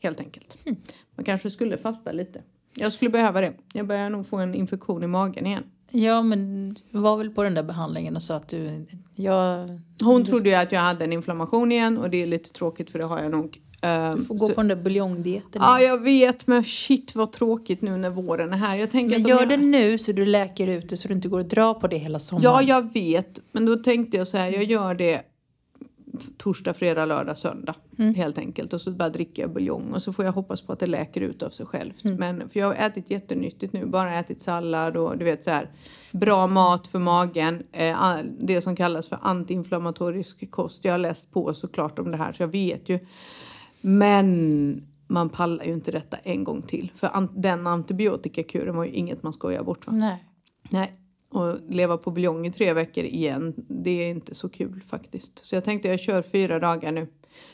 Helt 0.00 0.20
enkelt. 0.20 0.66
Man 1.16 1.24
kanske 1.24 1.50
skulle 1.50 1.78
fasta 1.78 2.12
lite. 2.12 2.42
Jag 2.74 2.92
skulle 2.92 3.10
behöva 3.10 3.40
det. 3.40 3.52
Jag 3.72 3.86
börjar 3.86 4.10
nog 4.10 4.26
få 4.26 4.36
en 4.36 4.54
infektion 4.54 5.02
i 5.02 5.06
magen 5.06 5.46
igen. 5.46 5.64
Ja, 5.90 6.22
men 6.22 6.68
du 6.90 6.98
var 6.98 7.16
väl 7.16 7.30
på 7.30 7.42
den 7.42 7.54
där 7.54 7.62
behandlingen 7.62 8.16
och 8.16 8.22
sa 8.22 8.36
att 8.36 8.48
du... 8.48 8.86
Jag, 9.14 9.68
Hon 10.02 10.24
trodde 10.24 10.48
ju 10.48 10.54
att 10.54 10.72
jag 10.72 10.80
hade 10.80 11.04
en 11.04 11.12
inflammation 11.12 11.72
igen 11.72 11.98
och 11.98 12.10
det 12.10 12.22
är 12.22 12.26
lite 12.26 12.52
tråkigt 12.52 12.90
för 12.90 12.98
det 12.98 13.04
har 13.04 13.22
jag 13.22 13.30
nog. 13.30 13.60
Ehm, 13.86 14.18
du 14.18 14.24
får 14.24 14.34
gå 14.34 14.48
så- 14.48 14.54
på 14.54 14.60
den 14.60 14.68
där 14.68 14.76
buljongdieten. 14.76 15.62
Ja, 15.64 15.80
jag 15.80 16.02
vet, 16.02 16.46
men 16.46 16.64
shit 16.64 17.14
vad 17.14 17.32
tråkigt 17.32 17.82
nu 17.82 17.96
när 17.96 18.10
våren 18.10 18.52
är 18.52 18.56
här. 18.56 18.76
Jag 18.76 18.90
tänker 18.90 19.18
men 19.18 19.28
gör 19.28 19.40
jag... 19.40 19.48
det 19.48 19.56
nu 19.56 19.98
så 19.98 20.12
du 20.12 20.26
läker 20.26 20.66
ut 20.66 20.88
det 20.88 20.96
så 20.96 21.08
du 21.08 21.14
inte 21.14 21.28
går 21.28 21.38
och 21.40 21.46
drar 21.46 21.74
på 21.74 21.86
det 21.86 21.96
hela 21.96 22.18
sommaren. 22.18 22.44
Ja, 22.44 22.62
jag 22.62 22.92
vet. 22.92 23.40
Men 23.52 23.66
då 23.66 23.76
tänkte 23.76 24.16
jag 24.16 24.28
så 24.28 24.36
här, 24.36 24.52
jag 24.52 24.64
gör 24.64 24.94
det 24.94 25.22
torsdag, 26.36 26.74
fredag, 26.74 27.04
lördag, 27.04 27.38
söndag. 27.38 27.74
Helt 28.16 28.38
enkelt. 28.38 28.72
Och 28.72 28.80
så 28.80 28.90
bara 28.90 29.08
dricker 29.08 29.42
jag 29.42 29.52
buljong 29.52 29.92
och 29.92 30.02
så 30.02 30.12
får 30.12 30.24
jag 30.24 30.32
hoppas 30.32 30.60
på 30.62 30.72
att 30.72 30.78
det 30.78 30.86
läker 30.86 31.20
ut 31.20 31.42
av 31.42 31.50
sig 31.50 31.66
självt. 31.66 32.04
Men 32.04 32.48
för 32.48 32.60
jag 32.60 32.66
har 32.66 32.74
ätit 32.74 33.10
jättenyttigt 33.10 33.72
nu. 33.72 33.86
Bara 33.86 34.14
ätit 34.18 34.40
sallad 34.40 34.96
och 34.96 35.18
du 35.18 35.24
vet 35.24 35.44
så 35.44 35.50
här. 35.50 35.70
Bra 36.12 36.46
mat 36.46 36.86
för 36.86 36.98
magen. 36.98 37.62
Eh, 37.72 38.16
det 38.40 38.60
som 38.60 38.76
kallas 38.76 39.08
för 39.08 39.18
antiinflammatorisk 39.22 40.50
kost. 40.50 40.84
Jag 40.84 40.92
har 40.92 40.98
läst 40.98 41.32
på 41.32 41.54
såklart 41.54 41.98
om 41.98 42.10
det 42.10 42.16
här 42.16 42.32
så 42.32 42.42
jag 42.42 42.48
vet 42.48 42.88
ju. 42.88 42.98
Men 43.90 44.82
man 45.06 45.28
pallar 45.28 45.64
ju 45.64 45.72
inte 45.72 45.90
detta 45.90 46.16
en 46.16 46.44
gång 46.44 46.62
till. 46.62 46.90
För 46.94 47.06
an- 47.16 47.28
den 47.34 47.66
antibiotikakuren 47.66 48.76
var 48.76 48.84
ju 48.84 48.90
inget 48.90 49.22
man 49.22 49.32
skojar 49.32 49.62
bort 49.64 49.86
va? 49.86 49.92
Nej. 49.92 50.24
Nej, 50.70 50.92
och 51.30 51.58
leva 51.68 51.98
på 51.98 52.10
buljong 52.10 52.46
i 52.46 52.52
tre 52.52 52.72
veckor 52.72 53.04
igen, 53.04 53.54
det 53.68 53.90
är 53.90 54.10
inte 54.10 54.34
så 54.34 54.48
kul 54.48 54.82
faktiskt. 54.88 55.46
Så 55.46 55.54
jag 55.56 55.64
tänkte 55.64 55.88
jag 55.88 56.00
kör 56.00 56.22
fyra 56.22 56.58
dagar 56.58 56.92
nu 56.92 57.06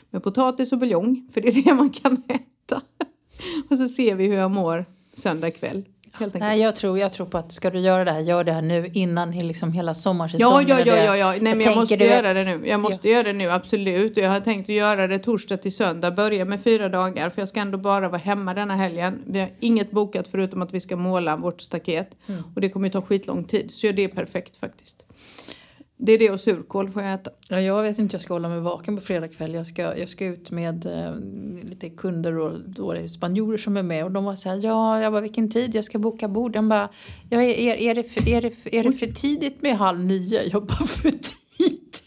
med 0.09 0.23
potatis 0.23 0.71
och 0.73 0.79
buljong, 0.79 1.29
för 1.33 1.41
det 1.41 1.47
är 1.47 1.63
det 1.63 1.73
man 1.73 1.89
kan 1.89 2.23
äta. 2.27 2.81
Och 3.69 3.77
så 3.77 3.87
ser 3.87 4.15
vi 4.15 4.27
hur 4.27 4.35
jag 4.35 4.51
mår 4.51 4.85
söndag 5.13 5.51
kväll. 5.51 5.85
Helt 6.15 6.35
enkelt. 6.35 6.49
Nej, 6.49 6.61
jag 6.61 6.75
tror, 6.75 6.99
jag 6.99 7.13
tror 7.13 7.25
på 7.27 7.37
att 7.37 7.51
ska 7.51 7.69
du 7.69 7.79
göra 7.79 8.05
det 8.05 8.11
här, 8.11 8.19
gör 8.19 8.43
det 8.43 8.51
här 8.51 8.61
nu 8.61 8.89
innan 8.93 9.31
liksom 9.31 9.71
hela 9.71 9.89
Ja, 9.89 9.93
sommarsäsongen. 9.93 10.67
ja, 10.67 10.79
ja, 10.79 10.85
det. 10.95 11.03
ja, 11.05 11.17
ja. 11.17 11.29
Nej, 11.31 11.39
men 11.41 11.49
jag, 11.51 11.63
tänker, 11.63 11.79
måste 11.79 11.95
göra 11.95 12.33
vet- 12.33 12.45
det 12.45 12.57
nu. 12.57 12.67
Jag 12.67 12.79
måste 12.79 13.09
göra 13.09 13.23
det 13.23 13.33
nu, 13.33 13.49
absolut. 13.49 14.17
Och 14.17 14.23
jag 14.23 14.29
har 14.29 14.39
tänkt 14.39 14.69
att 14.69 14.75
göra 14.75 15.07
det 15.07 15.19
torsdag 15.19 15.57
till 15.57 15.75
söndag. 15.75 16.11
Börja 16.11 16.45
med 16.45 16.63
fyra 16.63 16.89
dagar, 16.89 17.29
för 17.29 17.41
jag 17.41 17.47
ska 17.49 17.59
ändå 17.59 17.77
bara 17.77 18.09
vara 18.09 18.21
hemma 18.21 18.53
denna 18.53 18.75
helgen. 18.75 19.19
Vi 19.25 19.39
har 19.39 19.49
inget 19.59 19.91
bokat 19.91 20.27
förutom 20.27 20.61
att 20.61 20.73
vi 20.73 20.79
ska 20.79 20.95
måla 20.95 21.35
vårt 21.37 21.61
staket. 21.61 22.09
Mm. 22.27 22.43
Och 22.55 22.61
det 22.61 22.69
kommer 22.69 22.87
ju 22.87 22.91
ta 22.91 23.01
skitlång 23.01 23.43
tid, 23.43 23.71
så 23.71 23.91
det 23.91 24.03
är 24.03 24.07
perfekt 24.07 24.57
faktiskt. 24.57 25.02
Det 25.97 26.11
är 26.11 26.17
det 26.17 26.29
och 26.29 26.41
surkål 26.41 26.91
får 26.91 27.01
jag 27.01 27.13
äta. 27.13 27.31
Ja, 27.49 27.61
jag 27.61 27.83
vet 27.83 27.99
inte, 27.99 28.15
jag 28.15 28.21
ska 28.21 28.33
hålla 28.33 28.49
mig 28.49 28.59
vaken 28.59 28.95
på 28.95 29.01
fredag 29.01 29.27
kväll. 29.27 29.53
Jag 29.53 29.67
ska, 29.67 29.97
jag 29.97 30.09
ska 30.09 30.25
ut 30.25 30.51
med 30.51 30.85
eh, 30.85 31.15
lite 31.69 31.89
kunder 31.89 32.37
och 32.37 32.59
då 32.59 33.07
spanjorer 33.07 33.57
som 33.57 33.77
är 33.77 33.83
med 33.83 34.05
och 34.05 34.11
de 34.11 34.23
var 34.23 34.35
så 34.35 34.49
här, 34.49 34.59
ja, 34.63 35.01
jag 35.01 35.11
bara 35.11 35.21
vilken 35.21 35.51
tid 35.51 35.75
jag 35.75 35.85
ska 35.85 35.99
boka 35.99 36.27
bord. 36.27 36.51
De 36.51 36.69
bara, 36.69 36.89
ja, 37.29 37.41
är, 37.41 37.59
är, 37.59 37.75
är, 37.75 37.95
det 37.95 38.03
för, 38.03 38.29
är, 38.29 38.41
det 38.41 38.77
är 38.77 38.83
det 38.83 38.93
för 38.93 39.05
tidigt 39.05 39.61
med 39.61 39.77
halv 39.77 39.99
nio? 39.99 40.43
Jag 40.43 40.65
bara, 40.65 40.87
för 40.87 41.11
tidigt? 41.11 42.03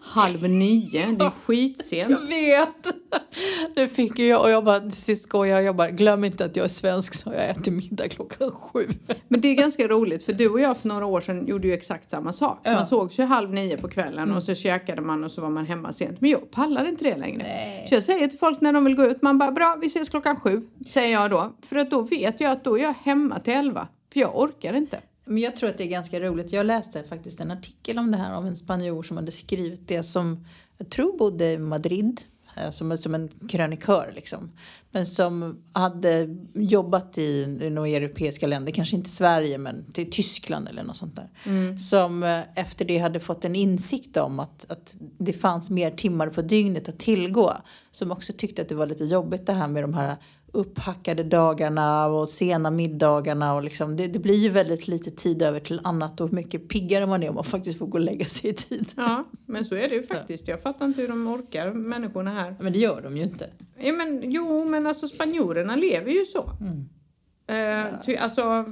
Halv 0.00 0.42
nio, 0.48 1.06
det 1.18 1.24
är 1.24 1.30
skitsent. 1.30 2.10
Jag 2.10 2.20
vet! 2.20 3.03
Det 3.74 3.88
fick 3.88 4.18
ju 4.18 4.26
jag 4.26 4.42
och 4.42 4.50
jag 4.50 4.64
bara, 4.64 4.80
till 4.80 4.92
sist 4.92 5.22
skojar 5.22 5.60
jag 5.60 5.76
bara, 5.76 5.90
glöm 5.90 6.24
inte 6.24 6.44
att 6.44 6.56
jag 6.56 6.64
är 6.64 6.68
svensk 6.68 7.14
så 7.14 7.32
jag 7.32 7.50
äter 7.50 7.72
middag 7.72 8.08
klockan 8.08 8.50
sju. 8.50 8.88
Men 9.28 9.40
det 9.40 9.48
är 9.48 9.54
ganska 9.54 9.88
roligt 9.88 10.22
för 10.22 10.32
du 10.32 10.48
och 10.48 10.60
jag 10.60 10.76
för 10.76 10.88
några 10.88 11.06
år 11.06 11.20
sedan 11.20 11.46
gjorde 11.46 11.66
ju 11.66 11.74
exakt 11.74 12.10
samma 12.10 12.32
sak. 12.32 12.60
Ja. 12.62 12.72
Man 12.72 12.86
sågs 12.86 13.18
ju 13.18 13.22
halv 13.22 13.52
nio 13.52 13.78
på 13.78 13.88
kvällen 13.88 14.32
och 14.32 14.42
så 14.42 14.54
käkade 14.54 15.02
man 15.02 15.24
och 15.24 15.30
så 15.30 15.40
var 15.40 15.50
man 15.50 15.66
hemma 15.66 15.92
sent. 15.92 16.20
Men 16.20 16.30
jag 16.30 16.50
pallar 16.50 16.88
inte 16.88 17.04
det 17.04 17.16
längre. 17.16 17.42
Nej. 17.42 17.86
Så 17.88 17.94
jag 17.94 18.02
säger 18.02 18.28
till 18.28 18.38
folk 18.38 18.60
när 18.60 18.72
de 18.72 18.84
vill 18.84 18.94
gå 18.94 19.04
ut, 19.04 19.22
man 19.22 19.38
bara 19.38 19.52
bra 19.52 19.78
vi 19.80 19.86
ses 19.86 20.08
klockan 20.08 20.40
sju. 20.40 20.62
Säger 20.86 21.12
jag 21.12 21.30
då. 21.30 21.52
För 21.62 21.76
att 21.76 21.90
då 21.90 22.02
vet 22.02 22.40
jag 22.40 22.52
att 22.52 22.64
då 22.64 22.78
är 22.78 22.82
jag 22.82 22.94
hemma 23.02 23.40
till 23.40 23.52
elva. 23.52 23.88
För 24.12 24.20
jag 24.20 24.38
orkar 24.38 24.74
inte. 24.74 25.00
Men 25.24 25.38
jag 25.38 25.56
tror 25.56 25.70
att 25.70 25.78
det 25.78 25.84
är 25.84 25.88
ganska 25.88 26.20
roligt. 26.20 26.52
Jag 26.52 26.66
läste 26.66 27.02
faktiskt 27.02 27.40
en 27.40 27.50
artikel 27.50 27.98
om 27.98 28.10
det 28.10 28.16
här 28.16 28.34
av 28.34 28.46
en 28.46 28.56
spanjor 28.56 29.02
som 29.02 29.16
hade 29.16 29.32
skrivit 29.32 29.88
det 29.88 30.02
som 30.02 30.44
jag 30.78 30.90
tror 30.90 31.18
bodde 31.18 31.52
i 31.52 31.58
Madrid 31.58 32.20
som, 32.70 32.98
som 32.98 33.14
en 33.14 33.28
krönikör 33.48 34.12
liksom. 34.14 34.52
Men 34.90 35.06
som 35.06 35.62
hade 35.72 36.28
jobbat 36.54 37.18
i, 37.18 37.46
några 37.70 37.88
europeiska 37.88 38.46
länder, 38.46 38.72
kanske 38.72 38.96
inte 38.96 39.10
Sverige 39.10 39.58
men 39.58 39.92
till 39.92 40.10
Tyskland 40.10 40.68
eller 40.68 40.82
något 40.82 40.96
sånt 40.96 41.16
där. 41.16 41.28
Som 41.78 42.22
eh, 42.22 42.40
efter 42.54 42.84
det 42.84 42.98
hade 42.98 43.20
fått 43.20 43.44
en 43.44 43.56
insikt 43.56 44.16
om 44.16 44.40
att, 44.40 44.70
att 44.70 44.94
det 45.18 45.32
fanns 45.32 45.70
mer 45.70 45.90
timmar 45.90 46.28
på 46.28 46.42
dygnet 46.42 46.88
att 46.88 46.98
tillgå. 46.98 47.52
Som 47.90 48.10
också 48.10 48.32
tyckte 48.36 48.62
att 48.62 48.68
det 48.68 48.74
var 48.74 48.86
lite 48.86 49.04
jobbigt 49.04 49.46
det 49.46 49.52
här 49.52 49.68
med 49.68 49.82
de 49.82 49.94
här 49.94 50.16
upphackade 50.54 51.24
dagarna 51.24 52.06
och 52.06 52.28
sena 52.28 52.70
middagarna 52.70 53.54
och 53.54 53.62
liksom, 53.62 53.96
det, 53.96 54.06
det 54.06 54.18
blir 54.18 54.34
ju 54.34 54.48
väldigt 54.48 54.88
lite 54.88 55.10
tid 55.10 55.42
över 55.42 55.60
till 55.60 55.80
annat 55.84 56.20
och 56.20 56.32
mycket 56.32 56.68
piggare 56.68 57.06
man 57.06 57.22
är 57.22 57.28
om 57.28 57.34
man 57.34 57.44
faktiskt 57.44 57.78
får 57.78 57.86
gå 57.86 57.98
och 57.98 58.04
lägga 58.04 58.24
sig 58.24 58.50
i 58.50 58.54
tid. 58.54 58.92
Ja, 58.96 59.24
men 59.46 59.64
så 59.64 59.74
är 59.74 59.88
det 59.88 59.94
ju 59.94 60.02
faktiskt. 60.02 60.48
Jag 60.48 60.62
fattar 60.62 60.86
inte 60.86 61.00
hur 61.00 61.08
de 61.08 61.28
orkar, 61.28 61.72
människorna 61.72 62.30
här. 62.30 62.56
Men 62.60 62.72
det 62.72 62.78
gör 62.78 63.02
de 63.02 63.16
ju 63.16 63.22
inte. 63.22 63.50
Ja, 63.78 63.92
men, 63.92 64.32
jo, 64.32 64.64
men 64.64 64.86
alltså 64.86 65.08
spanjorerna 65.08 65.76
lever 65.76 66.10
ju 66.10 66.24
så. 66.24 66.50
Eh, 67.46 67.84
ty, 68.06 68.16
alltså, 68.16 68.64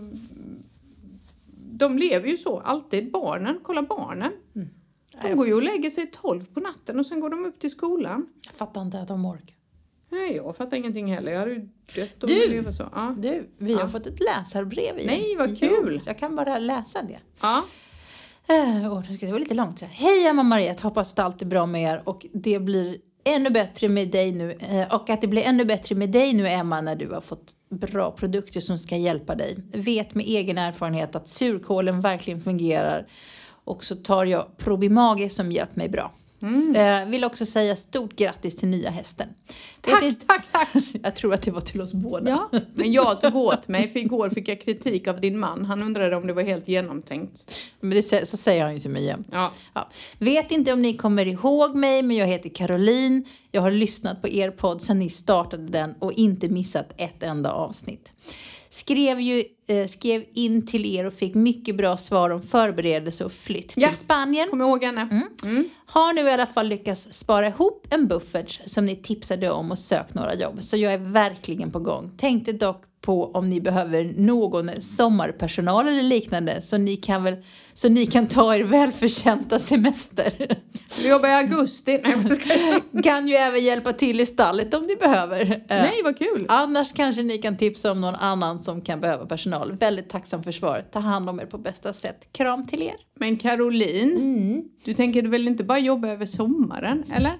de 1.72 1.98
lever 1.98 2.28
ju 2.28 2.36
så. 2.36 2.58
Alltid 2.58 3.12
barnen. 3.12 3.60
Kolla 3.62 3.82
barnen. 3.82 4.32
De 5.22 5.34
går 5.34 5.46
ju 5.46 5.54
och 5.54 5.62
lägger 5.62 5.90
sig 5.90 6.06
tolv 6.06 6.44
på 6.54 6.60
natten 6.60 6.98
och 6.98 7.06
sen 7.06 7.20
går 7.20 7.30
de 7.30 7.44
upp 7.44 7.58
till 7.58 7.70
skolan. 7.70 8.26
Jag 8.44 8.54
fattar 8.54 8.82
inte 8.82 9.00
att 9.00 9.08
de 9.08 9.26
orkar. 9.26 9.56
Nej, 10.12 10.36
jag 10.36 10.56
fattar 10.56 10.76
ingenting 10.76 11.12
heller. 11.14 11.32
Jag 11.32 11.38
hade 11.38 11.50
ju 11.50 11.68
dött 11.94 12.22
om 12.24 12.28
Du! 12.28 12.48
levde 12.48 12.72
så. 12.72 12.82
Ja. 12.94 13.14
Du, 13.18 13.50
vi 13.58 13.74
har 13.74 13.80
Ja. 13.80 13.88
fått 13.88 14.06
ett 14.06 14.20
läsarbrev 14.20 14.98
igen. 14.98 15.06
Nej, 15.06 15.36
vad 15.38 15.50
Jo, 15.50 15.68
kul. 15.82 16.00
jag 16.06 16.18
kan 16.18 16.36
bara 16.36 16.58
läsa 16.58 17.02
det. 17.02 17.18
Ja. 17.40 17.62
Uh, 18.50 18.92
oh, 18.92 19.02
det 19.20 19.32
var 19.32 19.38
lite 19.38 19.54
långt. 19.54 19.78
så. 19.78 19.84
Hej 19.90 20.26
Emma 20.26 20.42
Mariette, 20.42 20.82
hoppas 20.82 21.14
det 21.14 21.22
allt 21.22 21.42
är 21.42 21.46
bra 21.46 21.66
med 21.66 21.82
er 21.82 22.02
och 22.04 22.26
det 22.32 22.58
blir 22.58 22.96
ännu 23.24 23.50
bättre 23.50 23.88
med 23.88 24.10
dig 24.10 24.32
nu 24.32 24.52
eh, 24.52 24.94
och 24.94 25.10
att 25.10 25.20
det 25.20 25.26
blir 25.26 25.42
ännu 25.42 25.64
bättre 25.64 25.94
med 25.94 26.10
dig 26.10 26.32
nu 26.32 26.48
Emma 26.48 26.80
när 26.80 26.96
du 26.96 27.08
har 27.10 27.20
fått 27.20 27.56
bra 27.70 28.10
produkter 28.10 28.60
som 28.60 28.78
ska 28.78 28.96
hjälpa 28.96 29.34
dig. 29.34 29.56
Vet 29.72 30.14
med 30.14 30.26
egen 30.26 30.58
erfarenhet 30.58 31.14
att 31.16 31.28
surkålen 31.28 32.00
verkligen 32.00 32.40
fungerar 32.40 33.06
och 33.64 33.84
så 33.84 33.96
tar 33.96 34.24
jag 34.24 34.56
Probimage 34.56 35.32
som 35.32 35.52
hjälpt 35.52 35.76
mig 35.76 35.88
bra. 35.88 36.12
Eh, 36.76 37.06
vill 37.08 37.24
också 37.24 37.46
säga 37.46 37.76
stort 37.76 38.16
grattis 38.16 38.56
till 38.56 38.68
nya 38.68 38.90
hästen. 38.90 39.28
Vet 39.84 39.94
Tack, 39.94 40.02
inte- 40.02 40.26
tack, 40.26 40.44
tack! 40.52 40.68
Jag 41.02 41.16
tror 41.16 41.34
att 41.34 41.42
det 41.42 41.50
var 41.50 41.60
till 41.60 41.80
oss 41.80 41.92
båda. 41.92 42.30
Ja, 42.30 42.60
men 42.74 42.92
jag 42.92 43.20
tog 43.20 43.36
åt 43.36 43.68
mig 43.68 43.92
för 43.92 43.98
igår 43.98 44.30
fick 44.30 44.48
jag 44.48 44.60
kritik 44.60 45.06
av 45.08 45.20
din 45.20 45.38
man. 45.38 45.64
Han 45.64 45.82
undrade 45.82 46.16
om 46.16 46.26
det 46.26 46.32
var 46.32 46.42
helt 46.42 46.68
genomtänkt. 46.68 47.54
Men 47.80 47.90
det, 47.90 48.28
så 48.28 48.36
säger 48.36 48.64
han 48.64 48.74
ju 48.74 48.80
till 48.80 48.90
mig 48.90 49.04
jämt. 49.04 49.28
Ja. 49.32 49.52
Ja. 49.74 49.88
Vet 50.18 50.50
inte 50.50 50.72
om 50.72 50.82
ni 50.82 50.96
kommer 50.96 51.26
ihåg 51.26 51.74
mig, 51.76 52.02
men 52.02 52.16
jag 52.16 52.26
heter 52.26 52.48
Caroline. 52.48 53.24
Jag 53.50 53.62
har 53.62 53.70
lyssnat 53.70 54.22
på 54.22 54.28
er 54.28 54.50
podd 54.50 54.82
sedan 54.82 54.98
ni 54.98 55.10
startade 55.10 55.68
den 55.68 55.94
och 55.98 56.12
inte 56.12 56.48
missat 56.48 56.92
ett 56.96 57.22
enda 57.22 57.52
avsnitt. 57.52 58.12
Skrev, 58.72 59.20
ju, 59.20 59.44
eh, 59.68 59.86
skrev 59.86 60.24
in 60.34 60.66
till 60.66 60.86
er 60.96 61.06
och 61.06 61.14
fick 61.14 61.34
mycket 61.34 61.76
bra 61.76 61.96
svar 61.96 62.30
om 62.30 62.42
förberedelse 62.42 63.24
och 63.24 63.32
flytt 63.32 63.74
Ja. 63.76 63.88
till 63.88 63.98
Spanien. 63.98 64.48
Kom 64.50 64.60
ihåg 64.60 64.84
henne. 64.84 65.08
Mm. 65.42 65.68
Har 65.86 66.12
nu 66.12 66.20
i 66.20 66.30
alla 66.30 66.46
fall 66.46 66.68
lyckats 66.68 67.08
spara 67.10 67.46
ihop 67.46 67.86
en 67.90 68.08
buffert 68.08 68.60
som 68.66 68.86
ni 68.86 68.96
tipsade 68.96 69.50
om 69.50 69.70
och 69.70 69.78
sökt 69.78 70.14
några 70.14 70.34
jobb. 70.34 70.62
Så 70.62 70.76
jag 70.76 70.92
är 70.92 70.98
verkligen 70.98 71.70
på 71.70 71.78
gång. 71.78 72.10
Tänkte 72.16 72.52
dock 72.52 72.82
på 73.02 73.24
om 73.30 73.48
ni 73.48 73.60
behöver 73.60 74.04
någon 74.16 74.70
sommarpersonal 74.80 75.88
eller 75.88 76.02
liknande 76.02 76.62
så 76.62 76.78
ni 76.78 76.96
kan, 76.96 77.22
väl, 77.22 77.36
så 77.74 77.88
ni 77.88 78.06
kan 78.06 78.26
ta 78.26 78.54
er 78.54 78.64
välförtjänta 78.64 79.58
semester. 79.58 80.32
Du 81.02 81.08
jobbar 81.08 81.28
i 81.28 81.32
augusti. 81.32 82.00
Nej, 82.04 83.02
kan 83.02 83.28
ju 83.28 83.34
även 83.34 83.64
hjälpa 83.64 83.92
till 83.92 84.20
i 84.20 84.26
stallet 84.26 84.74
om 84.74 84.86
ni 84.86 84.96
behöver. 84.96 85.50
Eh, 85.50 85.58
Nej, 85.68 86.00
vad 86.04 86.18
kul. 86.18 86.46
Annars 86.48 86.92
kanske 86.92 87.22
ni 87.22 87.38
kan 87.38 87.56
tipsa 87.56 87.92
om 87.92 88.00
någon 88.00 88.14
annan 88.14 88.58
som 88.60 88.80
kan 88.80 89.00
behöva 89.00 89.26
personal. 89.26 89.72
Väldigt 89.72 90.08
tacksam 90.10 90.42
för 90.42 90.52
svaret. 90.52 90.92
Ta 90.92 90.98
hand 90.98 91.28
om 91.28 91.40
er 91.40 91.46
på 91.46 91.58
bästa 91.58 91.92
sätt. 91.92 92.28
Kram 92.32 92.66
till 92.66 92.82
er. 92.82 92.94
Men 93.20 93.36
Caroline, 93.36 94.16
Mm. 94.16 94.62
du 94.84 94.94
tänker 94.94 95.22
väl 95.22 95.48
inte 95.48 95.64
bara 95.64 95.78
jobba 95.78 96.08
över 96.08 96.26
sommaren, 96.26 97.04
eller? 97.14 97.32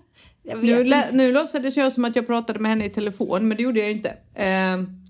Nu, 0.63 0.81
inte. 0.85 1.09
nu 1.13 1.33
låtsades 1.33 1.77
jag 1.77 1.93
som 1.93 2.05
att 2.05 2.17
jag 2.17 2.27
pratade 2.27 2.59
med 2.59 2.71
henne 2.71 2.85
i 2.85 2.91
telefon, 2.91 3.49
men 3.49 3.57
det 3.57 3.63
gjorde 3.63 3.79
jag 3.81 3.89
ju 3.89 3.95
inte. 3.97 4.09
Eh, 4.35 5.02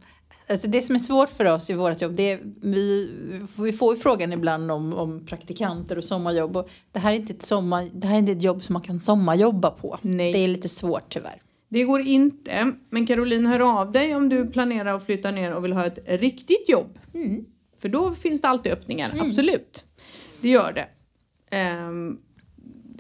Alltså 0.53 0.69
det 0.69 0.83
som 0.83 0.95
är 0.95 0.99
svårt 0.99 1.31
för 1.31 1.45
oss 1.45 1.71
i 1.71 1.75
vårt 1.75 2.01
jobb, 2.01 2.15
det 2.17 2.31
är, 2.31 2.41
vi, 2.61 3.11
vi 3.59 3.73
får 3.73 3.97
frågan 3.97 4.33
ibland 4.33 4.71
om, 4.71 4.95
om 4.95 5.27
praktikanter 5.27 5.99
och 5.99 6.05
sommarjobb. 6.05 6.57
Och 6.57 6.71
det, 6.93 6.99
här 6.99 7.13
är 7.13 7.17
inte 7.17 7.33
ett 7.33 7.43
sommar, 7.43 7.89
det 7.93 8.07
här 8.07 8.15
är 8.15 8.19
inte 8.19 8.33
ett 8.33 8.43
jobb 8.43 8.65
som 8.65 8.73
man 8.73 8.83
kan 8.83 9.01
sommarjobba 9.01 9.71
på. 9.71 9.99
Nej. 10.03 10.33
Det 10.33 10.39
är 10.39 10.49
lite 10.49 10.69
svårt 10.69 11.09
tyvärr. 11.09 11.43
det 11.69 11.85
går 11.85 12.01
inte. 12.01 12.73
Men 12.91 13.07
Caroline, 13.07 13.47
hör 13.47 13.81
av 13.81 13.93
dig 13.93 14.15
om 14.15 14.29
du 14.29 14.47
planerar 14.47 14.97
att 14.97 15.07
flytta 15.07 15.31
ner 15.31 15.53
och 15.53 15.65
vill 15.65 15.73
ha 15.73 15.87
ett 15.87 15.99
riktigt 16.07 16.69
jobb. 16.69 16.99
Mm. 17.15 17.45
För 17.79 17.89
då 17.89 18.15
finns 18.15 18.41
det 18.41 18.49
alltid 18.49 18.73
öppningar, 18.73 19.13
absolut. 19.21 19.85
Det 20.41 20.49
gör 20.49 20.73
det. 20.73 20.89
Ehm, 21.57 22.19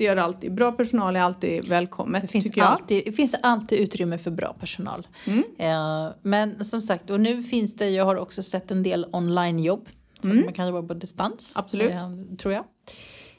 det 0.03 0.07
gör 0.07 0.17
alltid. 0.17 0.55
Bra 0.55 0.73
personal 0.73 1.17
är 1.17 1.21
alltid 1.21 1.69
välkommet, 1.69 2.23
Det 2.23 2.29
finns, 2.29 2.59
alltid, 2.59 3.03
det 3.07 3.13
finns 3.13 3.35
alltid 3.43 3.81
utrymme 3.81 4.19
för 4.19 4.31
bra 4.31 4.53
personal. 4.61 5.07
Mm. 5.27 5.45
Eh, 5.59 6.13
men 6.23 6.65
som 6.65 6.83
sagt, 6.83 7.11
och 7.11 7.21
nu 7.21 7.43
finns 7.43 7.77
det, 7.77 7.91
jag 7.91 8.05
har 8.05 8.17
också 8.17 8.43
sett 8.43 8.71
en 8.71 8.83
del 8.83 9.07
onlinejobb. 9.13 9.89
Så 10.21 10.29
man 10.29 10.53
kan 10.53 10.67
jobba 10.67 10.89
på 10.89 10.95
distans. 10.95 11.57
Mm. 11.57 11.65
Absolut. 11.65 11.91
eh, 11.91 12.37
tror 12.37 12.55
jag. 12.55 12.65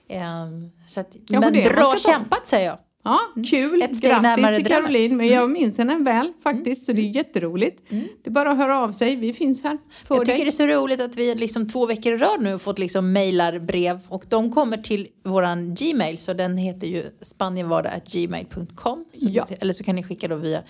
Eh, 0.08 0.48
så 0.86 1.00
att, 1.00 1.16
men 1.30 1.54
bra 1.54 1.96
kämpat 1.98 2.48
säger 2.48 2.68
jag. 2.68 2.78
Ja, 3.06 3.20
kul. 3.50 3.82
Ett 3.82 3.96
steg 3.98 4.10
Grattis 4.12 4.36
till. 4.36 4.56
Mm. 4.56 4.64
Caroline. 4.64 5.18
Men 5.18 5.28
jag 5.28 5.50
minns 5.50 5.78
henne 5.78 5.98
väl 5.98 6.34
faktiskt, 6.44 6.86
så 6.86 6.94
det 6.94 7.02
är 7.02 7.16
jätteroligt. 7.16 7.82
Det 7.90 8.30
är 8.30 8.32
bara 8.32 8.52
att 8.52 8.58
höra 8.58 8.80
av 8.80 8.92
sig. 8.92 9.16
Vi 9.16 9.34
finns 9.34 9.64
här 9.64 9.78
för 10.06 10.16
Jag 10.16 10.26
tycker 10.26 10.34
dig. 10.38 10.46
det 10.46 10.50
är 10.50 10.52
så 10.52 10.82
roligt 10.82 11.02
att 11.02 11.16
vi 11.16 11.36
liksom 11.36 11.68
två 11.68 11.86
veckor 11.86 12.14
i 12.14 12.18
rad 12.18 12.42
nu 12.44 12.52
har 12.52 12.58
fått 12.58 12.80
liksom 12.80 13.14
mejlarbrev 13.14 14.00
och 14.08 14.24
de 14.30 14.52
kommer 14.52 14.78
till 14.78 15.08
våran 15.24 15.76
Gmail 15.76 16.18
så 16.18 16.34
den 16.34 16.58
heter 16.58 16.88
ju 16.88 17.04
spanienvardag.gmail.com 17.22 19.06
Ja. 19.14 19.46
Eller 19.60 19.74
så 19.74 19.84
kan 19.84 19.96
ni 19.96 20.04
skicka 20.04 20.28
då 20.28 20.36
via 20.36 20.64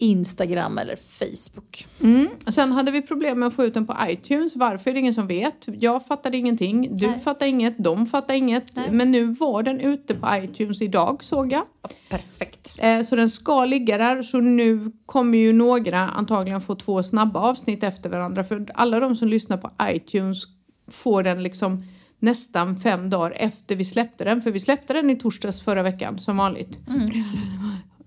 Instagram 0.00 0.78
eller 0.78 0.96
Facebook. 0.96 1.86
Mm. 2.02 2.28
Sen 2.46 2.72
hade 2.72 2.90
vi 2.90 3.02
problem 3.02 3.38
med 3.38 3.46
att 3.46 3.54
få 3.54 3.64
ut 3.64 3.74
den 3.74 3.86
på 3.86 3.96
iTunes. 4.08 4.56
Varför 4.56 4.90
är 4.90 4.94
det 4.94 5.00
ingen 5.00 5.14
som 5.14 5.26
vet. 5.26 5.64
Jag 5.66 6.06
fattade 6.06 6.36
ingenting. 6.36 6.96
Du 6.96 7.06
Nej. 7.06 7.20
fattar 7.20 7.46
inget. 7.46 7.74
De 7.78 8.06
fattar 8.06 8.34
inget. 8.34 8.76
Nej. 8.76 8.90
Men 8.90 9.10
nu 9.10 9.24
var 9.24 9.62
den 9.62 9.80
ute 9.80 10.14
på 10.14 10.28
iTunes 10.36 10.82
idag 10.82 11.24
såg 11.24 11.52
jag. 11.52 11.62
Perfekt. 12.08 12.76
Eh, 12.78 13.02
Så 13.02 13.16
den 13.16 13.30
ska 13.30 13.64
ligga 13.64 13.98
där. 13.98 14.22
Så 14.22 14.40
nu 14.40 14.92
kommer 15.06 15.38
ju 15.38 15.52
några 15.52 15.98
antagligen 16.08 16.60
få 16.60 16.74
två 16.74 17.02
snabba 17.02 17.40
avsnitt 17.40 17.82
efter 17.82 18.10
varandra. 18.10 18.44
För 18.44 18.66
alla 18.74 19.00
de 19.00 19.16
som 19.16 19.28
lyssnar 19.28 19.56
på 19.56 19.70
iTunes 19.82 20.42
får 20.90 21.22
den 21.22 21.42
liksom 21.42 21.84
nästan 22.22 22.76
fem 22.80 23.10
dagar 23.10 23.32
efter 23.36 23.76
vi 23.76 23.84
släppte 23.84 24.24
den. 24.24 24.42
För 24.42 24.50
vi 24.50 24.60
släppte 24.60 24.92
den 24.92 25.10
i 25.10 25.16
torsdags 25.16 25.62
förra 25.62 25.82
veckan 25.82 26.18
som 26.18 26.36
vanligt. 26.36 26.78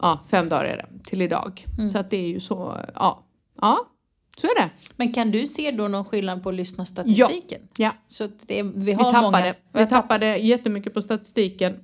Ja, 0.04 0.20
fem 0.30 0.49
dagar 0.49 0.66
är 0.66 0.78
det 0.78 1.10
till 1.10 1.22
idag. 1.22 1.66
Så 1.91 1.97
att 1.97 2.10
det 2.10 2.18
är 2.18 2.28
ju 2.28 2.39
så, 2.39 2.78
ja. 2.95 3.24
Ja, 3.62 3.88
så 4.38 4.47
är 4.47 4.56
det. 4.56 4.70
Men 4.95 5.14
kan 5.14 5.32
du 5.32 5.47
se 5.47 5.72
då 5.72 5.88
någon 5.88 6.06
skillnad 6.06 6.43
på 6.43 6.51
lyssnarstatistiken? 6.51 7.62
Ja. 7.78 7.91
Så 8.08 8.24
att 8.24 8.47
det 8.47 8.64
vi 8.64 8.72
Vi 8.72 8.93
har 8.93 9.12
tappade, 9.12 9.56
många... 9.72 9.86
vi 9.86 9.89
tappade 9.89 10.38
jättemycket 10.38 10.93
på 10.93 11.01
statistiken. 11.01 11.80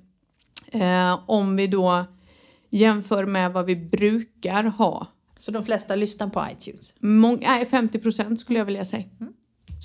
Eh, 0.68 1.20
om 1.26 1.56
vi 1.56 1.68
då 1.68 2.06
jämför 2.70 3.26
med 3.26 3.54
vad 3.54 3.66
vi 3.66 3.76
brukar 3.76 4.64
ha. 4.64 5.08
Så 5.38 5.52
de 5.52 5.66
flesta 5.66 5.96
lyssnar 5.96 6.28
på 6.30 6.46
iTunes. 6.52 6.94
Mång, 7.00 7.40
nej, 7.42 7.66
50 7.66 8.00
procent 8.00 8.40
skulle 8.40 8.60
jag 8.60 8.66
vilja 8.66 8.86
säga. 8.86 9.04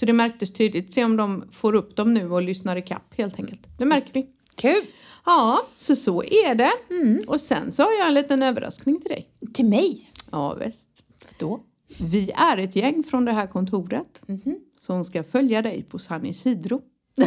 Så 0.01 0.07
det 0.07 0.13
märktes 0.13 0.53
tydligt. 0.53 0.93
Se 0.93 1.05
om 1.05 1.17
de 1.17 1.45
får 1.51 1.75
upp 1.75 1.97
dem 1.97 2.15
nu 2.15 2.31
och 2.31 2.43
lyssnar 2.43 2.77
i 2.77 2.83
kapp 2.83 3.15
helt 3.17 3.39
enkelt. 3.39 3.79
Det 3.79 3.85
märker 3.85 4.13
vi. 4.13 4.27
Kul! 4.57 4.85
Ja, 5.27 5.67
så 5.77 5.97
så 5.97 6.23
är 6.23 6.55
det. 6.55 6.73
Och 7.27 7.41
sen 7.41 7.73
så 7.73 7.83
har 7.83 7.93
jag 7.93 8.09
en 8.09 8.15
liten 8.15 8.43
överraskning 8.43 9.01
till 9.01 9.09
dig. 9.11 9.29
Till 9.55 9.65
mig? 9.67 10.11
Ja, 10.31 10.55
visst. 10.55 10.89
Då? 11.39 11.61
Vi 12.01 12.31
är 12.31 12.57
ett 12.57 12.77
gäng 12.77 13.05
från 13.05 13.25
det 13.25 13.33
här 13.33 13.47
kontoret 13.47 14.23
som 14.81 15.05
ska 15.05 15.25
följa 15.25 15.63
dig 15.63 15.83
på 15.83 15.99
San 15.99 16.27
Isidro. 16.27 16.83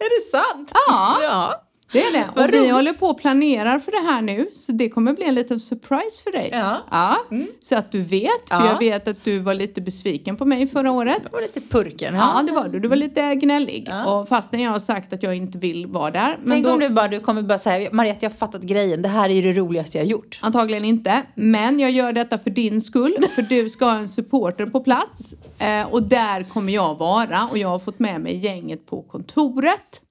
Är 0.00 0.20
det 0.20 0.30
sant? 0.30 0.72
Ja. 0.88 1.18
ja. 1.22 1.67
Det 1.92 2.02
är 2.02 2.12
det. 2.12 2.42
Och 2.42 2.52
vi 2.52 2.68
håller 2.68 2.92
på 2.92 3.06
och 3.06 3.18
planerar 3.20 3.78
för 3.78 3.92
det 3.92 4.12
här 4.12 4.22
nu. 4.22 4.48
Så 4.52 4.72
det 4.72 4.88
kommer 4.88 5.12
bli 5.12 5.24
en 5.24 5.34
liten 5.34 5.60
surprise 5.60 6.22
för 6.24 6.32
dig. 6.32 6.48
Ja. 6.52 6.76
Ja, 6.90 7.16
Så 7.60 7.76
att 7.76 7.92
du 7.92 8.02
vet. 8.02 8.48
För 8.48 8.56
Ja. 8.56 8.66
jag 8.72 8.78
vet 8.78 9.08
att 9.08 9.24
du 9.24 9.38
var 9.38 9.54
lite 9.54 9.80
besviken 9.80 10.36
på 10.36 10.44
mig 10.44 10.66
förra 10.66 10.90
året. 10.90 11.18
Det 11.24 11.32
var 11.32 11.40
lite 11.40 11.60
purken. 11.60 12.14
Ja, 12.14 12.42
det 12.46 12.52
var 12.52 12.68
du. 12.68 12.80
Du 12.80 12.88
var 12.88 12.96
lite 12.96 13.34
gnällig. 13.34 13.88
Ja. 13.90 14.12
Och 14.20 14.28
fastän 14.28 14.60
jag 14.60 14.70
har 14.70 14.78
sagt 14.78 15.12
att 15.12 15.22
jag 15.22 15.34
inte 15.36 15.58
vill 15.58 15.86
vara 15.86 16.10
där. 16.10 16.36
Men 16.42 16.50
Tänk 16.50 16.66
då, 16.66 16.72
om 16.72 16.78
du 16.78 16.88
bara, 16.88 17.08
du 17.08 17.20
kommer 17.20 17.42
bara 17.42 17.58
säga, 17.58 17.88
Mariette 17.92 18.24
jag 18.26 18.30
har 18.30 18.36
fattat 18.36 18.62
grejen, 18.62 19.02
det 19.02 19.08
här 19.08 19.28
är 19.30 19.34
ju 19.34 19.42
det 19.52 19.52
roligaste 19.60 19.98
jag 19.98 20.04
har 20.04 20.10
gjort. 20.10 20.38
Antagligen 20.42 20.84
inte. 20.84 21.22
Men 21.34 21.80
jag 21.80 21.90
gör 21.90 22.12
detta 22.12 22.38
för 22.38 22.50
din 22.50 22.80
skull. 22.80 23.16
För 23.34 23.42
du 23.42 23.70
ska 23.70 23.84
ha 23.84 23.96
en 23.98 24.08
supporter 24.08 24.66
på 24.66 24.80
plats. 24.80 25.34
Eh, 25.58 25.82
och 25.92 26.02
där 26.02 26.44
kommer 26.44 26.72
jag 26.72 26.98
vara. 26.98 27.48
Och 27.50 27.58
jag 27.58 27.68
har 27.68 27.78
fått 27.78 27.98
med 27.98 28.20
mig 28.20 28.36
gänget 28.36 28.86
på 28.86 29.02
kontoret. 29.02 30.02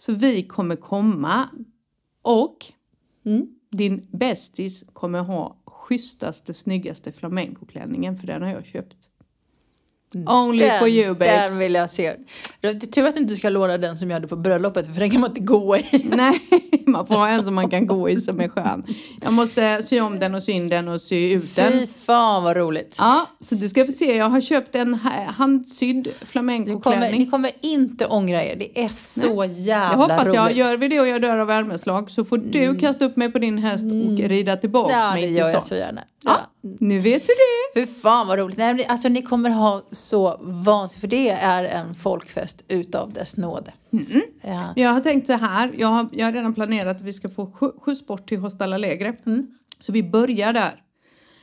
Så 0.00 0.12
vi 0.12 0.42
kommer 0.42 0.76
komma. 0.76 1.48
Och 2.22 2.72
Mm. 3.24 3.48
din 3.70 4.06
bästis 4.10 4.84
kommer 4.92 5.18
ha 5.22 5.56
schysstaste, 5.64 6.54
snyggaste 6.54 7.12
flamencoklänningen. 7.12 8.16
För 8.18 8.26
den 8.26 8.42
har 8.42 8.48
jag 8.50 8.66
köpt. 8.66 9.10
Only 10.26 10.70
for 10.78 10.88
you 10.88 11.14
babes. 11.14 11.50
Den 11.50 11.58
vill 11.58 11.74
jag 11.74 11.90
se. 11.90 12.14
Det 12.60 12.68
är 12.68 12.74
tur 12.74 13.06
att 13.06 13.14
du 13.14 13.20
inte 13.20 13.34
ska 13.36 13.48
låna 13.48 13.78
den 13.78 13.96
som 13.96 14.10
jag 14.10 14.16
hade 14.16 14.28
på 14.28 14.36
bröllopet 14.36 14.86
för 14.86 15.00
den 15.00 15.10
kan 15.10 15.20
man 15.20 15.30
inte 15.30 15.40
gå 15.42 15.76
i. 15.76 15.86
Nej, 16.16 16.40
man 16.86 17.06
får 17.06 17.14
ha 17.14 17.28
en 17.28 17.44
som 17.44 17.54
man 17.54 17.70
kan 17.70 17.86
gå 17.86 18.08
i 18.10 18.20
som 18.20 18.40
är 18.40 18.48
skön. 18.48 18.84
Jag 19.22 19.32
måste 19.32 19.82
sy 19.82 20.00
om 20.00 20.18
den 20.18 20.34
och 20.34 20.42
sy 20.42 20.52
in 20.52 20.68
den 20.68 20.88
och 20.88 21.00
sy 21.00 21.32
ut 21.32 21.56
den. 21.56 21.72
Fy 21.72 21.86
fan 21.86 22.42
vad 22.42 22.56
roligt. 22.56 22.96
Ja, 22.98 23.26
så 23.40 23.54
du 23.54 23.68
ska 23.68 23.86
få 23.86 23.92
se. 23.92 24.16
Jag 24.16 24.28
har 24.28 24.40
köpt 24.40 24.74
en 24.74 24.94
ha- 24.94 25.30
handsydd 25.36 25.96
Ni 26.20 26.26
flamencoklänning. 26.26 27.18
ni 27.18 27.26
kommer 27.26 27.50
inte 27.60 28.06
ångra 28.06 28.44
er. 28.44 28.56
Det 28.56 28.84
är 28.84 28.88
så 28.88 29.44
jävla 29.44 29.90
Det 29.90 29.96
hoppas 29.96 30.24
roligt. 30.24 30.34
jag. 30.34 30.52
Gör 30.56 30.76
vi 30.76 30.88
det 30.88 31.00
och 31.00 31.08
jag 31.08 31.22
dör 31.22 31.38
av 31.38 31.46
värmeslag 31.46 32.10
så 32.10 32.24
får 32.24 32.38
du 32.38 32.78
kasta 32.78 33.04
upp 33.04 33.16
mig 33.16 33.32
på 33.32 33.38
din 33.38 33.58
häst 33.58 33.84
och 33.84 34.18
rida 34.28 34.56
tillbaks 34.56 34.94
Ja, 34.94 35.10
mig 35.12 35.20
det 35.22 35.26
till 35.28 35.36
gör 35.36 35.44
jag 35.48 35.62
stan. 35.62 35.62
så 35.62 35.74
gärna. 35.74 36.00
Ja, 36.24 36.30
Ja. 36.30 36.46
Nu 36.80 36.98
vet 37.00 37.22
du 37.26 37.32
det. 37.74 37.80
Fy 37.80 37.92
fan 37.92 38.26
vad 38.26 38.38
roligt. 38.38 38.58
Nej, 38.58 38.86
alltså, 38.88 39.08
ni 39.08 39.22
kommer 39.22 39.50
ha 39.50 39.82
så 39.90 40.36
vansinnigt, 40.40 41.00
för 41.00 41.06
det 41.08 41.30
är 41.30 41.64
en 41.64 41.94
folkfest 41.94 42.64
utav 42.68 43.12
dess 43.12 43.36
nåde. 43.36 43.72
Ja. 44.42 44.72
Jag 44.76 44.90
har 44.90 45.00
tänkt 45.00 45.26
så 45.26 45.32
här. 45.32 45.72
Jag 45.78 45.88
har, 45.88 46.08
jag 46.12 46.26
har 46.26 46.32
redan 46.32 46.54
planerat 46.54 46.96
att 46.96 47.02
vi 47.02 47.12
ska 47.12 47.28
få 47.28 47.46
skj- 47.46 47.80
skjuts 47.80 48.06
bort 48.06 48.28
till 48.28 48.38
Hostal 48.38 48.72
Allegre. 48.72 49.16
Mm. 49.26 49.46
Så 49.78 49.92
vi 49.92 50.02
börjar 50.02 50.52
där. 50.52 50.74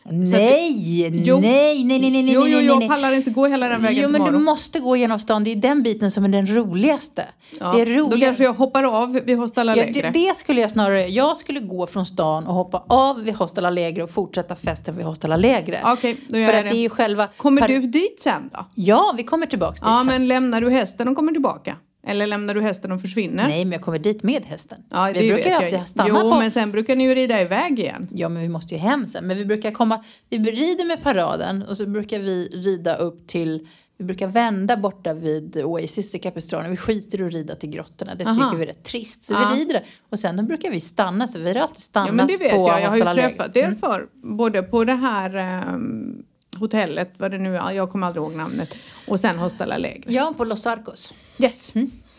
Nej, 0.09 1.21
Jo. 1.25 1.39
nej, 1.39 1.83
nej, 1.83 1.99
nej, 1.99 2.11
nej, 2.11 2.23
nej, 2.23 2.33
Jo, 2.33 2.47
jo, 2.47 2.57
nej, 2.57 2.65
jag 2.65 2.79
nej. 2.79 2.89
pallar 2.89 3.11
inte 3.11 3.29
gå 3.31 3.47
hela 3.47 3.67
den 3.69 3.81
vägen 3.81 4.03
Jo, 4.03 4.09
men 4.09 4.21
du 4.21 4.25
tomorrow. 4.27 4.41
måste 4.45 4.79
gå 4.79 4.95
genom 4.95 5.19
stan. 5.19 5.43
Det 5.43 5.51
är 5.51 5.55
den 5.55 5.83
biten 5.83 6.11
som 6.11 6.23
är 6.25 6.29
den 6.29 6.55
roligaste. 6.55 7.25
Ja, 7.59 7.71
det 7.75 7.81
är 7.81 7.85
Då 7.85 7.91
roligt. 7.91 8.23
kanske 8.25 8.43
jag 8.43 8.53
hoppar 8.53 8.83
av 8.83 9.19
vid 9.25 9.37
Hostal 9.37 9.67
Ja, 9.67 9.71
Allegre. 9.73 10.11
det, 10.11 10.19
det 10.27 10.37
skulle 10.37 10.61
jag 10.61 10.71
snarare 10.71 11.07
Jag 11.07 11.37
skulle 11.37 11.59
gå 11.59 11.87
från 11.87 12.05
stan 12.05 12.47
och 12.47 12.53
hoppa 12.53 12.83
av 12.89 13.23
vid 13.23 13.35
Hostel 13.35 13.65
Allegre 13.65 14.03
och 14.03 14.09
fortsätta 14.09 14.55
festen 14.55 14.97
vid 14.97 15.05
Hostel 15.05 15.31
Allegre. 15.31 15.77
Okej, 15.85 16.17
då 16.29 16.37
gör 16.39 16.47
För 16.47 16.53
jag 16.53 16.65
att 16.65 16.71
det 16.71 16.77
är 16.77 16.81
ju 16.81 16.89
själva... 16.89 17.27
Kommer 17.37 17.67
du 17.67 17.79
dit 17.79 18.19
sen 18.21 18.49
då? 18.53 18.65
Ja, 18.75 19.13
vi 19.17 19.23
kommer 19.23 19.45
tillbaks 19.45 19.79
dit 19.79 19.87
Ja, 19.89 19.97
sen. 19.99 20.07
men 20.07 20.27
lämnar 20.27 20.61
du 20.61 20.69
hästen 20.69 21.07
och 21.07 21.15
kommer 21.15 21.31
tillbaka? 21.31 21.75
Eller 22.07 22.27
lämnar 22.27 22.53
du 22.53 22.61
hästen 22.61 22.91
och 22.91 23.01
försvinner? 23.01 23.47
Nej, 23.47 23.65
men 23.65 23.71
jag 23.71 23.81
kommer 23.81 23.99
dit 23.99 24.23
med 24.23 24.45
hästen. 24.45 24.83
Ja, 24.89 25.11
vi 25.13 25.29
brukar 25.33 25.55
alltid 25.55 25.73
jag. 25.73 25.87
stanna 25.87 26.09
Jo, 26.09 26.31
på... 26.31 26.39
men 26.39 26.51
sen 26.51 26.71
brukar 26.71 26.95
ni 26.95 27.03
ju 27.03 27.15
rida 27.15 27.41
iväg 27.41 27.79
igen. 27.79 28.07
Ja, 28.11 28.29
men 28.29 28.41
vi 28.41 28.49
måste 28.49 28.73
ju 28.73 28.79
hem 28.79 29.07
sen. 29.07 29.27
Men 29.27 29.37
vi 29.37 29.45
brukar 29.45 29.71
komma... 29.71 30.03
Vi 30.29 30.37
rider 30.37 30.85
med 30.87 31.03
paraden 31.03 31.63
och 31.63 31.77
så 31.77 31.85
brukar 31.85 32.19
vi 32.19 32.47
rida 32.53 32.95
upp 32.95 33.27
till... 33.27 33.67
Vi 33.97 34.05
brukar 34.05 34.27
vända 34.27 34.77
borta 34.77 35.13
vid 35.13 35.61
Oasis 35.63 36.15
i 36.15 36.19
Capistrano. 36.19 36.69
Vi 36.69 36.77
skiter 36.77 37.21
i 37.21 37.23
att 37.25 37.33
rida 37.33 37.55
till 37.55 37.69
grottorna. 37.69 38.15
Det 38.15 38.25
Aha. 38.25 38.35
tycker 38.43 38.57
vi 38.57 38.63
är 38.63 38.67
rätt 38.67 38.83
trist. 38.83 39.23
Så 39.23 39.33
Ja. 39.33 39.51
vi 39.53 39.59
rider 39.59 39.73
där. 39.73 39.83
Och 40.09 40.19
sen 40.19 40.37
då 40.37 40.43
brukar 40.43 40.71
vi 40.71 40.81
stanna. 40.81 41.27
Så 41.27 41.39
vi 41.39 41.47
har 41.47 41.55
alltid 41.55 41.77
stannat 41.83 42.07
Ja, 42.09 42.13
men 42.13 42.27
det 42.27 42.37
vet 42.37 42.51
på 42.51 42.57
jag. 42.57 42.81
Jag 42.81 42.91
har 42.91 42.97
ju 42.97 43.03
träffat 43.03 43.57
er 43.57 43.77
förr. 43.81 44.07
Både 44.37 44.63
på 44.63 44.83
det 44.83 44.93
här 44.93 45.35
ehm, 45.35 46.23
hotellet, 46.57 47.13
vad 47.17 47.31
det 47.31 47.37
nu 47.37 47.57
är, 47.57 47.71
jag 47.71 47.91
kommer 47.91 48.07
aldrig 48.07 48.23
ihåg 48.23 48.35
namnet. 48.35 48.75
Och 49.07 49.19
sen 49.19 49.39
Hostel 49.39 49.71
Allegre. 49.71 50.13
Ja, 50.13 50.33
på 50.37 50.45
Los 50.45 50.67
Arcos. 50.67 51.13
Yes. 51.37 51.73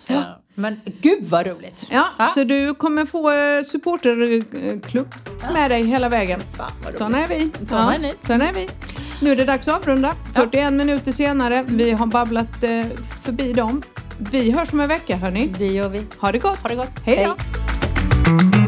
Ja. 0.07 0.41
Men 0.55 0.81
gud 1.01 1.25
vad 1.25 1.47
roligt! 1.47 1.89
Ja, 1.91 2.27
så 2.35 2.45
du 2.45 2.75
kommer 2.75 3.07
få 3.07 3.31
eh, 3.31 3.65
supporterklubb 3.65 5.15
med 5.53 5.71
dig 5.71 5.83
hela 5.83 6.09
vägen. 6.09 6.41
Fan. 6.57 6.73
Såna 6.99 7.25
är 7.25 7.29
vi. 7.29 7.51
Såna 7.69 7.95
är 7.95 7.99
ni. 7.99 8.15
Såna 8.27 8.49
är 8.49 8.53
vi. 8.53 8.69
Nu 9.21 9.33
är 9.33 9.37
det 9.37 9.45
dags 9.45 9.69
att 9.69 9.81
avrunda. 9.81 10.15
41 10.35 10.73
minuter 10.73 11.13
senare. 11.13 11.65
Vi 11.69 11.91
har 11.91 12.07
babblat 12.07 12.63
eh, 12.63 12.87
förbi 13.23 13.53
dem. 13.53 13.83
Vi 14.19 14.51
hörs 14.51 14.73
om 14.73 14.81
en 14.81 14.89
vecka 14.89 15.17
hörni. 15.17 15.47
Det 15.59 15.67
gör 15.67 15.89
vi. 15.89 16.03
Ha 16.19 16.33
det 16.33 16.39
gott. 16.39 16.59
Ha 16.59 16.69
det 16.69 16.75
gott. 16.75 16.99
Hej 17.05 17.29
då. 17.29 18.66